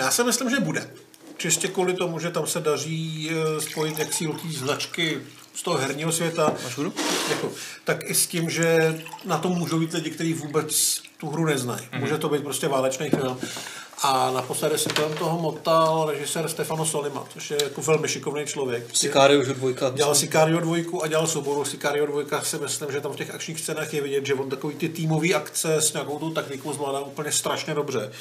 [0.00, 0.90] já si myslím, že bude.
[1.36, 5.18] Čistě kvůli tomu, že tam se daří eh, spojit jak sílu té značky
[5.54, 6.54] z toho herního světa.
[6.64, 6.92] Máš hru?
[7.30, 7.52] Jako,
[7.84, 11.80] tak i s tím, že na to můžou být lidi, kteří vůbec tu hru neznají.
[11.80, 12.00] Mm-hmm.
[12.00, 13.38] Může to být prostě válečný film.
[14.02, 18.96] A naposledy si kolem toho motal režisér Stefano Solima, což je jako velmi šikovný člověk.
[18.96, 19.90] Sicario už dvojka.
[19.90, 23.60] Dělal Sicario 2 a dělal souboru Sicario 2 si myslím, že tam v těch akčních
[23.60, 27.32] scénách je vidět, že on takový ty týmové akce s nějakou tou taktikou zvládá úplně
[27.32, 28.12] strašně dobře.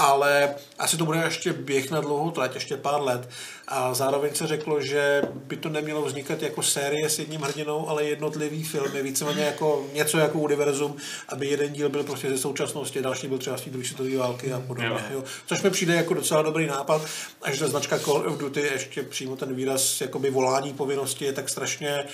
[0.00, 3.28] Ale asi to bude ještě běh na dlouhou trať, ještě pár let.
[3.68, 8.04] A zároveň se řeklo, že by to nemělo vznikat jako série s jedním hrdinou, ale
[8.04, 10.96] jednotlivý filmy, víceméně jako něco jako univerzum,
[11.28, 14.52] aby jeden díl byl prostě ze současnosti, další byl třeba z té druhé světové války
[14.52, 14.88] a podobně.
[14.88, 15.00] Jo.
[15.10, 15.24] Jo.
[15.46, 17.02] Což mi přijde jako docela dobrý nápad,
[17.42, 21.32] a že ta značka Call of Duty ještě přímo ten výraz jakoby volání povinnosti je
[21.32, 22.04] tak strašně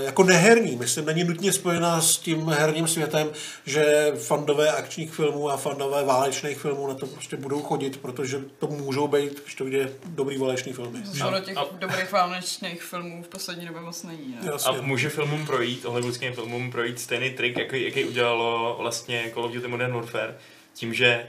[0.00, 0.76] jako neherní.
[0.76, 3.30] Myslím, není nutně spojená s tím herním světem,
[3.66, 8.66] že fandové akčních filmů a fandové válečných filmů na to prostě budou chodit, protože to
[8.66, 10.98] můžou být, když to vyjde dobrý válečný filmy.
[11.26, 14.36] Ono těch A- dobrých válečných filmů v poslední době moc není.
[14.42, 14.50] Ne?
[14.66, 19.52] A může filmům projít, hollywoodským filmům projít stejný trik, jaký, jaký udělalo vlastně Call of
[19.52, 20.34] Duty Modern Warfare,
[20.74, 21.26] tím, že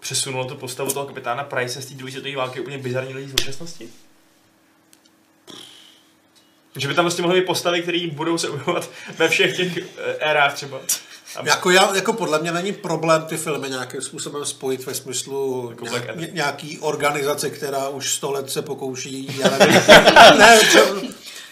[0.00, 3.30] přesunulo tu postavu toho kapitána Price z té druhé světové války úplně bizarní lidi z
[3.30, 3.88] současnosti?
[6.76, 9.82] Že by tam vlastně mohly být postavy, které budou se objevovat ve všech těch eh,
[10.20, 10.78] érách třeba.
[11.36, 15.66] A Jako, já, jako podle mě není problém ty filmy nějakým způsobem spojit ve smyslu
[15.70, 19.80] Jako nějak, ně- nějaký organizace, která už sto let se pokouší, já nevím,
[20.38, 20.86] ne, třeba,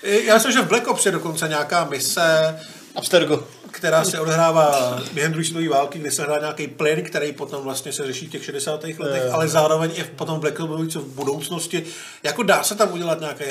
[0.03, 2.59] já myslím, že v Black Ops je dokonce nějaká mise,
[2.97, 3.45] Abstergo.
[3.73, 7.93] Která se odehrává během druhé světové války, kdy se hrá nějaký plyn, který potom vlastně
[7.93, 8.85] se řeší v těch 60.
[8.99, 9.33] letech, Jo.
[9.33, 11.85] ale zároveň i v- potom v Black Ops v budoucnosti.
[12.23, 13.45] Jako dá se tam udělat nějaký,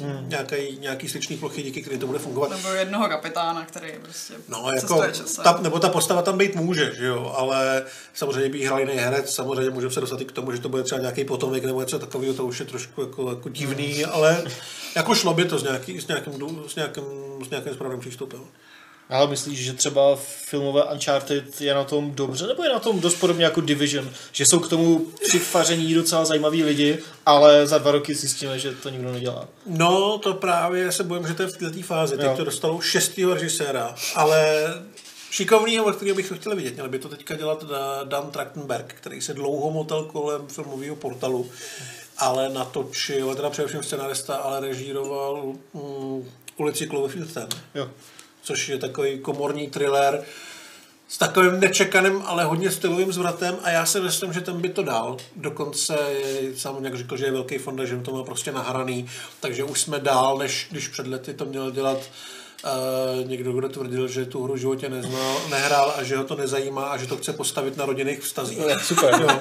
[0.00, 0.28] Hmm.
[0.28, 2.50] nějaký, nějaký styční plochy, díky který to bude fungovat.
[2.50, 5.44] Nebo jednoho kapitána, který prostě No, jako, časem.
[5.44, 7.82] ta, nebo ta postava tam být může, že jo, ale
[8.14, 10.82] samozřejmě by hrál jiný herec, samozřejmě můžeme se dostat i k tomu, že to bude
[10.82, 14.44] třeba nějaký potomek nebo něco takového, to už je trošku jako, jako divný, ale
[14.96, 16.32] jako šlo by to s, nějaký, s, nějakým,
[16.68, 17.04] s, nějakým,
[17.46, 18.40] s nějakým správným přístupem.
[19.12, 23.14] Ale myslíš, že třeba filmové Uncharted je na tom dobře, nebo je na tom dost
[23.14, 24.10] podobně jako Division?
[24.32, 24.98] Že jsou k tomu
[25.28, 29.48] přifaření docela zajímaví lidi, ale za dva roky zjistíme, že to nikdo nedělá.
[29.66, 32.16] No, to právě se bojím, že to je v této fázi.
[32.16, 32.34] Teď Jo.
[32.36, 34.54] to dostalo šestýho režiséra, ale
[35.30, 36.74] šikovnýho, kterého bych to chtěl vidět.
[36.74, 41.50] Měl by to teďka dělat Da- Dan Trachtenberg, který se dlouho motal kolem filmového portalu
[42.18, 45.42] ale natočil, teda především scenarista, ale režíroval
[45.74, 47.88] mm, ulici Cloverfield ten, Jo.
[48.42, 50.24] Což je takový komorní thriller
[51.08, 54.82] s takovým nečekaným, ale hodně stylovým zvratem a já si myslím, že ten by to
[54.82, 55.16] dal.
[55.36, 55.96] Dokonce
[56.56, 59.08] sám nějak řekl, že je velký fond, že to má prostě nahraný,
[59.40, 61.98] takže už jsme dál, než když před lety to měl dělat
[62.64, 66.36] Uh, někdo, kdo tvrdil, že tu hru v životě neznal, nehrál a že ho to
[66.36, 68.58] nezajímá a že to chce postavit na rodinných vztazích.
[68.82, 69.20] Super.
[69.20, 69.40] Jo.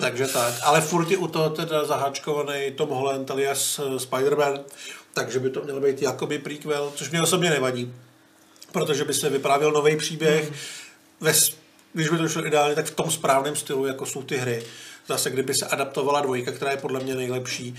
[0.00, 0.54] Takže tak.
[0.62, 4.60] Ale furt je u toho teda zaháčkovaný Tom Holland alias eh, Spider-Man,
[5.14, 7.92] takže by to mělo být jakoby prequel, což mě osobně nevadí,
[8.76, 10.52] protože by se vyprávěl nový příběh,
[11.20, 11.56] ve, s-
[11.92, 14.62] když by to šlo ideálně, tak v tom správném stylu, jako jsou ty hry.
[15.08, 17.74] Zase, kdyby se adaptovala dvojka, která je podle mě nejlepší,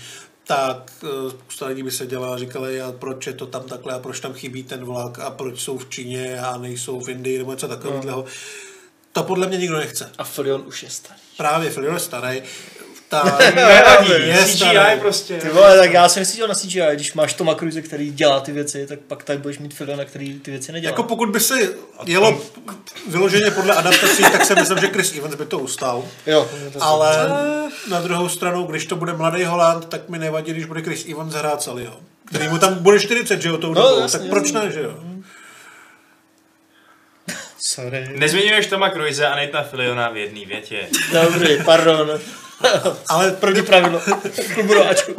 [0.46, 3.94] tak eh, spousta lidí by se dělala a říkali, a proč je to tam takhle,
[3.94, 7.38] a proč tam chybí ten vlak, a proč jsou v Číně a nejsou v Indii,
[7.38, 8.24] nebo něco takového.
[9.12, 10.10] To podle mě nikdo nechce.
[10.18, 11.20] A Filion už je starý.
[11.36, 12.42] Právě Filion je starý.
[13.08, 15.00] Ta, Nevadí, je CGI starý.
[15.00, 15.34] prostě.
[15.38, 18.40] Ty vole, tak já jsem si dělal na CGI, když máš Toma Cruise, který dělá
[18.40, 20.90] ty věci, tak pak tady budeš mít Filiona, který ty věci nedělá.
[20.90, 21.54] Jako pokud by se
[22.06, 22.42] jelo
[23.08, 26.04] vyloženě podle adaptací, tak si myslím, že Chris Evans by to ustal.
[26.26, 27.28] Jo, to Ale
[27.90, 31.34] na druhou stranu, když to bude mladý Holand, tak mi nevadí, když bude Chris Evans
[31.34, 32.00] hrát celýho.
[32.28, 34.80] Který mu tam bude 40, že jo, tou No, dobou, jasně, tak proč ne, že
[34.80, 34.94] jo?
[37.60, 38.08] Sorry.
[38.16, 40.88] Nezmiňuješ Toma Cruise a Nathana Filiona v jedné větě.
[41.12, 42.20] Dobrý, pardon.
[43.08, 44.00] Ale První pravidlo.
[44.54, 45.14] Klubu do Ačku.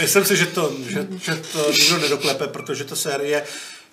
[0.00, 3.44] myslím si, že to, že, že to nikdo nedoklepe, protože ta série,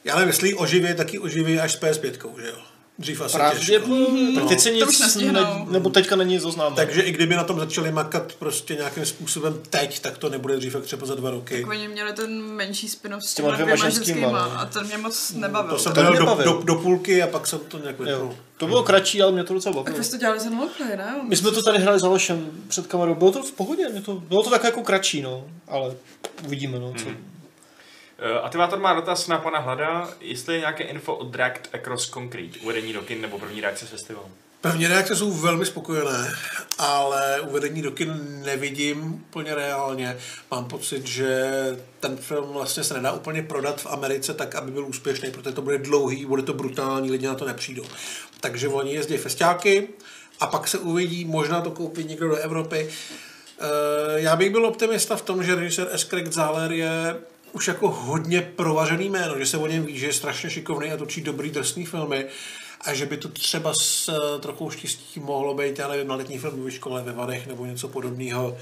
[0.03, 2.55] já nevím, jestli ji oživí, tak ji oživí až s PS5, že jo?
[2.99, 3.49] Dřív asi těžko.
[3.49, 4.35] Pravděpodobně.
[4.35, 6.75] Tak teď se nic, ne, nebo teďka není nic oznámeno.
[6.75, 10.75] Takže i kdyby na tom začali makat prostě nějakým způsobem teď, tak to nebude dřív
[10.75, 11.65] jak třeba za dva roky.
[11.69, 14.59] Oni měli ten menší spin-off s těma dvěma ženskýma, no.
[14.59, 15.71] a ten mě moc nebavil.
[15.71, 18.37] To jsem To do, do, do, půlky a pak jsem to nějak vypnul.
[18.61, 19.97] To bylo kratší, ale mě to docela Tak bavilo.
[19.97, 21.15] vy jste to dělali za roleplay, ne?
[21.23, 24.15] My jsme to tady hráli s Alošem před kamerou, bylo to v pohodě, mě to,
[24.15, 25.95] bylo to tak jako kratší, no, ale
[26.45, 27.05] uvidíme, no, co.
[28.19, 32.59] Eh, Aktivátor má dotaz na pana Hlada, jestli je nějaké info o Dragged Across Concrete,
[32.59, 34.27] uvedení do kin nebo první reakce z festivalu.
[34.61, 36.33] První reakce jsou velmi spokojené,
[36.77, 40.17] ale uvedení do kin nevidím úplně reálně.
[40.51, 41.51] Mám pocit, že
[41.99, 45.61] ten film vlastně se nedá úplně prodat v Americe tak, aby byl úspěšný, protože to
[45.61, 47.83] bude dlouhý, bude to brutální, lidi na to nepřijdou.
[48.41, 49.87] Takže oni jezdí festiáky
[50.39, 52.89] a pak se uvidí, možná to koupí někdo do Evropy.
[52.89, 55.89] Eh, Já bych byl optimista v tom, že režisér.
[55.97, 57.15] Craig Zahler je
[57.51, 60.97] už jako hodně provařený jméno, že se o něm ví, že je strašně šikovný a
[60.97, 62.25] točí dobrý drsný filmy
[62.81, 66.37] a že by to třeba s eh, trochou štěstí mohlo být, já nevím, na letní
[66.37, 68.57] filmové škole ve Vadech nebo něco podobného,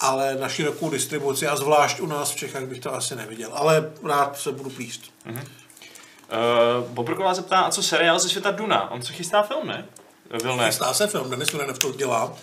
[0.00, 3.92] ale na širokou distribuci a zvlášť u nás v Čechách bych to asi neviděl, ale
[4.04, 5.02] rád se budu plíst.
[6.28, 8.90] Uh, Bobrková zeptá, a co seriál ze světa Duna?
[8.90, 9.86] On se chystá film, ne?
[10.42, 10.66] Vilné.
[10.66, 12.36] Chystá se film, Denis Villeneuve to dělá.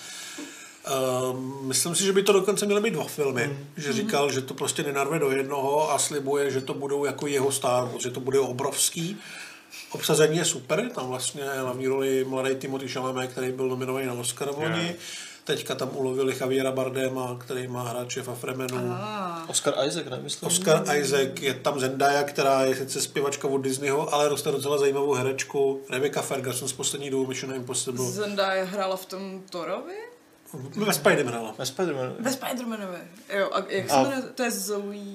[1.32, 3.48] Um, myslím si, že by to dokonce měly být dva filmy.
[3.48, 3.68] Mm.
[3.78, 7.52] Že říkal, že to prostě nenarve do jednoho a slibuje, že to budou jako jeho
[7.52, 9.18] Star Wars, že to bude obrovský.
[9.92, 14.52] Obsazení je super, tam vlastně hlavní roli mladý Timothy Chalamet, který byl nominovaný na Oscar
[14.52, 14.88] v loni.
[14.88, 14.96] Jo.
[15.46, 18.96] Teďka tam ulovili Javiera Bardema, který má hrát šefa Fremenu.
[19.48, 20.48] Oscar Isaac, ne, myslím.
[20.48, 25.14] Oscar Isaac, je tam Zendaya, která je sice zpěvačka od Disneyho, ale roste docela zajímavou
[25.14, 25.82] herečku.
[25.90, 28.06] Rebecca Ferguson z poslední dobu Mission Impossible.
[28.06, 29.96] Zendaya hrála v tom Thorovi?
[30.76, 31.56] Ve Spidem hrála.
[31.58, 33.00] Ve Spider-Man, Ve Spider-Manovi.
[33.38, 34.22] Jo, a jak se jmenuje?
[34.36, 35.06] To je Zoe...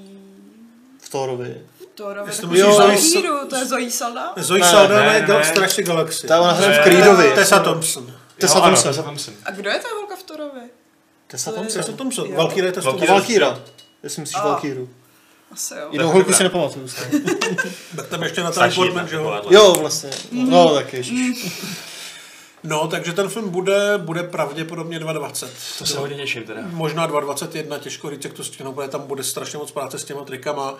[1.00, 1.60] v Thorovi.
[1.94, 2.30] Thorovi.
[2.30, 4.32] Jestli jo, Zoe Zoe to je Zoe Salda?
[4.36, 5.44] Zoe Ne, Saldana ne, ne.
[5.44, 6.26] Stráž Galaxy.
[6.26, 6.82] Ta ona hraje v Ne.
[6.84, 7.32] Creedovi.
[7.34, 8.19] Tessa Thompson.
[8.40, 8.90] Tessa Thompson.
[8.90, 9.34] Tessa Thompson.
[9.44, 10.60] A kdo je ta holka v Thorovi?
[11.26, 11.96] Tessa To je- Tessa Thompson.
[11.96, 12.26] Thompson.
[12.30, 12.36] Jo.
[12.36, 12.90] Valkyrie Tessa.
[12.90, 13.08] Thompson.
[13.08, 13.60] Valkyra.
[14.02, 14.42] Jestli myslíš.
[14.42, 14.88] Valkyru.
[15.52, 15.88] Asi jo.
[15.90, 16.86] Jinou holku si nepamatuju.
[17.96, 19.22] Tak tam ještě na Portman, že jo?
[19.22, 19.54] takováhle.
[19.54, 20.10] Jo, vlastně.
[20.32, 21.46] No, tak ježiš.
[22.62, 25.50] No, takže ten film bude, bude pravděpodobně 2020.
[25.78, 26.60] To se hodně těším teda.
[26.70, 30.24] Možná 2021, těžko říct, jak to stihnou, protože tam bude strašně moc práce s těma
[30.24, 30.74] trikama.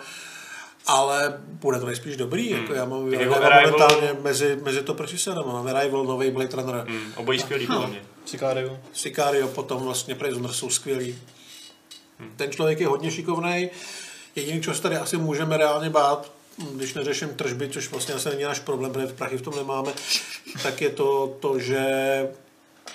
[0.87, 5.43] Ale bude to nejspíš dobrý, jako já mám Tak Arrival- momentálně mezi, mezi to režisérem.
[5.47, 8.01] Mám Arrival, nový Blade Runner, Hmm, obojí skvělý podle mě.
[8.25, 8.79] Sicario.
[8.93, 11.17] Sicario, potom vlastně Prisoner jsou skvělí.
[12.35, 13.69] Ten člověk je hodně šikovný.
[14.35, 16.31] Jediný, co se tady asi můžeme reálně bát,
[16.75, 19.91] když neřeším tržby, což vlastně asi není náš problém, protože v Prachy v tom nemáme,
[20.63, 21.79] tak je to, to že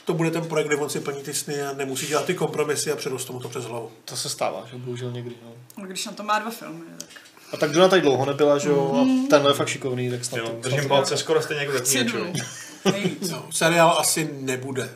[0.05, 2.93] to bude ten projekt, kde on si plní ty sny a nemusí dělat ty kompromisy
[2.93, 3.91] a předostou mu to přes hlavu.
[4.05, 5.35] To se stává, že bohužel někdy.
[5.45, 5.53] No.
[5.79, 7.09] No, Když na to má dva filmy, tak...
[7.53, 10.39] A tak Duna tady dlouho nebyla, že jo, a tenhle je fakt šikovný, tak snad
[10.39, 10.69] Jo, to...
[10.69, 11.79] držím palce skoro stejně jako.
[12.93, 13.31] Nejvíc.
[13.31, 14.91] No, seriál asi nebude.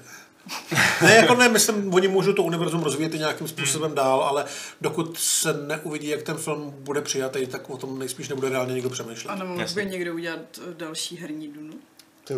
[1.03, 4.45] Ne, jako ne, myslím, oni můžou to univerzum rozvíjet i nějakým způsobem dál, ale
[4.81, 8.91] dokud se neuvidí, jak ten film bude přijatý, tak o tom nejspíš nebude reálně někdo
[8.91, 9.33] přemýšlet.
[9.33, 9.85] A nemohl Jasně.
[9.85, 11.75] by někdo udělat eh, další herní Dunu?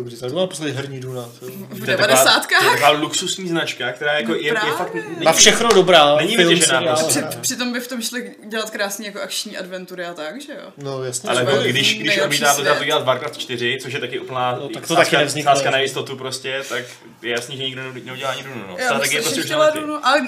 [0.01, 1.21] To je to má poslední herní duna.
[1.39, 1.45] To...
[1.45, 4.93] V To je taková- To je taková luxusní značka, která jako je, je, fakt...
[4.93, 6.15] Není, Na všechno dobrá.
[6.15, 7.21] Není vytěžená prostě.
[7.29, 10.71] Při, přitom by v tom šli dělat krásný jako akční adventury a tak, že jo?
[10.77, 11.29] No jasně.
[11.29, 14.69] ale jako, když, když odmítá to to dělat Warcraft 4, což je taky úplná No,
[14.69, 15.51] tak to sázka- taky nevznikne.
[15.51, 16.83] sázka na jistotu prostě, tak
[17.21, 18.63] je jasný, že nikdo ne- neudělá ani Dunu.
[18.67, 18.75] No.
[18.77, 19.69] Já Strategie bych prostě už chtěla.
[19.69, 20.19] Dunu, ale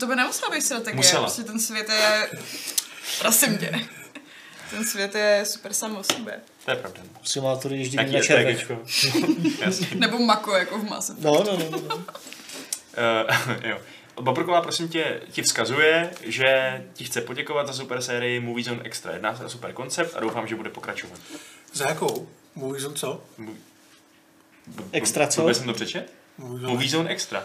[0.00, 1.22] to by nemusela být strategie, Musela.
[1.22, 2.28] prostě ten svět je...
[3.20, 3.80] Prosím tě.
[4.70, 6.34] Ten svět je super sám o sobě.
[6.64, 7.00] To je pravda.
[7.22, 8.70] Simulátory ježdění Jaký na červech.
[9.94, 11.24] Nebo Mako jako v Mass Effect.
[11.24, 11.96] No, no, no, no.
[11.96, 12.04] Uh,
[13.70, 13.78] jo.
[14.20, 19.12] Bobrková, prosím tě, ti vzkazuje, že ti chce poděkovat za super sérii Movie Zone Extra.
[19.12, 21.20] Jedná se o super koncept a doufám, že bude pokračovat.
[21.72, 22.28] Za jakou?
[22.54, 23.22] Movie Zone co?
[24.92, 25.40] Extra co?
[25.40, 26.12] Vůbec jsem to přečet?
[26.38, 26.72] Movie Zone.
[26.72, 27.44] Movie Zone Extra.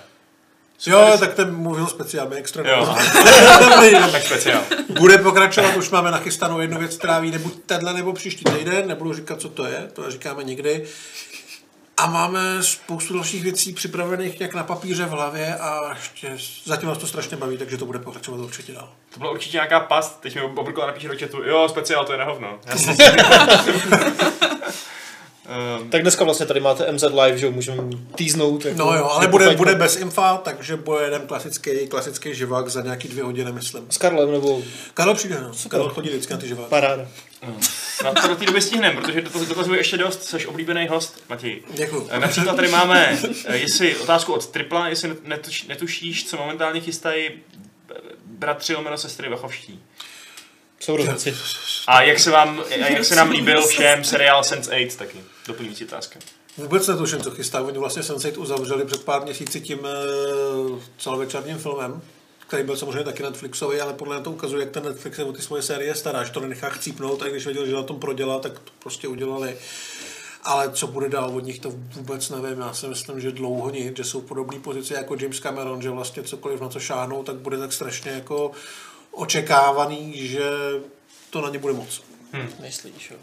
[0.86, 2.96] Jo, tak ten Movie Zone speciál, my extra Jo.
[4.12, 4.62] tak speciál.
[5.00, 9.14] Bude pokračovat, už máme nachystanou jednu věc, která ví nebuď tenhle nebo příští týden, nebudu
[9.14, 10.86] říkat, co to je, to říkáme nikdy.
[11.98, 16.98] A máme spoustu dalších věcí připravených jak na papíře v hlavě a ještě zatím nás
[16.98, 18.90] to strašně baví, takže to bude pokračovat určitě dál.
[19.14, 22.18] To byla určitě nějaká past, teď mi Bobrková napíše do chatu, jo, speciál, to je
[22.18, 22.26] na
[25.80, 27.84] Ehm, Tak dneska vlastně tady máte MZ Live, že můžeme
[28.16, 28.66] týznout.
[28.66, 32.70] Jako, No jo, ale jako bude, bude bez infa, takže bude jeden klasický, klasický živák
[32.70, 33.86] za nějaký dvě hodiny, myslím.
[33.90, 34.62] S Karlem nebo
[34.94, 35.52] Karel přijde, no.
[35.70, 36.70] Karel chodí vždycky na ty živáky.
[36.70, 37.08] paráda.
[38.04, 41.62] Na to do té doby stihneme, protože dotaz, dotazuje ještě dost, jsi oblíbený host, Matěj.
[41.74, 42.08] Děkuju.
[42.12, 47.30] Eh, Například tady máme, eh, jestli otázku od Tripla, jestli netuš, netušíš, co momentálně chystají
[47.88, 47.96] b-
[48.26, 49.84] bratři lomeno sestry Vachovští.
[50.80, 51.36] Sourozenci.
[51.88, 55.18] A jak se vám, a jak se nám líbil všem seriál Sense8 taky?
[55.50, 56.20] Doplňující otázka.
[56.58, 57.62] Vůbec netuším, co chystá.
[57.62, 62.02] Oni vlastně Sense8 uzavřeli před pár měsíci tím uh, celovečerným filmem,
[62.48, 65.34] který byl samozřejmě taky Netflixový, ale podle mě to ukazuje, jak ten Netflix je o
[65.34, 68.40] ty svoje série stará, že to nenechá chcípnout, a když věděl, že na tom prodělá,
[68.40, 69.58] tak to prostě udělali.
[70.44, 72.60] Ale co bude dál od nich, to vůbec nevím.
[72.60, 75.90] Já si myslím, že dlouho nic, že jsou v podobné pozici jako James Cameron, že
[75.90, 78.52] vlastně cokoliv na co šáhnou, tak bude tak strašně jako
[79.12, 80.50] očekávaný, že
[81.30, 82.02] to na ně bude moc.
[82.60, 83.18] Myslíš, jo.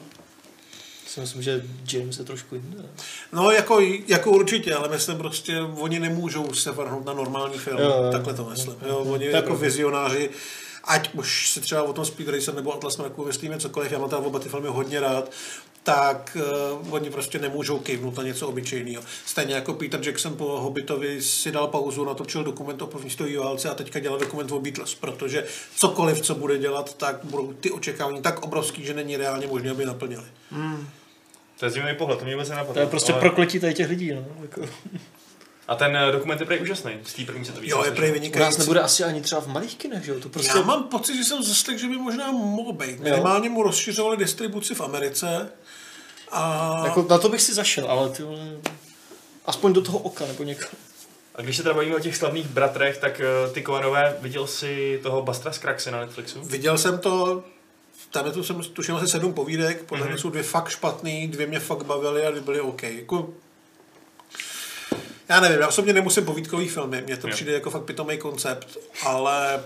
[1.07, 1.63] Si myslím, že
[1.93, 2.85] James je trošku jinde.
[3.33, 7.87] No, jako, jako určitě, ale myslím prostě, oni nemůžou se vrhnout na normální film, Jo,
[7.87, 8.77] jo, takhle to myslím.
[8.89, 10.31] Jo, oni je jako vizionáři,
[10.85, 14.09] ať už si třeba o tom Speed Racer nebo Atlas Mraku myslíme cokoliv, já mám
[14.09, 15.31] teda oba ty filmy hodně rád,
[15.87, 16.37] tak
[16.81, 19.03] uh, oni prostě nemůžou kývnout na něco obyčejného.
[19.27, 23.71] Stejně jako Peter Jackson po Hobbitovi si dal pauzu, natočil dokument o první stojí válce
[23.71, 25.47] a teďka dělá dokument o Beatles, protože
[25.77, 29.83] cokoliv, co bude dělat, tak budou ty očekávání tak obrovský, že není reálně možné, aby
[29.83, 30.25] je naplnili.
[31.59, 32.75] To je zajímavý pohled, to mě vůbec nenapadlo.
[32.75, 34.25] To je prostě ale- prokletí tady těch lidí, no.
[34.43, 34.61] Jako.
[35.69, 38.13] A ten eh, dokument je prej úžasný, z té první světové Jo, je prej že?
[38.13, 38.59] U nás vynikající.
[38.59, 40.21] nebude asi ani třeba v malých kinech, že jo?
[40.21, 40.53] To prostě...
[40.59, 43.01] Já mám pocit, že jsem zaslech, že by možná mohl být.
[43.01, 45.49] Minimálně mu rozšiřovali distribuci v Americe.
[46.33, 48.39] A Jako, na to bych si zašel, ale ty vole,
[49.47, 50.71] aspoň do toho oka nebo někam.
[51.35, 55.01] A když se teda bavíme o těch slavných bratrech, tak eh, ty Koenové, viděl jsi
[55.03, 56.41] toho Bastra z Kraxe na Netflixu?
[56.45, 57.45] viděl jsem to,
[58.11, 60.13] tam je tu jsem tuším asi sedm povídek, podle Mhm.
[60.13, 62.83] mě jsou dvě fakt špatný, dvě mě fakt bavily a dvě byly OK.
[62.83, 63.29] Jako,
[65.29, 67.35] já nevím, já osobně nemusím povídkový filmy, mně to Jo.
[67.35, 69.63] přijde jako fakt pitomý koncept, ale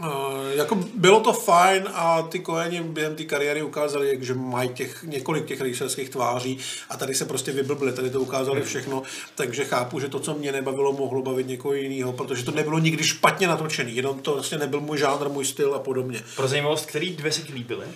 [0.00, 0.06] uh,
[0.54, 5.44] jako bylo to fajn a ty Koeni během té kariéry ukázali, že mají těch, několik
[5.46, 6.58] těch režisérských tváří
[6.90, 8.68] a tady se prostě vyblbli, tady to ukázali Hmm.
[8.68, 9.02] všechno,
[9.34, 13.04] takže chápu, že to, co mě nebavilo, mohlo bavit někoho jiného, protože to nebylo nikdy
[13.04, 16.22] špatně natočený, jenom to vlastně nebyl můj žánr, můj styl a podobně.
[16.36, 17.86] Pro zajímavost, který dvě se ti líbily?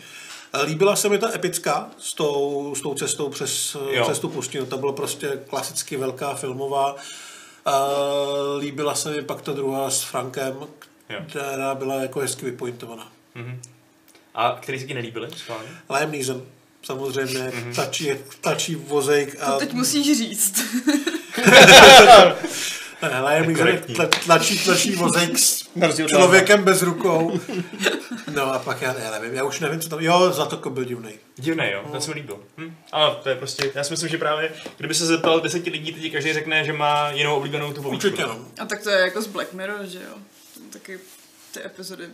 [0.65, 3.81] Líbila se mi ta epická s tou, s tou cestou přes Jo.
[3.91, 4.07] jo.
[4.07, 4.67] cestu pustinu.
[4.67, 6.93] To byla prostě klasicky velká filmová.
[6.95, 10.55] Uh, líbila se mi pak ta druhá s Frankem,
[11.11, 11.19] Jo.
[11.29, 13.09] která byla jako hezky vypointovaná.
[13.35, 13.61] Mhm.
[14.35, 15.29] A který se ti nelíbily?
[15.91, 16.43] Liam Neeson,
[16.83, 17.51] samozřejmě, Mhm.
[17.51, 17.75] mm-hmm.
[17.75, 18.11] tlačí,
[18.41, 20.61] tlačí vozejk a To teď musíš říct.
[23.03, 23.95] ne, Liam Neeson korektní.
[23.95, 25.69] tla, tlačí, tlačí vozejk s
[26.07, 27.41] člověkem bez rukou.
[28.35, 31.11] No a pak já, já nevím, já už nevím, co tam, jo, Zlatoko byl divný.
[31.37, 32.39] Divný, jo, ten se mi líbil.
[32.59, 32.77] Hm?
[32.93, 36.13] Ale to je prostě, já si myslím, že právě, kdyby se zeptal deseti lidí, teď
[36.13, 38.07] každý řekne, že má jinou oblíbenou tu povídku.
[38.07, 38.39] Určitě no.
[38.61, 40.15] A tak to je jako z Black Mirror, že jo?
[40.73, 40.99] Taky
[41.53, 42.05] ty epizody.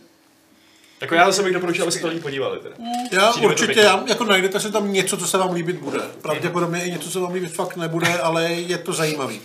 [1.01, 2.59] Jako já zase bych doporučil, aby se to lidi podívali.
[2.59, 2.75] Teda.
[3.11, 5.75] Já Přijde mi to určitě, já, jako najdete si tam něco, co se vám líbit
[5.75, 5.99] bude.
[6.21, 9.41] Pravděpodobně i něco, co vám líbit fakt nebude, ale je to zajímavý.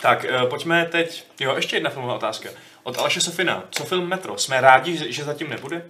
[0.00, 2.48] Tak, uh, pojďme teď, jo, ještě jedna filmová otázka.
[2.82, 4.38] Od Aleše Sofina, co film Metro?
[4.38, 5.84] Jsme rádi, že, zatím nebude?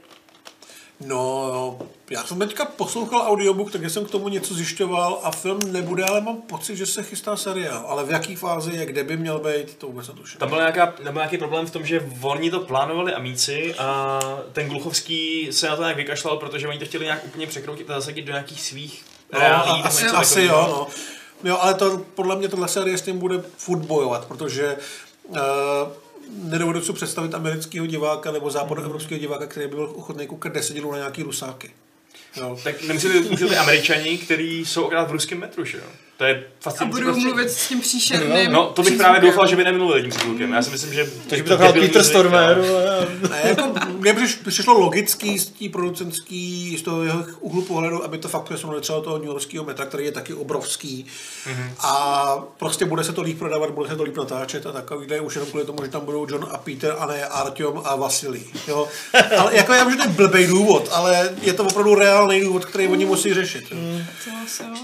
[1.06, 1.78] No,
[2.10, 6.20] já jsem teďka poslouchal audiobook, takže jsem k tomu něco zjišťoval a film nebude, ale
[6.20, 7.84] mám pocit, že se chystá seriál.
[7.88, 10.38] Ale v jaký fázi je, kde by měl být, to vůbec netuším.
[10.38, 14.20] Tam byl, nějaká, tam byl nějaký problém v tom, že oni to plánovali amíci a
[14.52, 18.00] ten Gluchovský se na to nějak vykašlal, protože oni to chtěli nějak úplně překroutit a
[18.00, 20.86] zasadit do nějakých svých a, nebo asi, asi jo, no.
[21.44, 24.76] Jo, ale to podle mě tohle série s tím bude furt bojovat, protože
[25.28, 25.38] uh,
[26.28, 30.92] nedovedu si představit amerického diváka nebo západoevropského diváka, který by byl ochotný koukat 10 dílů
[30.92, 31.70] na nějaký rusáky.
[32.36, 32.58] Jo.
[32.64, 35.84] Tak nemyslíte, ty američani, kteří jsou akorát v ruském metru, že jo?
[36.16, 37.26] To je A fascinující budou prostředí.
[37.26, 40.52] mluvit s tím příšerným No, to bych právě doufal, že by nemluvili tím přízvukem.
[40.52, 41.06] Já si myslím, že...
[41.28, 42.58] Takže by to hrál Peter Stormer.
[43.30, 48.18] Ne, jako, mně přiš- přišlo logický z té producentský, z toho jeho úhlu pohledu, aby
[48.18, 51.06] to fakt přesunuli třeba toho New Yorkského metra, který je taky obrovský.
[51.46, 51.70] Mm-hmm.
[51.78, 55.34] A prostě bude se to líp prodávat, bude se to líp natáčet a takovýhle už
[55.34, 58.42] jenom kvůli tomu, že tam budou John a Peter a ne Artyom a Vasilij.
[58.68, 58.88] Jo?
[59.38, 62.64] Ale jako já vím, že to je blbý důvod, ale je to opravdu reálný důvod,
[62.64, 63.64] který oni musí řešit.
[63.70, 63.76] Jo?
[64.24, 64.74] To asi jo.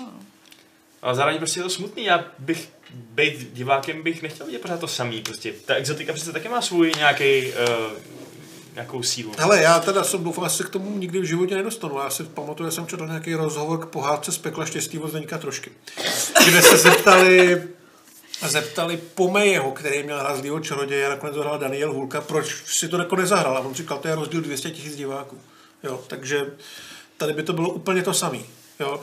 [1.03, 2.05] Ale zároveň prostě je to smutný.
[2.05, 5.23] Já bych být divákem bych nechtěl vidět pořád to samý.
[5.23, 7.53] Prostě ta exotika přece taky má svůj nějaký uh,
[8.75, 9.33] nějakou sílu.
[9.39, 11.99] Hele, já teda jsem doufal, že se k tomu nikdy v životě nedostanu.
[11.99, 15.39] Já si pamatuju, že jsem četl nějaký rozhovor k pohádce z pekla štěstí od Zdeňka
[15.39, 15.71] trošky,
[16.49, 17.63] kde se zeptali,
[18.49, 22.99] zeptali Pomejeho, který měl hrát zlýho čaroděje a nakonec hrál Daniel Hulka, proč si to
[22.99, 23.57] jako nezahrál.
[23.57, 25.41] A on říkal, to je rozdíl 200 tisíc diváků.
[25.83, 26.47] Jo, takže
[27.17, 28.39] tady by to bylo úplně to samé.
[28.81, 29.01] Jo.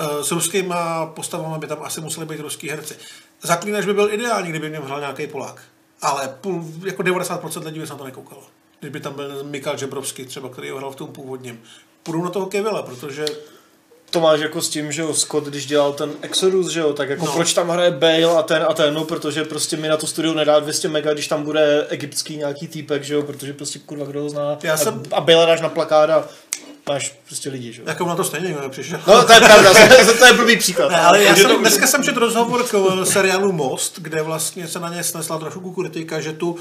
[0.00, 2.94] Eh, S ruskýma postavami by tam asi museli být ruský herci.
[3.42, 5.62] Zaklínač by byl ideální, kdyby v něm hrál nějaký Polák.
[6.02, 8.42] Ale půl, jako 90% lidí by se na to nekoukalo.
[8.80, 11.62] Kdyby tam byl Mikal Žebrovský třeba, který ho hrál v tom původním.
[12.02, 13.24] Půjdu na toho Kevila, protože
[14.10, 17.08] To máš jako s tím, že jo, Scott, když dělal ten Exodus, že jo, tak
[17.08, 17.32] jako No.
[17.32, 20.34] proč tam hraje Bale a ten a ten, no, protože prostě mi na to studio
[20.34, 24.20] nedá 200 mega, když tam bude egyptský nějaký týpek, že jo, protože prostě kurva kdo
[24.22, 24.58] ho zná.
[24.62, 26.28] Já a, jsem- a Bale dáš na plakát a
[26.88, 27.88] máš prostě lidi, že jo.
[27.88, 29.00] jako na to stejně nikdo nepřišel.
[29.06, 29.70] No, to je pravda,
[30.18, 30.90] to je blbý příklad.
[30.90, 34.68] Ne, ale já jsem, to- dneska jsem četl rozhovor k eh, seriálu Most, kde vlastně
[34.68, 36.58] se na ně snesla trošku kritika, že tu uh,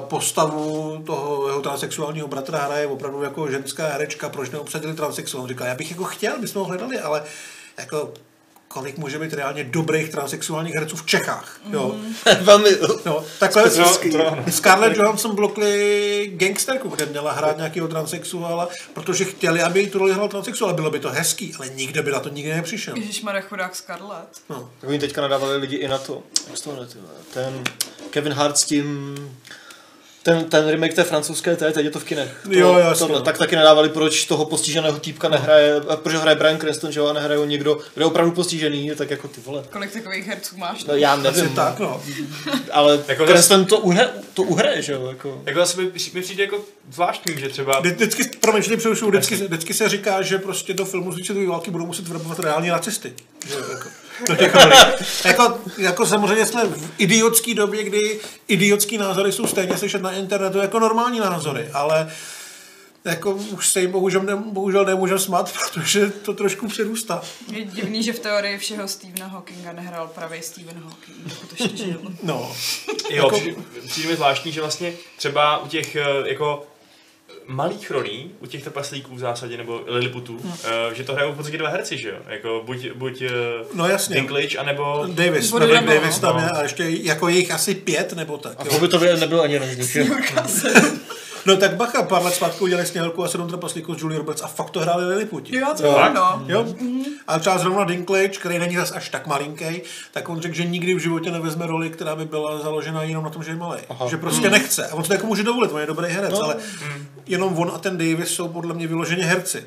[0.00, 5.42] postavu toho jeho transexuálního bratra hraje opravdu jako ženská herečka, proč neobsadili transexuál.
[5.42, 7.22] On Říká, já bych jako chtěl, bychom ho hledali, ale
[7.78, 8.12] jako
[8.72, 11.60] kolik může být reálně dobrých transexuálních herců v Čechách.
[11.70, 11.96] Jo.
[12.40, 12.70] Velmi,
[13.04, 13.70] No, takhle.
[14.50, 20.12] Scarlett Johansson blokli gangsterku, kde měla hrát nějakého transexuála, protože chtěli, aby jí tu roli
[20.12, 20.74] hrál transexuál.
[20.74, 22.96] Bylo by to hezký, ale nikdo by na to nikdy nepřišel.
[22.96, 24.28] Ježišmarja chudák Scarlett.
[24.50, 24.70] No.
[24.80, 26.86] tak oni teďka nadávali lidi i na to, jak to
[27.34, 27.64] ten
[28.10, 29.16] Kevin Hart s tím,
[30.22, 32.40] ten, ten remake té francouzské té, teď je to v kinech.
[32.42, 33.20] To, Jo, jasně, to, no.
[33.20, 37.00] tak taky nadávali, proč toho postiženého týpka nehraje, a proč ho hraje Brian Cranston, že
[37.00, 39.64] jo, a nehraje ho někdo, kdo je opravdu postižený, tak jako ty vole.
[39.70, 40.84] Kolik takových herců máš?
[40.84, 42.02] No já Asi nevím, tak, no.
[42.72, 45.42] ale Jako Cranston to uhraje, to uhraje, že jo, jako.
[45.46, 47.80] Jako zase mi, mi přijde jako zvláštní, že třeba...
[47.80, 51.70] Vždy- Vždycky, promiň, že přerušuju, vždycky, vždycky, se říká, že prostě do filmu z války
[51.70, 53.12] budou muset vyrobovat reální nacisty.
[53.48, 53.88] Že, jo, jako,
[54.28, 54.76] do těch rolí.
[55.24, 60.58] jako, jako, samozřejmě jsme v idiotské době, kdy idiotský názory jsou stejně slyšet na internetu
[60.58, 62.12] jako normální názory, ale
[63.04, 67.22] jako už se jim bohužel, ne, bohužel nemůžeme smát, protože to trošku přerůstá.
[67.52, 72.00] Je divný, že v teorii všeho Stephena Hawkinga nehrál pravý Stephen Hawking, dokud ještě žil.
[72.22, 72.56] No.
[73.10, 73.56] Jo, Jako- přijde,
[73.86, 76.66] přijde mi zvláštní, že vlastně třeba u těch eh, jako
[77.50, 80.48] malých rolí, u těch trpaslíků v zásadě, nebo Lilliputů, Hm.
[80.48, 82.16] uh, že to hrajou v podstatě dva herci, že jo?
[82.28, 83.28] Jako buď, buď uh,
[83.74, 84.14] No jasně.
[84.16, 85.04] Dinklage, anebo...
[85.08, 88.60] Davis, Maverick double, Davis tam je a ještě jako jejich asi pět nebo tak.
[88.60, 88.72] A Jo.
[88.72, 90.04] Hobbitově nebyl ani jeden z nich, že?
[91.46, 94.46] No tak bacha, pár let zpátky udělali Sněhelku a sedm trpaslíků s Julie Roberts a
[94.46, 95.56] fakt to hráli Liliputi.
[95.56, 95.92] Jo, to Jo.
[95.98, 96.12] jo.
[96.14, 96.44] no.
[96.48, 96.66] Jo?
[97.26, 100.94] A třeba zrovna Dinklage, který není zas až tak malinký, tak on řekl, že nikdy
[100.94, 103.80] v životě nevezme roli, která by byla založena jenom na tom, že je malý.
[104.10, 104.88] Že prostě nechce.
[104.88, 106.56] A on se to jako může dovolit, on je dobrý herec, ale
[107.26, 109.64] jenom on a ten Davis jsou podle mě vyloženě herci.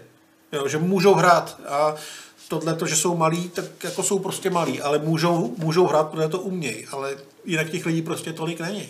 [0.51, 1.95] Jo, že můžou hrát a
[2.47, 6.27] tohle to, že jsou malí, tak jako jsou prostě malí, ale můžou, můžou hrát, protože
[6.27, 8.89] to umějí, ale jinak těch lidí prostě tolik není.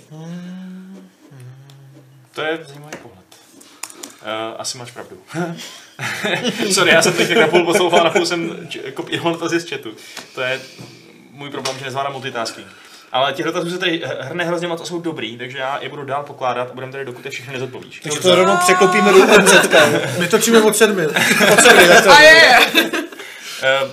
[2.34, 3.26] To je zajímavý pohled.
[4.22, 5.18] Uh, asi máš pravdu.
[6.74, 9.96] Sorry, já jsem teď tak napůl poslouchal, napůl jsem kopíroval dotazy z chatu.
[10.36, 10.62] To je
[11.32, 12.68] můj problém, že nezvládám multitasking.
[13.12, 16.04] Ale těch dotazů se tady hrne hrozně moc a jsou dobrý, takže já je budu
[16.06, 18.00] dál pokládat a budeme tady, dokud je všechny nezodpovíš.
[18.00, 19.76] Takže to rovnou překlopíme do MZK.
[20.20, 21.06] My točíme od sedmi.
[22.10, 22.60] A je, je.
[22.84, 23.92] Uh,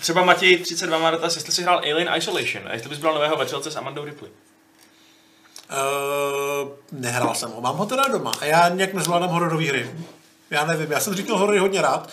[0.00, 3.36] třeba Matěj 32 má dotaz, jestli jsi hrál Alien Isolation a jestli bys bral nového
[3.36, 4.30] vetřelce s Amandou Ripley.
[5.70, 9.90] Uh, nehrál jsem ho, mám ho teda doma a já nějak nezvládám hororové hry.
[10.50, 12.10] Já nevím, já jsem říkal horory hodně rád,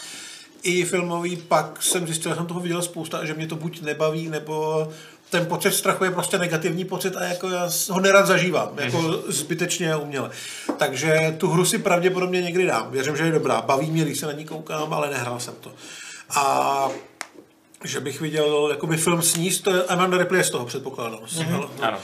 [0.64, 3.82] i filmový, pak jsem zjistil, že jsem toho viděl spousta a že mě to buď
[3.82, 4.88] nebaví, nebo
[5.30, 9.94] ten pocit strachu je prostě negativní pocit a jako já ho nerad zažívám, jako zbytečně
[9.94, 10.30] a uměle.
[10.78, 12.92] Takže tu hru si pravděpodobně někdy dám.
[12.92, 13.62] Věřím, že je dobrá.
[13.62, 15.72] Baví mě, když se na ní koukám, ale nehrál jsem to.
[16.30, 16.90] A
[17.84, 21.20] že bych viděl jakoby film s ní, to je Amanda Ripley je z toho předpokládám.
[21.20, 21.70] Mm-hmm.
[21.82, 21.98] Ano.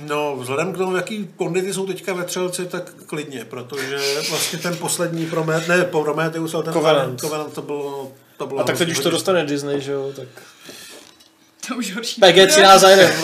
[0.00, 3.98] No, vzhledem k tomu, jaký kondity jsou teďka ve Třelci, tak klidně, protože
[4.30, 7.20] vlastně ten poslední Promet, ne Prometheus, ale ten Covenant.
[7.20, 10.28] Covenant to bylo To bylo A tak teď už to dostane Disney, že jo, tak...
[11.68, 12.20] To už horší.
[12.20, 13.14] PG13 zajde.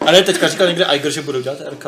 [0.00, 1.86] A ne, teďka říkal někde Iger, že budou dělat RK.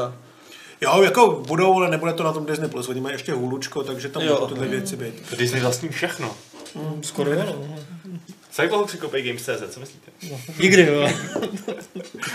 [0.81, 2.71] Jo, jako budou, ale nebude to na tom Disney+.
[2.71, 2.89] Plus.
[2.89, 5.37] Oni mají ještě hůlučko, takže tam budou tyhle věci být.
[5.39, 6.37] Disney vlastní všechno.
[7.03, 7.69] Skoro jo.
[8.57, 10.13] Co jak dlouho překopej Games.cz, co myslíte?
[10.59, 11.09] Nikdy, jo.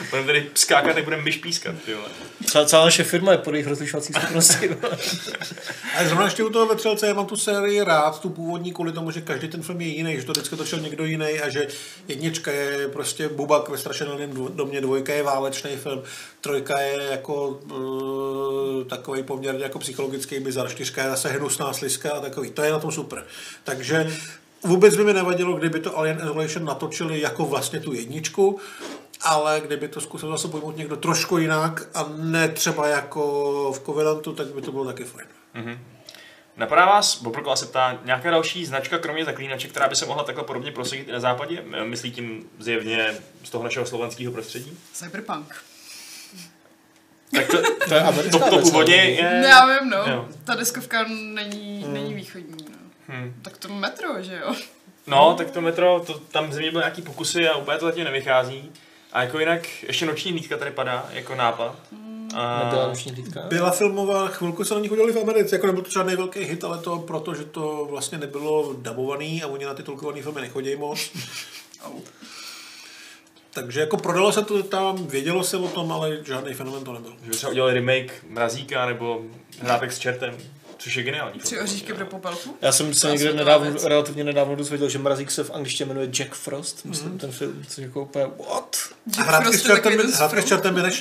[0.09, 2.09] Budeme tady skákat, jak budeme myš pískat, ty vole.
[2.45, 4.69] Celá, celá naše firma je pod jejich rozlišovací schopností.
[5.97, 9.11] A zrovna ještě u toho vetřelce, já mám tu sérii rád, tu původní, kvůli tomu,
[9.11, 11.67] že každý ten film je jiný, že to vždycky točil někdo jiný a že
[12.07, 16.03] jednička je prostě Bubak ve strašeném domě, dvojka je válečný film,
[16.41, 22.19] trojka je jako uh, takový poměrně jako psychologický bizar, čtyřka je zase hnusná sliska a
[22.19, 22.51] takový.
[22.51, 23.25] To je na tom super.
[23.63, 24.11] Takže
[24.63, 28.59] vůbec by mi nevadilo, kdyby to Alien Isolation natočili jako vlastně tu jedničku,
[29.21, 34.33] ale kdyby to zkusil zase pojmout někdo trošku jinak a ne třeba jako v Covenantu,
[34.33, 35.27] tak by to bylo taky fajn.
[36.57, 40.43] Napadá vás, Bobrkola se ptá, nějaká další značka, kromě zaklínače, která by se mohla takhle
[40.43, 41.63] podobně prosadit i na západě?
[41.83, 44.77] Myslí tím zjevně z toho našeho slovenského prostředí?
[44.93, 45.55] Cyberpunk.
[47.35, 47.57] Tak to,
[47.87, 49.03] To je americká to, to původně ne?
[49.03, 49.41] je...
[49.49, 49.97] Já vím, no.
[49.97, 50.27] Jo.
[50.43, 52.77] Ta deskovka není, není východní, no.
[53.11, 53.33] Hmm.
[53.41, 54.55] Tak to metro, že jo?
[55.07, 58.71] No, tak to metro, to, tam země byly nějaký pokusy a úplně to zatím nevychází.
[59.13, 61.75] A jako jinak, ještě noční hlídka tady padá, jako nápad.
[62.35, 62.63] A...
[62.63, 63.41] Nebyla noční hlídka?
[63.47, 66.63] Byla filmová, chvilku se na nich udělali v Americe, jako nebyl to žádný velký hit,
[66.63, 70.75] ale to proto, že to vlastně nebylo dabovaný a oni na ty tolkované filmy nechodí
[70.75, 71.11] moc.
[73.53, 77.15] Takže jako prodalo se to tam, vědělo se o tom, ale žádný fenomen to nebyl.
[77.23, 79.21] Že by třeba udělali remake Mrazíka nebo
[79.59, 80.37] Hrátek s čertem,
[80.81, 81.39] což je geniální.
[81.39, 82.57] Tři oříšky pro popelku?
[82.61, 83.83] Já jsem se někde nedávno, věc.
[83.83, 87.83] relativně nedávno dozvěděl, že Mrazík se v angličtině jmenuje Jack Frost, myslím, ten film, což
[87.83, 88.77] jako úplně, what?
[89.19, 90.03] A hrátky s čertem, by-
[90.61, 90.91] ten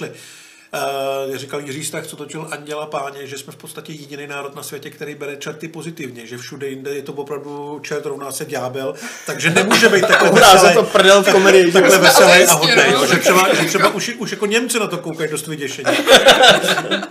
[1.30, 4.62] Uh, říkal Jiří Stach, co točil Anděla Páně, že jsme v podstatě jediný národ na
[4.62, 8.94] světě, který bere čerty pozitivně, že všude jinde je to opravdu čert rovná se ďábel,
[9.26, 11.72] takže nemůže být takhle za veselý, to prdel v komedii.
[11.72, 13.06] takhle veselý a hodnej, no.
[13.06, 15.96] že třeba, že třeba už, už jako Němci na to koukají dost vyděšení.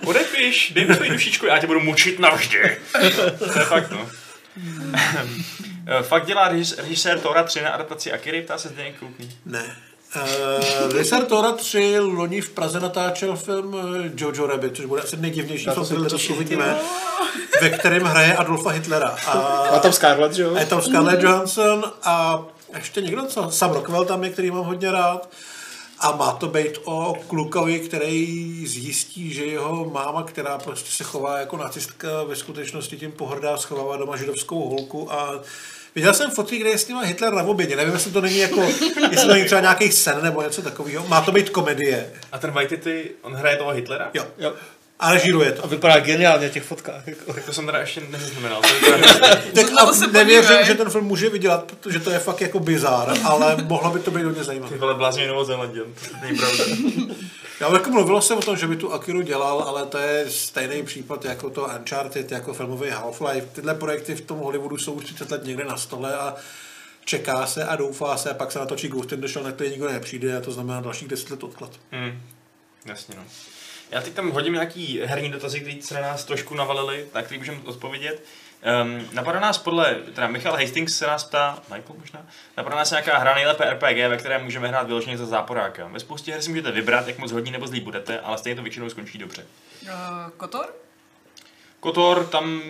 [0.03, 2.77] Podepiš, dej mi svoji dušičku, já tě budu mučit navždy.
[3.39, 4.09] to je fakt, no.
[5.99, 9.29] Eh, Fakt dělá režis- režisér Tora 3 na adaptaci Akiry, ptá se Zdeněk Krupný.
[9.45, 9.75] Ne.
[10.15, 13.75] Uh, Režisér Tora 3 loni v Praze natáčel film
[14.05, 16.35] eh, Jojo Rabbit, což bude asi nejdivnější to film, který těším.
[16.35, 16.77] uvidíme,
[17.61, 19.15] ve kterém hraje Adolfa Hitlera.
[19.27, 20.55] A, A tam Scarlett, že jo?
[20.55, 22.43] a je tam Scarlett Johansson a
[22.75, 23.51] ještě někdo, co?
[23.51, 25.29] Sam Rockwell tam je, který mám hodně rád.
[25.99, 31.39] A má to být o klukovi, který zjistí, že jeho máma, která prostě se chová
[31.39, 35.39] jako nacistka, ve skutečnosti tím pohrdá, schovává doma židovskou holku a
[35.95, 37.75] Viděl jsem fotky, kde je s nima Hitler na obědě.
[37.75, 38.61] Nevím, jestli to není jako,
[39.11, 41.07] jestli to není třeba nějaký sen nebo něco takového.
[41.07, 42.11] Má to být komedie.
[42.31, 44.09] A ten Waititi, on hraje toho Hitlera?
[44.13, 44.27] Jo.
[44.37, 44.53] Jo.
[44.99, 45.67] A režíruje A to.
[45.67, 47.07] vypadá geniálně na těch fotkách.
[47.07, 47.33] Jako.
[47.33, 48.61] Tak to jsem teda ještě nezaznamenal.
[48.79, 49.35] To je teda...
[49.55, 50.65] Tak Na to a se nevěřím, podívej.
[50.65, 54.11] že ten film může vydělat, protože to je fakt jako bizár, ale mohlo by to
[54.11, 54.73] být hodně zajímavé.
[54.73, 56.63] Ty vole blázně Novozélanděn, to není pravda.
[57.59, 60.83] Já jako mluvilo se o tom, že by tu Akiru dělal, ale to je stejný
[60.83, 63.45] případ jako to Uncharted, jako filmový Half-Life.
[63.53, 66.35] Tyhle projekty v tom Hollywoodu jsou už 30 let někde na stole a
[67.05, 69.69] čeká se a doufá se a pak se natočí Ghost in the Shell, na který
[69.69, 71.71] nikdo nepřijde a to znamená dalších 10 let odklad.
[71.91, 72.21] Hmm.
[72.85, 73.23] Jasně, no.
[73.91, 77.37] Já teď tam hodím nějaký herní dotazy, které se na nás trošku navalily, na který
[77.37, 78.23] můžeme odpovědět.
[78.83, 82.25] Um, napadá nás podle, teda Michal Hastings se nás ptá, Michael možná,
[82.57, 85.87] napadá nás nějaká hra nejlépe RPG, ve které můžeme hrát vyloženě za záporáka.
[85.87, 88.61] Ve spoustě her si můžete vybrat, jak moc hodní nebo zlý budete, ale stejně to
[88.61, 89.45] většinou skončí dobře.
[89.83, 89.89] Uh,
[90.37, 90.75] Kotor?
[91.79, 92.61] Kotor, tam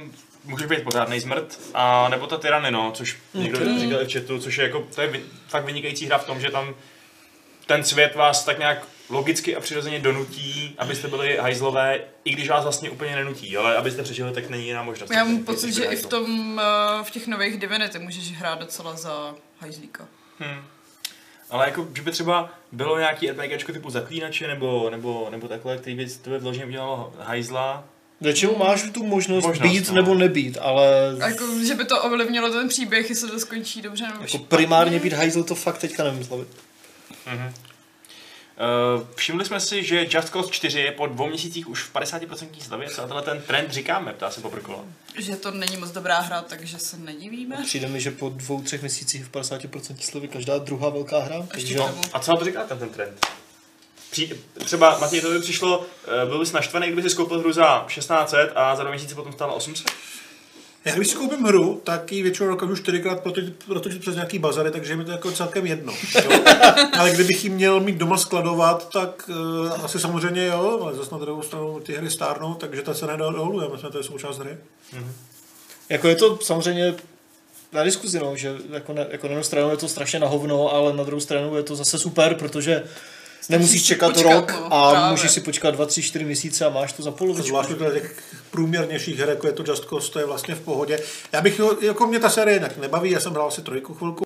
[0.43, 4.39] můžeš být pořádný zmrt, a nebo ta Tyrany, no, což někdo říkal i v chatu,
[4.39, 6.75] což je jako, to je vy- fakt vynikající hra v tom, že tam
[7.65, 12.63] ten svět vás tak nějak logicky a přirozeně donutí, abyste byli hajzlové, i když vás
[12.63, 15.11] vlastně úplně nenutí, ale abyste přežili, tak není jiná možnost.
[15.11, 16.53] Já mám pocit, že i v tom,
[16.99, 20.07] uh, v těch nových Divinity můžeš hrát docela za hajzlíka.
[20.39, 20.61] Hmm.
[21.49, 25.95] Ale jako, že by třeba bylo nějaký RPGčko typu zaklínače nebo, nebo, nebo takhle, který
[25.95, 27.83] by to by vloženě udělalo hajzla.
[28.21, 29.95] Většinou máš tu možnost, Možnost, být no.
[29.95, 34.15] nebo nebýt, ale jako, že by to ovlivnilo ten příběh, jestli to skončí dobře nebo
[34.15, 34.47] jako špatně.
[34.47, 36.45] primárně být hajzl to fakt teďka nevymysleli.
[37.31, 37.53] Mhm.
[38.59, 42.47] Uh, všimli jsme si, že Just Cause 4 je po dvou měsících už v 50%
[42.59, 42.89] slavě.
[42.89, 44.85] Co na tenhle ten trend říkáme, ptá se Poprkola.
[45.17, 47.57] Že to není moc dobrá hra, takže se nedivíme.
[47.65, 51.47] Přijde mi, že po dvou, třech měsících v 50% slevy každá druhá velká hra.
[51.51, 52.01] Takže tomu.
[52.13, 53.27] A co na to říká ten, ten trend?
[54.11, 55.85] Při, třeba, Matěj, to by přišlo,
[56.23, 59.33] eh, byl bys naštvaný, kdyby si skoupil hru za 1600 a za dva měsíce potom
[59.33, 59.91] stála 800?
[60.85, 63.23] Já když si koupím hru, tak ji většinou dokážu čtyřikrát
[63.65, 65.93] protočit přes nějaký bazary, takže je mi to jako celkem jedno.
[66.15, 66.39] Jo.
[66.99, 71.17] Ale kdybych ji měl mít doma skladovat, tak uh, asi samozřejmě jo, ale zase na
[71.17, 74.03] druhou stranu ty hry stárnou, takže ta se nedá dolů, já myslím, že to je
[74.03, 74.57] součást hry.
[75.89, 76.95] Jako je to samozřejmě
[77.73, 80.73] na diskuzi, no, že jako, ne, jako na jednu stranu je to strašně na hovno,
[80.73, 82.83] ale na druhou stranu je to zase super, protože
[83.49, 85.11] nemusíš čekat počkat, rok no, a právě.
[85.11, 87.47] můžeš si počkat 2, 3, 4 měsíce a máš to za polovičku.
[87.47, 90.99] Zvlášť u těch průměrnějších her, jako je to Just Cause, to je vlastně v pohodě.
[91.31, 94.23] Já bych, jako mě ta série jinak nebaví, já jsem hrál si trojku chvilku,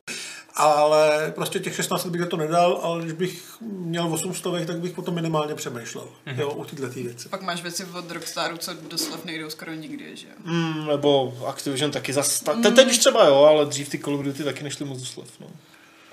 [0.56, 4.91] ale prostě těch 16 bych to nedal, ale když bych měl 8 stovek, tak bych
[4.91, 6.07] potom minimálně přemýšlel.
[6.27, 6.40] Mm-hmm.
[6.40, 7.30] Jo, u této věci.
[7.30, 10.34] Pak máš věci od Rockstaru, co doslov nejdou skoro nikdy, že jo.
[10.44, 12.40] Mm, nebo Activision taky zas...
[12.40, 14.99] Ta, te, teď už třeba jo, ale dřív ty Call of Duty taky nešly moc
[14.99, 15.27] doslov.
[15.40, 15.48] No.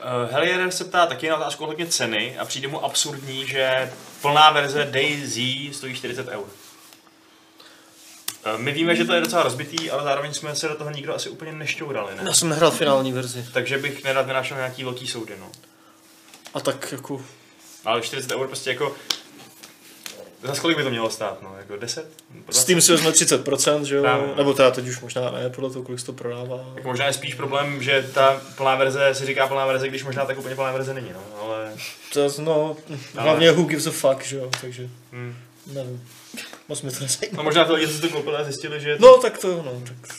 [0.00, 4.50] Uh, Hellier se ptá taky na otázku ohledně ceny a přijde mu absurdní, že plná
[4.50, 5.38] verze DayZ
[5.76, 6.46] stojí 40 eur.
[8.54, 11.14] Uh, my víme, že to je docela rozbitý, ale zároveň jsme se do toho nikdo
[11.14, 12.22] asi úplně nešťourali, ne?
[12.26, 13.46] Já jsem nehrál finální verzi.
[13.52, 15.50] Takže bych nerad vynášel nějaký velký soudy, no.
[16.54, 17.24] A tak jako...
[17.84, 18.96] Ale 40 eur prostě jako...
[20.42, 21.54] Za kolik by to mělo stát, no?
[21.58, 22.10] Jako 10?
[22.50, 24.02] S tím si vezme 30%, že jo?
[24.02, 24.28] Právě.
[24.36, 26.64] Nebo teda teď už možná ne, podle toho, kolik se to prodává.
[26.74, 30.24] Jako možná je spíš problém, že ta plná verze si říká plná verze, když možná
[30.24, 31.20] tak úplně plná verze není, no.
[31.42, 31.72] Ale...
[32.12, 32.76] To, no,
[33.16, 34.50] hlavně who gives a fuck, že jo?
[34.60, 35.36] Takže Hmm.
[35.66, 36.08] nevím.
[36.68, 37.36] Moc mi to nezajímá.
[37.36, 38.96] No možná to lidi, co si to koupili a zjistili, že...
[39.00, 39.82] No, tak to, no.
[39.84, 40.16] Tak.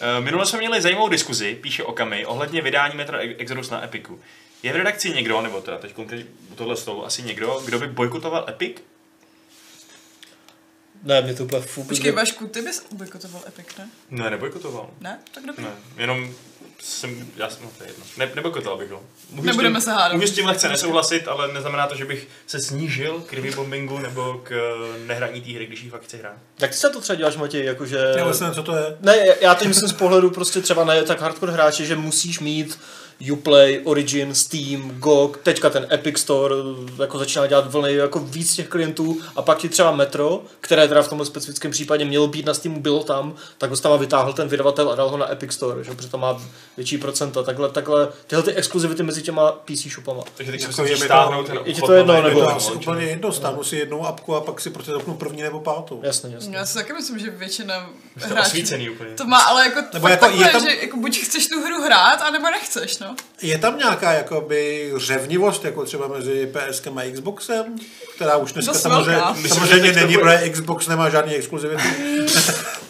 [0.00, 4.20] Eh, Minule jsme měli zajímavou diskuzi, píše Okami, ohledně vydání Metro Exodus na Epiku.
[4.64, 7.86] Je v redakci někdo, nebo teda teď konkrétně u tohle stolu asi někdo, kdo by
[7.86, 8.76] bojkotoval Epic?
[11.02, 11.88] Ne, mě to úplně fuk.
[11.88, 13.88] Počkej, Vašku, ty bys bojkotoval Epic, ne?
[14.10, 14.90] Ne, nebojkotoval.
[15.00, 15.18] Ne?
[15.34, 15.64] Tak dobrý.
[15.64, 16.34] Ne, jenom
[16.82, 18.04] jsem, já jsem, no to je jedno.
[18.16, 19.02] Ne, nebojkotoval bych ho.
[19.30, 20.12] Můžu s Nebudeme tím- se hádat.
[20.12, 24.40] Můžu s tím lehce nesouhlasit, ale neznamená to, že bych se snížil k bombingu nebo
[24.42, 26.36] k eh, nehraní té hry, když ji fakt chci hrát.
[26.58, 27.98] Jak ty se to třeba děláš, Matěj, jakože...
[28.16, 28.96] Já vlastně nevím, co to je.
[29.00, 32.78] Ne, já teď myslím z pohledu prostě třeba ne tak hardcore hráče, že musíš mít
[33.32, 36.54] Uplay, Origin, Steam, GOG, teďka ten Epic Store
[37.02, 41.02] jako začíná dělat vlny jako víc těch klientů a pak ti třeba Metro, které teda
[41.02, 44.48] v tomhle specifickém případě mělo být na Steamu, bylo tam, tak ho tam vytáhl ten
[44.48, 45.90] vydavatel a dal ho na Epic Store, že?
[45.94, 46.42] protože to má
[46.76, 47.42] větší procenta.
[47.42, 50.22] Takhle, takhle tyhle ty exkluzivity mezi těma PC shopama.
[50.34, 52.70] Takže teď Jako to- stáhnout ten je ti to jedno, na Je nebo- to asi
[52.70, 56.00] no, úplně jedno, stáhnu si jednu apku a pak si prostě zapnu první nebo pátou.
[56.02, 56.56] Jasně, jasně.
[56.56, 58.56] Já si taky myslím, že většina hráčů
[59.16, 61.82] to má, ale jako, Nebo jako takhle, je tam- že jako buď chceš tu hru
[61.82, 63.13] hrát, anebo nechceš, no.
[63.42, 67.76] Je tam nějaká jakoby řevnivost, jako třeba mezi PSkem a Xboxem,
[68.14, 71.88] která už dneska Dost samozřejmě, samozřejmě není, protože Xbox nemá žádný exkluzivity.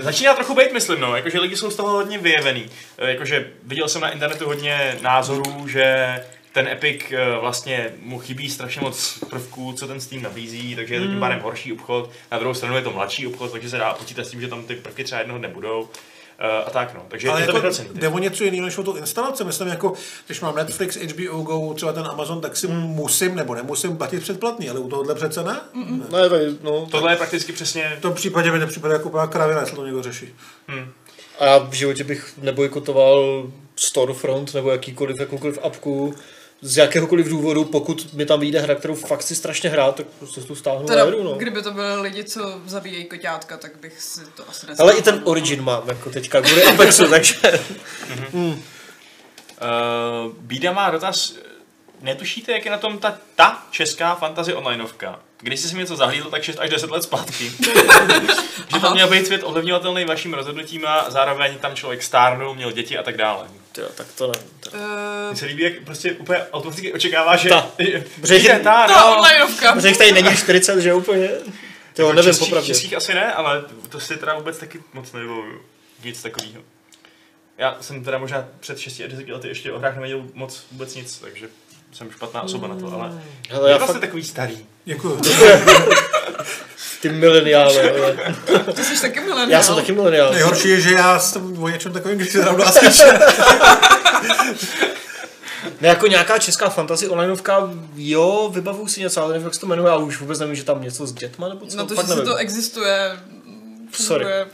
[0.00, 2.66] Začíná trochu být, myslím, no, jakože lidi jsou z toho hodně vyjevený.
[2.98, 6.16] Eh, Jakože viděl jsem na internetu hodně názorů, že
[6.52, 11.00] ten Epic eh, vlastně mu chybí strašně moc prvků, co ten Steam nabízí, takže je
[11.00, 12.10] to tím pádem horší obchod.
[12.32, 14.64] Na druhou stranu je to mladší obchod, takže se dá počítat s tím, že tam
[14.64, 15.88] ty prvky třeba jednoho dne budou.
[16.40, 18.82] Eh, A tak no, takže Ale je to jako jde o něco jiného než o
[18.82, 19.44] tu instalaci.
[19.44, 19.92] Myslím, jako,
[20.26, 24.70] když mám Netflix, HBO Go, třeba ten Amazon, tak si musím nebo nemusím platit předplatný,
[24.70, 25.60] ale u tohohle přece ne.
[26.12, 27.96] Ne, tady, no, Tohle je prakticky přesně...
[27.98, 30.34] V tom případě mi nepřipadá jako úplná kravina, jestli to někdo řeší.
[31.38, 33.46] A já v životě bych nebojkotoval
[33.76, 36.14] Storefront nebo jakýkoliv, jakoukoliv apku
[36.60, 40.40] z jakéhokoliv důvodu, pokud mi tam vyjde hra, kterou fakt si strašně hrát, tak prostě
[40.40, 41.34] tu stáhnu Teda, a jedu, no.
[41.34, 44.98] kdyby to byly lidi, co zabíjejí koťátka, tak bych si to asi Ale nestáhl.
[44.98, 47.34] i ten Origin mám, jako teďka, kvůli Apexu, takže...
[48.32, 48.54] Uh,
[50.38, 51.34] Bída má dotaz,
[52.00, 55.20] netušíte, jak je na tom ta, ta česká fantasy onlineovka?
[55.40, 57.52] Když jsi si něco zahlídl, tak 6 až 10 let zpátky.
[58.74, 62.98] že tam měl být svět ovlivňovatelný vaším rozhodnutím a zároveň tam člověk stárnul, měl děti
[62.98, 63.46] a tak dále.
[63.72, 64.50] Tyjo, tak to nevím.
[64.60, 64.70] To...
[64.70, 64.78] Uh,
[65.30, 67.48] Mně se líbí, jak prostě úplně automaticky očekává, že...
[67.48, 67.70] Ta.
[67.78, 69.16] že- Protože- že ta, to no.
[69.18, 69.86] onlineovka.
[69.88, 71.28] Jich tady není 40, že úplně?
[71.94, 72.66] To Jako nevím, českých- popravdě.
[72.66, 75.62] Českých asi ne, ale to si teda vůbec taky moc nevybavuju.
[76.04, 76.62] Nic takového.
[77.58, 80.94] Já jsem teda možná před 6 a 10 lety ještě o hrách nevěděl moc vůbec
[80.94, 81.48] nic, takže
[81.92, 83.22] jsem špatná osoba na to, ale...
[83.50, 84.66] Hele, Já vlastně fakt takový starý.
[84.84, 85.20] Děkuji.
[87.02, 88.16] ty mileniále, ale...
[88.74, 89.50] Ty jsi taky mileniál.
[89.50, 90.32] Já jsem taky mileniál.
[90.32, 93.18] Nejhorší je, že já jsem o něčem takovým, když se Askeče.
[95.80, 99.66] Ne, jako nějaká česká fantasy onlineovka, jo, vybavuju si něco, ale nevím, jak se to
[99.66, 102.02] jmenuje, ale už vůbec nevím, že tam něco s dětma nebo co, No to, že
[102.08, 102.24] nevím.
[102.24, 103.18] to existuje,
[103.92, 104.24] Sorry.
[104.24, 104.46] funguje.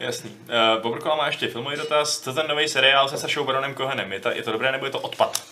[0.00, 0.30] Jasný.
[0.76, 2.20] Uh, Bobrkola má ještě filmový dotaz.
[2.20, 4.12] Co ten nový seriál se Sašou Baronem Kohenem?
[4.12, 5.42] Je to, je to dobré nebo je to odpad?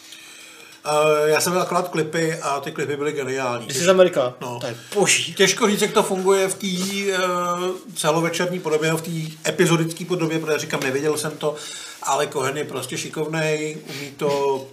[0.87, 3.71] Uh, já jsem měl akorát klipy a ty klipy byly geniální.
[3.71, 4.35] Jsi z Amerika?
[4.41, 4.59] No.
[4.61, 5.35] To je boží.
[5.35, 10.59] Těžko říct, jak to funguje v té uh, celovečerní podobě, v té epizodické podobě, protože
[10.59, 11.55] říkám, nevěděl jsem to,
[12.03, 14.67] ale Cohen je prostě šikovnej, umí to,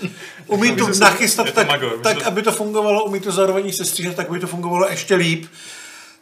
[0.46, 1.68] umí to nachystat tak,
[2.02, 5.46] tak, aby to fungovalo, umí to zároveň sestříhat, tak aby to fungovalo ještě líp.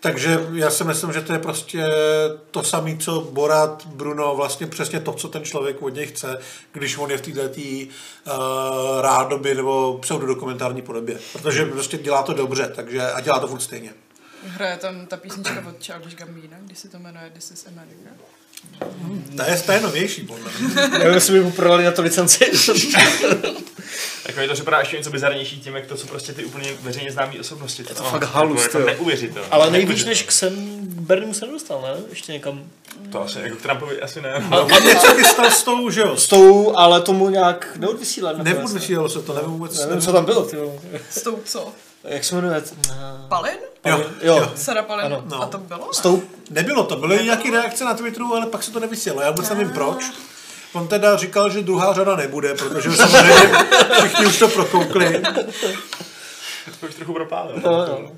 [0.04, 1.84] Takže já si myslím, že to je prostě
[2.50, 6.38] to samé, co Borat, Bruno, vlastně přesně to, co ten člověk od něj chce,
[6.72, 11.18] když on je v této uh, rádoby nebo pseudodokumentární podobě.
[11.32, 13.94] Protože prostě dělá to dobře, takže a dělá to furt stejně.
[14.46, 18.10] Hraje tam ta písnička od Childish Gambino, když se to jmenuje This is America.
[19.36, 20.74] Ta je, ta je novější, podle mě.
[20.98, 22.44] Nevím, jestli by mu prodali na to licenci.
[24.26, 27.12] Tak mi to připadá ještě něco bizarnější tím, jak to jsou prostě ty úplně veřejně
[27.12, 27.82] známé osobnosti.
[27.84, 28.86] To, to fakt halus, jako jo.
[28.86, 29.48] neuvěřitelné.
[29.50, 30.10] Ale nejvíc Neuvěřitelné.
[30.10, 32.02] než k Sam Bernimu se nedostal, ne?
[32.10, 32.64] Ještě někam.
[33.12, 34.34] To asi, jako k Trumpovi asi ne.
[34.60, 36.16] On něco chystal s tou, že jo?
[36.16, 38.38] S tou, ale tomu nějak neodvysílali.
[38.38, 38.80] nakonec, Nevím, ne?
[38.80, 39.78] vysílalo se to, nevím vůbec.
[39.86, 40.78] Nevím, co tam bylo, ty jo.
[41.10, 41.72] S tou co?
[42.04, 42.62] Jak se jmenuje?
[43.28, 43.56] Palin?
[43.84, 44.36] Jo, Jo.
[44.36, 44.52] jo.
[44.56, 45.06] Sarah Palin?
[45.06, 45.22] Ano.
[45.26, 45.42] No.
[45.42, 45.94] A to bylo?
[45.94, 49.22] S tou, Nebylo to, byly nějaké reakce na Twitteru, ale pak se to nevysílalo.
[49.22, 50.04] Já vůbec nevím proč.
[50.72, 53.32] On teda říkal, že druhá řada nebude, protože samozřejmě
[53.98, 55.22] všichni už to prokoukli.
[56.80, 57.60] To už trochu propálil.
[57.64, 58.12] No, no.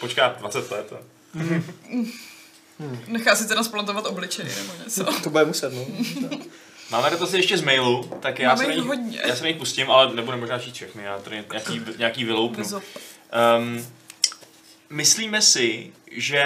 [0.00, 0.92] Počká 20 let.
[0.92, 1.02] a-
[3.06, 5.04] Nechá si teda splantovat obličej nebo něco.
[5.22, 5.84] to bude muset, no.
[6.90, 9.20] Máme dotazy ještě z mailu, tak já Máme se, na jich nich, hodně.
[9.26, 12.58] já se na nich pustím, ale nebudu možná číst všechny, já tady nějaký, nějaký vyloupnu.
[12.64, 12.82] Bez op-
[13.58, 13.86] Um,
[14.90, 16.44] myslíme si, že,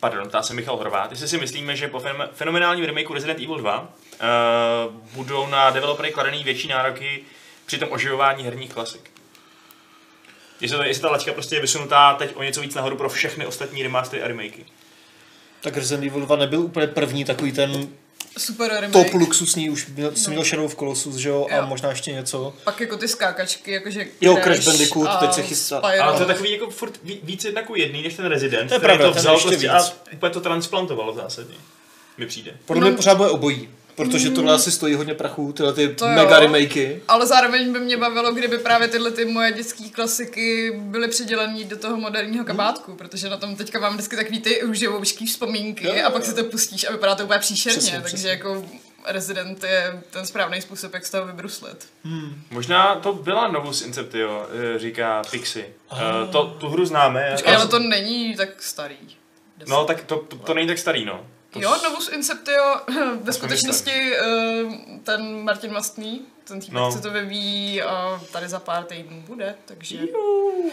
[0.00, 3.58] pardon, ptá se Michal Horvát, jestli si myslíme, že po fenom- fenomenálním remakeu Resident Evil
[3.58, 7.24] 2 uh, budou na developery kladený větší nároky
[7.66, 9.10] při tom oživování herních klasik.
[10.60, 13.46] Jestli, to, jestli ta laťka prostě je vysunutá teď o něco víc nahoru pro všechny
[13.46, 14.64] ostatní remastery a remakey.
[15.60, 17.88] Tak Resident Evil 2 nebyl úplně první takový ten
[18.38, 18.92] Super remake.
[18.92, 20.30] top luxusní, už měl, no.
[20.32, 21.66] měl Shadow of Colossus, že jo, a Jo.
[21.66, 22.54] možná ještě něco.
[22.64, 25.80] Pak jako ty skákačky, jakože Jo, Crash Bandicoot, a teď se chystá.
[25.86, 26.02] Spyro.
[26.04, 28.74] Ale to je takový jako furt ví- víc jednak jako jedný než ten Resident, To
[28.74, 29.76] je který pravda, to vzal ještě prostě víc.
[29.76, 31.54] a úplně to transplantoval v zásadě.
[32.18, 32.52] Mi přijde.
[32.66, 32.86] Podle No.
[32.86, 36.12] mě pořád bude obojí, protože tohle asi stojí hodně prachu, tyhle ty To jo.
[36.16, 37.00] mega remakey.
[37.08, 41.76] Ale zároveň by mě bavilo, kdyby právě tyhle ty moje dětské klasiky byly přidělené do
[41.76, 46.06] toho moderního kabátku, protože na tom teďka mám vždycky takový ty uživoušký vzpomínky Jo, jo,
[46.06, 46.28] a pak jo.
[46.28, 48.30] si to pustíš a vypadá to úplně příšerně, Přesně, takže přesně.
[48.30, 48.64] jako
[49.06, 51.86] Resident je ten správný způsob, jak z toho vybruslit.
[52.50, 55.66] Možná to byla Novus Inceptio, eh, říká Pixie.
[55.92, 55.96] Eh,
[56.32, 57.28] To, tu hru známe.
[57.32, 58.96] Počkej, ale to není tak starý.
[59.68, 61.26] No, tak to, to, to není tak starý, no.
[61.52, 62.76] To Jo, s- Novus Inceptio,
[63.22, 64.20] ve skutečnosti eh,
[65.04, 66.92] ten Martin Mastný, ten týpek, No.
[66.92, 69.98] co to vyvíjí, a tady za pár týdnů bude, takže...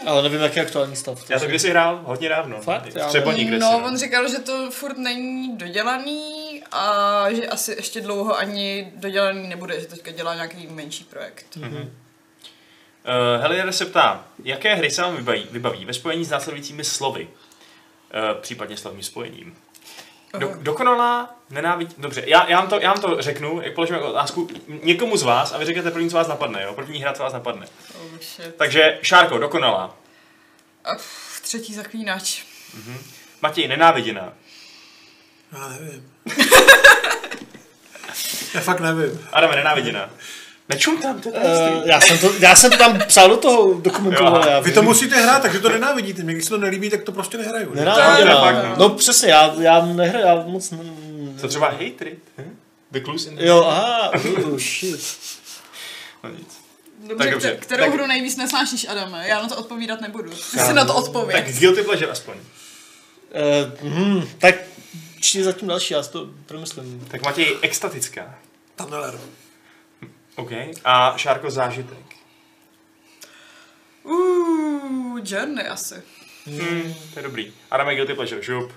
[0.06, 1.30] Ale nevím, jaký je aktuální stav.
[1.30, 2.60] Já to kdysi hrál hodně dávno.
[2.60, 2.94] Fakt?
[2.96, 3.60] Já Třeponík kdysi.
[3.60, 9.48] No, on říkal, že to furt není dodělaný a že asi ještě dlouho ani dodělaný
[9.48, 11.46] nebude, že teďka dělá nějaký menší projekt.
[11.56, 17.28] Uh, Helier se ptá, jaké hry se vám vybaví, vybaví ve spojení s následujícími slovy?
[17.28, 19.54] Uh, případně slovním spojením.
[20.38, 21.94] Do, dokonalá, nenávidí...
[21.98, 24.48] Dobře, já, já, vám to, já vám to řeknu, jak položím jako otázku
[24.82, 26.74] někomu z vás a vy řeknete první, co vás napadne, jo?
[26.74, 27.66] První hra, co vás napadne.
[27.94, 28.54] Oh, shit.
[28.56, 29.96] Takže, Šárko, dokonalá.
[30.84, 32.42] A pff, třetí zaklínač.
[33.42, 34.32] Matěj, nenáviděná.
[35.52, 36.12] Já nevím.
[38.54, 39.26] Já fakt nevím.
[39.32, 40.10] Adam, nenáviděná.
[40.70, 43.74] Nečum tam, to je Uh, já, jsem to, já jsem to tam psal do toho
[43.74, 46.22] dokumentu, Jo, já Vy to musíte hrát, takže to nenávidíte.
[46.22, 47.74] Mě když se to nelíbí, tak to prostě nehraju.
[48.40, 48.74] fakt, no.
[48.76, 50.70] No přesně, já, já nehraju, já moc...
[50.70, 50.78] Ne,
[51.40, 52.18] Co třeba hatred?
[52.38, 52.56] Hm?
[52.90, 53.44] The Clues in the...
[53.46, 54.10] Jo, aha,
[54.44, 55.00] oh, shit.
[56.24, 56.60] No nic.
[57.08, 59.28] Dobře, Tak dobře, kter- kterou tak- hru nejvíc nesnášíš, Adame?
[59.28, 60.30] Já na to odpovídat nebudu.
[60.30, 61.44] Ty si na to odpověď.
[61.44, 62.34] Tak guilty pleasure aspoň.
[63.84, 64.54] Uh, hm, tak
[65.20, 67.06] čti zatím další, já si to promyslím.
[67.10, 68.34] Tak Matěj, extatická.
[68.76, 69.18] Tunneler.
[70.36, 70.50] OK.
[70.84, 71.98] A Šárko, zážitek.
[74.04, 75.94] Uh, Journey asi.
[76.46, 77.52] Hmm, to je dobrý.
[77.70, 78.72] Adam je guilty pleasure, šup.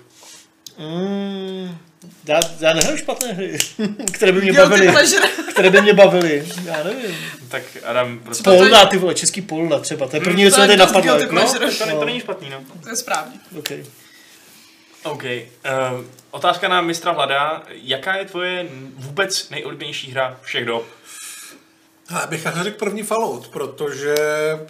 [0.78, 1.78] Mm,
[2.24, 3.58] já, já nehraju špatné hry,
[4.12, 4.92] které by mě Guilty bavily.
[4.92, 5.28] pleasure.
[5.52, 6.48] Které by mě bavily.
[6.64, 7.16] Já nevím.
[7.48, 8.44] Tak Adam, prostě...
[8.44, 10.08] Polda, ty vole, český Polda třeba.
[10.08, 11.20] To je první věc, to co je mě dost napadlo.
[11.20, 11.34] Jako.
[11.34, 11.72] No, pleasure.
[11.72, 12.64] to, to, to není špatný, no.
[12.82, 13.38] To je správně.
[13.58, 13.84] Okay.
[15.02, 15.22] OK.
[15.24, 17.62] Uh, otázka na mistra Vlada.
[17.68, 20.86] Jaká je tvoje vůbec nejoblíbenější hra všech dob?
[22.08, 24.14] Ale já bych asi řekl první Fallout, protože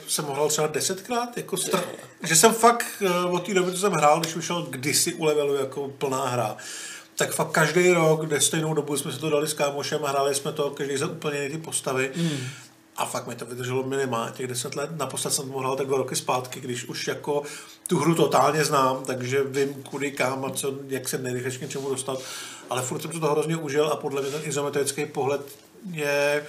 [0.08, 1.80] jsem hrál třeba desetkrát, jako str...
[2.22, 5.54] že jsem fakt eh, od té doby, co jsem hrál, když vyšel kdysi u levelu
[5.54, 6.56] jako plná hra,
[7.16, 10.34] tak fakt každý rok, kde stejnou dobu jsme se to dali s kámošem a hráli
[10.34, 12.12] jsme to každý za úplně jiné ty postavy.
[12.16, 12.38] Mm.
[12.96, 14.90] A fakt mi to vydrželo minimálně těch deset let.
[14.96, 17.42] Naposled jsem to hrál tak dva roky zpátky, když už jako
[17.88, 21.90] tu hru totálně znám, takže vím kudy kam a co, jak se nejrychleji k něčemu
[21.90, 22.18] dostat.
[22.70, 25.40] Ale furt jsem se to hrozně užil a podle mě ten izometrický pohled
[25.90, 26.46] je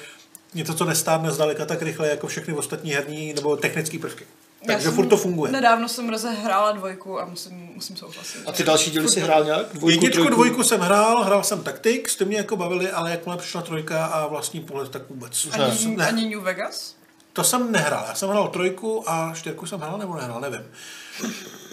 [0.56, 4.26] něco, co nestárne zdaleka tak rychle jako všechny ostatní herní nebo technické prvky.
[4.68, 5.52] Takže furt to funguje.
[5.52, 8.38] Nedávno jsem rozehrála dvojku a musím, musím souhlasit.
[8.46, 9.66] A ty další díly si hrál nějak?
[9.74, 10.34] Dvojku, Jedničku, trojku?
[10.34, 14.28] dvojku jsem hrál, hrál jsem Tactics, ty mě jako bavili, ale jakmile přišla trojka a
[14.28, 15.48] vlastní pohled, tak vůbec.
[15.52, 16.96] Ani, Ne, ani New Vegas?
[17.34, 20.62] to jsem nehrál, já jsem hrál trojku a čtyřku jsem hrál nebo nehrál, nevím.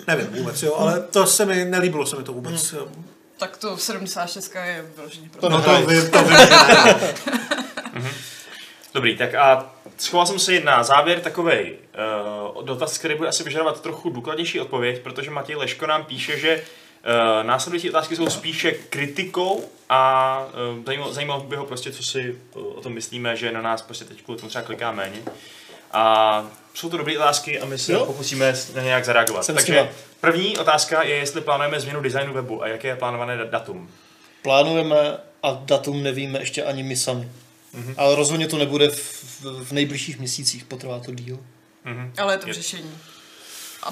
[0.06, 2.74] Nevím vůbec, jo, ale to se mi, nelíbilo se mi to vůbec.
[3.38, 8.08] Tak to 76 je vyloženě pro No to vím, to vím.
[8.94, 11.72] Dobrý, tak a schoval jsem si na závěr takový
[12.54, 16.56] uh, dotaz, který bude asi vyžadovat trochu důkladnější odpověď, protože Matěj Leško nám píše, že
[16.56, 20.38] uh, následující otázky jsou spíše kritikou a
[20.76, 23.82] uh, zajímalo, zajímalo by ho prostě, co si o, o tom myslíme, že na nás
[23.82, 25.18] prostě teď kvůli tomu třeba kliká méně.
[25.92, 28.06] A jsou to dobré otázky a my se Jo.
[28.06, 29.44] pokusíme na nějak zareagovat.
[29.44, 29.88] Jsem Takže
[30.20, 33.90] první otázka je, jestli plánujeme změnu designu webu a jaké je plánované da- datum.
[34.42, 34.96] Plánujeme
[35.42, 37.28] a datum nevíme ještě ani my sami.
[37.74, 37.94] Mm-hmm.
[37.96, 41.38] Ale rozhodně to nebude v, v, v nejbližších měsících, potrvá to díl.
[42.18, 42.90] Ale je to Je- řešení.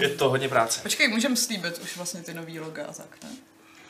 [0.01, 0.81] Je to hodně práce.
[0.83, 3.29] Počkej, můžeme slíbit už vlastně ty nový loga a tak, ne?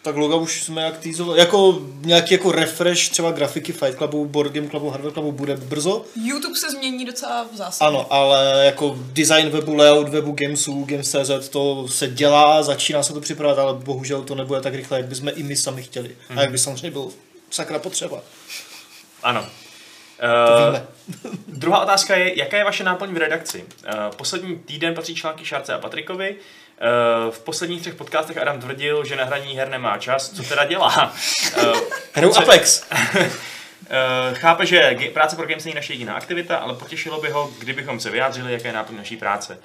[0.03, 4.53] Tak loga už jsme jak týzovali, jako nějaký jako refresh třeba grafiky Fight Clubu, Board
[4.53, 6.05] Game Clubu, Hardware Clubu bude brzo.
[6.25, 7.89] YouTube se změní docela v zásadě.
[7.89, 13.21] Ano, ale jako design webu, layout webu, gamesů, games.cz, to se dělá, začíná se to
[13.21, 16.17] připravovat, ale bohužel to nebude tak rychle, jak bychom i my sami chtěli.
[16.37, 17.11] A jak by samozřejmě bylo
[17.51, 18.23] sakra potřeba.
[19.23, 19.47] Ano.
[20.20, 20.86] To Uh, víme.
[21.47, 23.64] druhá otázka je, jaká je vaše náplň v redakci?
[23.64, 26.30] Uh, poslední týden patří články Šárce a Patrikovi.
[26.34, 30.30] Uh, v posledních třech podcastech Adam tvrdil, že na hraní her nemá čas.
[30.30, 31.14] Co teda dělá?
[31.62, 31.80] Uh,
[32.12, 32.84] Hraju Apex.
[32.90, 33.26] Uh,
[34.34, 38.10] chápe, že práce pro Games není naše jediná aktivita, ale potěšilo by ho, kdybychom se
[38.10, 39.59] vyjádřili, jaké je náplň naší práce.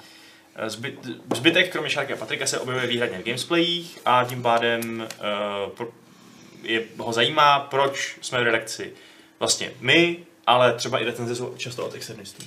[0.56, 0.94] Eh, Zbyt,
[1.34, 5.88] zbytek, kromě Šárky a Patrika, se objevuje výhradně v gamesplayích a tím pádem uh, pro,
[6.62, 8.92] je, ho zajímá, proč jsme v redakci.
[9.38, 10.16] Vlastně my,
[10.46, 12.42] ale třeba i recenze jsou často od externistů.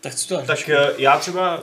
[0.00, 0.46] Tak co to je?
[0.46, 1.60] Tak eh, já třeba,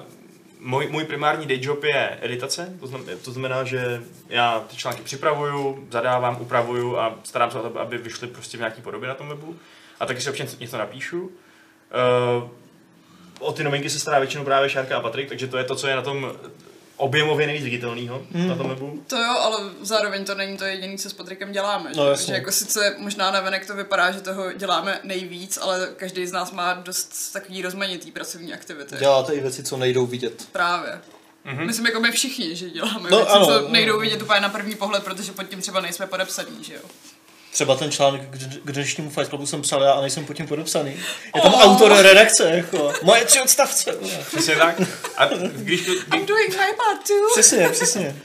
[0.60, 5.02] můj, můj primární day job je editace, to znamená, to znamená, že já ty články
[5.02, 9.16] připravuju, zadávám, upravuju a starám se o to, aby vyšly prostě v nějaký podobě na
[9.16, 9.56] tom webu.
[10.00, 11.22] A taky si občas něco napíšu.
[11.22, 12.50] Uh,
[13.40, 15.88] o ty novinky se stará většinou právě Šárka a Patrik, takže to je to, co
[15.88, 16.32] je na tom
[16.98, 18.48] objemově nejvíc viditelného mm.
[18.48, 19.04] na tom webu.
[19.08, 21.92] To jo, ale zároveň to není to jediné, co s Patrikem děláme.
[21.96, 22.10] No, že?
[22.10, 22.26] jasně.
[22.28, 26.52] že jako sice možná navenek to vypadá, že toho děláme nejvíc, ale každý z nás
[26.52, 28.96] má dost takový rozmanitý pracovní aktivity.
[29.00, 30.48] Děláte i věci, co nejdou vidět.
[30.52, 31.02] Právě.
[31.46, 31.66] Mm-hmm.
[31.66, 33.68] Myslím, jako my všichni, že děláme No, věci, ano, co ano.
[33.70, 36.82] nejdou vidět úplně na první pohled, protože pod tím třeba nejsme podepsaní, že jo.
[37.52, 40.48] Třeba ten článek k k dnešnímu Fight Clubu jsem psal já a nejsem pod tím
[40.48, 40.92] podepsaný.
[41.36, 42.94] Je tam autor redakce, jako.
[43.04, 43.98] Moje tři odstavce.
[44.28, 44.82] Přesně tak.
[45.18, 45.26] A
[45.56, 47.30] když to, I'm doing my part too.
[47.34, 48.16] Přesně, přesně.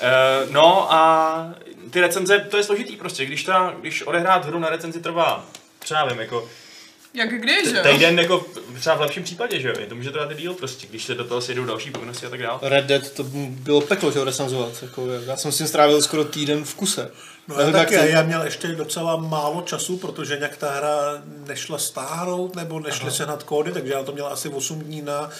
[0.00, 1.54] Uh, no a
[1.90, 5.46] ty recenze, to je složitý prostě, když, ta, když odehrát hru na recenzi trvá,
[5.78, 6.48] třeba nevím, jako
[7.14, 7.82] Jak kdy, že jo?
[7.92, 8.46] týden jako
[8.78, 11.14] třeba v lepším případě, že jo, je to může trvat i díl prostě, když se
[11.14, 12.58] do toho sjedou další povinnosti a tak dále.
[12.62, 14.82] Red Dead to bylo peklo, že ho recenzovat.
[14.82, 17.10] Jako, já jsem s tím strávil skoro týden v kuse.
[17.50, 22.56] No já taky, já měl ještě docela málo času, protože nějak ta hra nešla stáhnout,
[22.56, 25.30] nebo nešly sehnat kódy, takže já to měl asi 8 dní na uh,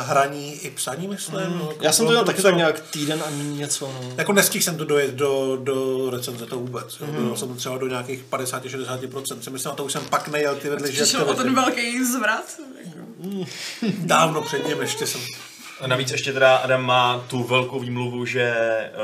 [0.00, 1.46] hraní i psaní, myslím.
[1.46, 1.58] Mm.
[1.58, 4.12] No, Já jsem to měl taky tak nějak týden a něco, no.
[4.16, 6.98] Jako nestihl jsem to dojet do, do recenze, to vůbec.
[6.98, 7.26] Mm.
[7.26, 9.40] Byl jsem to třeba do nějakých 50-60%.
[9.40, 12.60] Si myslím, a to už jsem pak nejel ty vedlejší Přišel o ten velký zvrat.
[12.84, 13.46] Jako.
[13.98, 15.20] Dávno před ním ještě jsem.
[15.80, 18.54] A navíc ještě teda Adam má tu velkou výmluvu, že...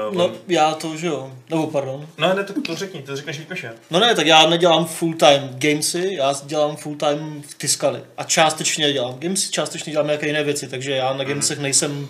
[0.08, 0.32] Uh, No, on...
[0.48, 1.32] já to, že jo.
[1.50, 2.08] Nebo pardon.
[2.18, 3.70] no ne, to, to řekni, to řekneš já.
[3.90, 8.02] No ne, tak já nedělám full time gamesy, já dělám full time v Tiskali.
[8.16, 12.08] A částečně dělám gamesy, částečně dělám nějaké jiné věci, takže já na gamesech nejsem...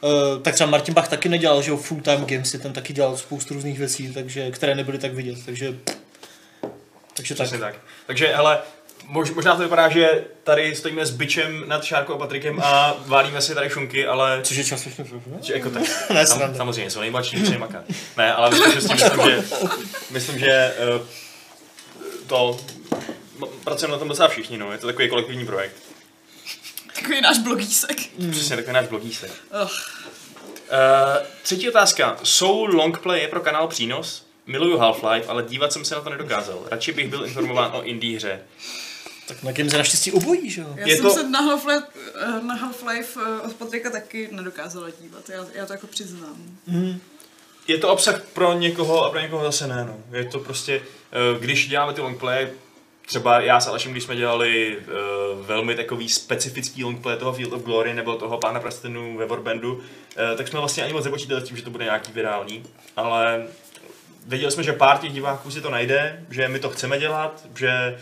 [0.00, 3.16] Uh, tak třeba Martin Bach taky nedělal, že jo, full time gamesy, ten taky dělal
[3.16, 5.74] spoustu různých věcí, takže, které nebyly tak vidět, takže...
[7.14, 7.50] Takže tak.
[7.60, 7.74] Tak.
[8.06, 8.58] Takže, hele,
[9.08, 13.42] mož, možná to vypadá, že tady stojíme s bičem nad Šárkou a Patrikem a válíme
[13.42, 14.40] si tady šunky, ale...
[14.42, 15.38] Což je částečně ne?
[15.42, 17.84] Že jako tak, Ne, sam, samozřejmě, jsou nejmladší, tři maka.
[18.16, 19.44] Ne, ale myslím, že, s tím myslím, že,
[20.10, 21.06] myslím, že uh,
[22.26, 22.60] to
[23.64, 24.72] pracujeme na tom docela všichni, no.
[24.72, 25.76] Je to takový kolektivní projekt.
[26.94, 27.96] Takový náš blogísek.
[28.30, 29.32] Přesně takový náš blogísek.
[29.62, 29.70] Ugh.
[30.70, 32.16] Uh, třetí otázka.
[32.22, 34.26] Jsou longplaye pro kanál přínos?
[34.46, 36.62] Miluju Half-Life, ale dívat jsem se na to nedokázal.
[36.70, 38.40] Radši bych byl informován o indie hře.
[39.28, 40.68] Tak na games je naštěstí obojí, že jo?
[40.76, 41.82] Já Je jsem to- se na Half-Life,
[42.20, 45.28] eh, na Half-Life eh, od Patrika taky nedokázala dívat.
[45.28, 46.36] Já, já to jako přiznám.
[47.68, 49.84] Je to obsah pro někoho a pro někoho zase ne.
[49.84, 50.18] No.
[50.18, 50.82] Je to prostě,
[51.12, 52.48] eh, když děláme ty longplay,
[53.06, 57.62] třeba já s Alešem, když jsme dělali uh, velmi takový specifický longplay toho Field of
[57.62, 59.82] Glory nebo toho Pána prstenů ve Warbandu, uh,
[60.36, 62.62] tak jsme vlastně ani moc nepočítali s tím, že to bude nějaký virální,
[62.96, 63.46] ale
[64.26, 67.98] věděli jsme, že pár těch diváků si to najde, že my to chceme dělat, že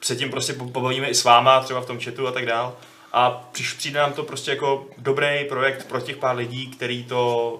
[0.00, 2.76] se tím prostě po- pobavíme i s váma, třeba v tom chatu a tak dál.
[3.12, 7.52] A přiš, přijde nám to prostě jako dobrý projekt pro těch pár lidí, který to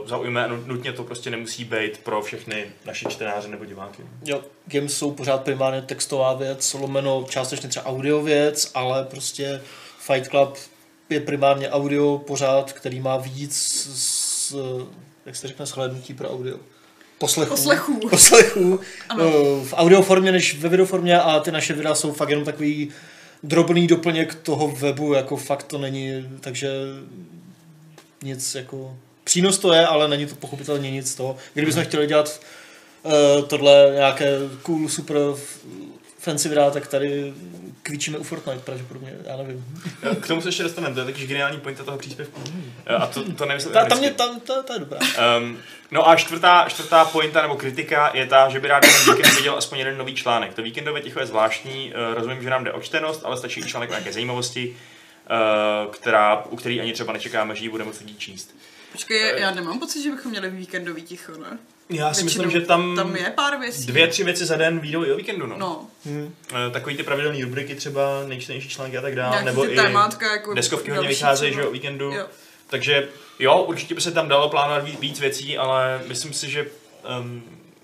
[0.00, 4.02] uh, zaujme a nu- nutně to prostě nemusí být pro všechny naše čtenáře nebo diváky.
[4.24, 9.62] Jo, games jsou pořád primárně textová věc, lomeno částečně třeba audio věc, ale prostě
[9.98, 10.56] Fight Club
[11.10, 13.56] je primárně audio pořád, který má víc
[13.94, 14.56] s,
[15.26, 15.66] jak se řekne,
[16.16, 16.58] pro audio.
[17.18, 17.50] Poslechů.
[17.50, 18.00] Poslechů.
[18.10, 18.80] Poslechů.
[19.08, 19.24] Ano.
[19.24, 22.88] eh, V audio formě než ve videoformě a ty naše videa jsou fakt jenom takový
[23.42, 26.70] drobný doplněk toho webu, jako fakt to není, takže
[28.22, 28.96] nic jako...
[29.24, 31.36] Přínos to je, ale není to pochopitelně nic z toho.
[31.54, 32.40] Kdybychom chtěli dělat
[33.02, 35.16] uh, tohle nějaké cool, super
[36.18, 37.34] fancy videa, tak tady
[37.84, 39.64] kvíčíme u Fortnite pravděpodobně, já nevím.
[40.20, 42.40] K tomu se ještě dostaneme, to je taky geniální point toho příspěvku.
[42.86, 44.98] A to, to nemyslím Ta, tam je, tam, ta, ta je dobrá.
[45.38, 45.58] Um,
[45.90, 49.56] no a čtvrtá, čtvrtá pointa nebo kritika je ta, že by rád ten víkend viděl
[49.56, 50.54] aspoň jeden nový článek.
[50.54, 53.64] To víkendové ticho je zvláštní, uh, rozumím, že nám jde o čtenost, ale stačí i
[53.64, 54.76] článek o nějaké zajímavosti,
[55.86, 58.56] uh, která, u který ani třeba nečekáme, že ji budeme lidí číst.
[58.92, 61.58] Počkej, já nemám pocit, že bychom měli víkendový ticho, ne?
[61.90, 63.86] Já si myslím, že tam, Tam je pár věcí.
[63.86, 65.46] dvě, tři věci za den výjdou i o víkendu.
[65.46, 65.58] No.
[65.58, 69.76] No, Uh, takový ty pravidelné rubriky třeba, nejčtenější články a tak dále, Nějaký nebo i
[69.76, 72.12] témátka, jako deskovky hodně vycházejí, že o víkendu.
[72.12, 72.26] Jo.
[72.66, 73.08] Takže
[73.38, 76.66] jo, určitě by se tam dalo plánovat víc, víc věcí, ale myslím si, že
[77.20, 77.42] um,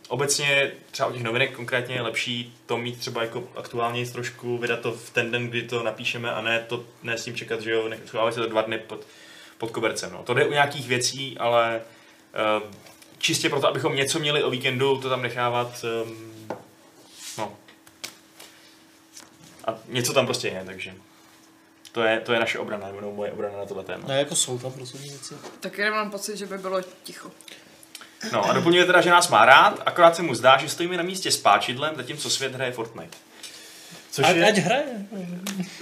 [0.08, 4.80] obecně třeba u těch novinek konkrétně je lepší to mít třeba jako aktuálně trošku, vydat
[4.80, 7.70] to v ten den, kdy to napíšeme a ne to ne s tím čekat, že
[7.70, 9.06] jo, nechávat se to dva dny pod,
[9.58, 10.12] pod kobercem.
[10.12, 10.22] No.
[10.22, 11.80] To jde u nějakých věcí, ale
[12.62, 12.70] um,
[13.20, 16.48] čistě proto, abychom něco měli o víkendu, to tam nechávat, um,
[17.38, 17.56] no.
[19.64, 20.94] A něco tam prostě je, takže
[21.92, 24.08] to je, to je naše obrana, nebo moje obrana na tohle téma.
[24.08, 25.34] Ne, jako jsou tam prostě věci.
[25.60, 27.30] taky nemám pocit, že by bylo ticho.
[28.32, 31.02] No a doplňuje teda, že nás má rád, akorát se mu zdá, že stojíme na
[31.02, 33.16] místě s páčidlem, zatímco svět hraje Fortnite.
[34.10, 35.06] Což Ať, je, ať hraje.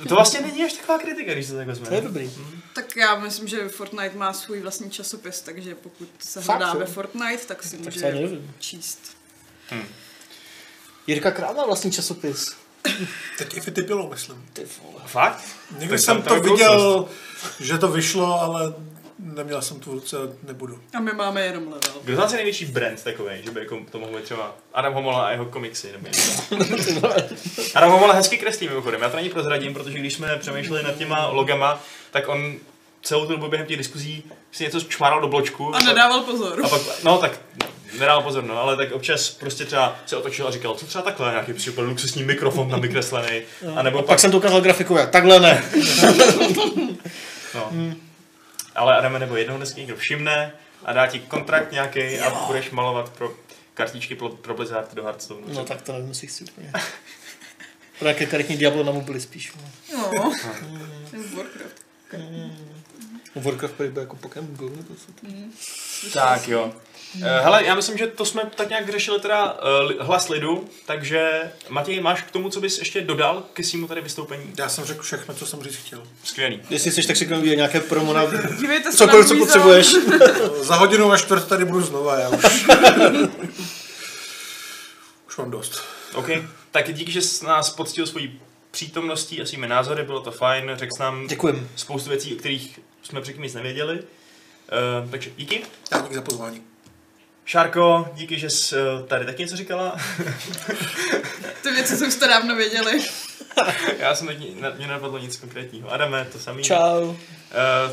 [0.08, 2.00] to vlastně není až taková kritika, když se takhle To je vezme.
[2.08, 2.30] dobrý.
[2.74, 6.86] Tak já myslím, že Fortnite má svůj vlastní časopis, takže pokud se Fakt, hledá ve
[6.86, 9.16] Fortnite, tak si Tak může číst.
[11.06, 12.56] Jirka Král má vlastní časopis.
[13.38, 14.44] Teď i Fitipilo, myslím.
[14.52, 15.00] Ty vole.
[15.06, 15.44] Fakt?
[15.78, 17.08] Někdy Tak jsem tam to viděl,
[17.60, 18.74] že to vyšlo, ale
[19.38, 20.78] neměl jsem tu v ruce, nebudu.
[20.94, 22.00] A my máme jenom level.
[22.04, 24.94] Kdo z nás je největší brand takový, že by jako to mohl být třeba Adam
[24.94, 25.92] Homola a jeho komiksy?
[25.92, 27.06] Nebo něco?
[27.74, 31.28] Adam Homola hezky kreslí mimochodem, já to ani prozradím, protože když jsme přemýšleli nad těma
[31.28, 32.54] logama, tak on
[33.02, 35.74] celou tu dobu během těch diskuzí si něco čmáral do bločku.
[35.74, 36.60] A nedával pozor.
[36.64, 37.40] A pak, no tak,
[37.98, 41.30] nedal pozor, no, ale tak občas prostě třeba se otočil a říkal, co třeba takhle,
[41.30, 43.42] nějaký super luxusní mikrofon tam vykreslený,
[43.76, 45.64] a nebo Pak pak, jsem to ukázal grafiku, jak takhle ne.
[47.54, 47.72] no.
[48.78, 50.52] Ale Adame, nebo jednoho dnes někdo všimne
[50.84, 53.34] a dá ti kontrakt nějaký a budeš malovat pro
[53.74, 55.54] kartičky pro, pro Blizzard do Hearthstone.
[55.54, 56.72] No tak to nevím, jestli chci úplně.
[57.98, 59.52] Pro jaké karetní Diablo na mobily spíš.
[59.92, 60.10] no.
[60.14, 60.32] No.
[61.36, 61.84] Warcraft.
[63.34, 65.26] Warcraft prý jako Pokémon Go nebo co to?
[66.12, 66.72] Tak jo.
[67.22, 71.52] Eh, Hele, já myslím, že to jsme tak nějak řešili teda uh, hlas lidu, takže
[71.68, 74.52] Matěj, máš k tomu, co bys ještě dodal ke svému tady vystoupení?
[74.58, 76.02] Já jsem řekl všechno, co jsem říct chtěl.
[76.24, 76.60] Skvělý.
[76.70, 78.24] Jestli chceš, tak si klidně nějaké promo na
[78.58, 79.94] Dívejte se cokoliv, co potřebuješ.
[80.60, 82.44] Za hodinu a čtvrt tady budu znova, já už.
[85.28, 85.84] už mám dost.
[86.14, 86.28] OK,
[86.70, 88.40] tak díky, že jsi nás poctil svojí
[88.70, 91.68] přítomností a svými názory, bylo to fajn, řekl nám Děkujem.
[91.76, 93.98] spoustu věcí, o kterých jsme předtím nic nevěděli.
[93.98, 95.62] Uh, takže díky.
[95.92, 96.67] Já díky za pozvání.
[97.48, 99.96] Šárko, díky, že jsi eh, tady taky něco říkala.
[101.62, 103.00] Ty věci jsme už to dávno věděli.
[103.98, 105.92] já jsem teď, na- mě nenapadlo nic konkrétního.
[105.92, 106.62] Adame, to samý.
[106.62, 107.04] Čau.
[107.04, 107.14] Uh,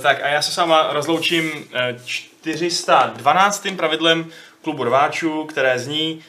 [0.02, 3.68] tak a já se s váma rozloučím uh, 412.
[3.76, 6.24] pravidlem klubu rváčů, které zní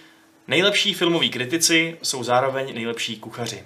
[0.49, 3.65] Nejlepší filmoví kritici jsou zároveň nejlepší kuchaři.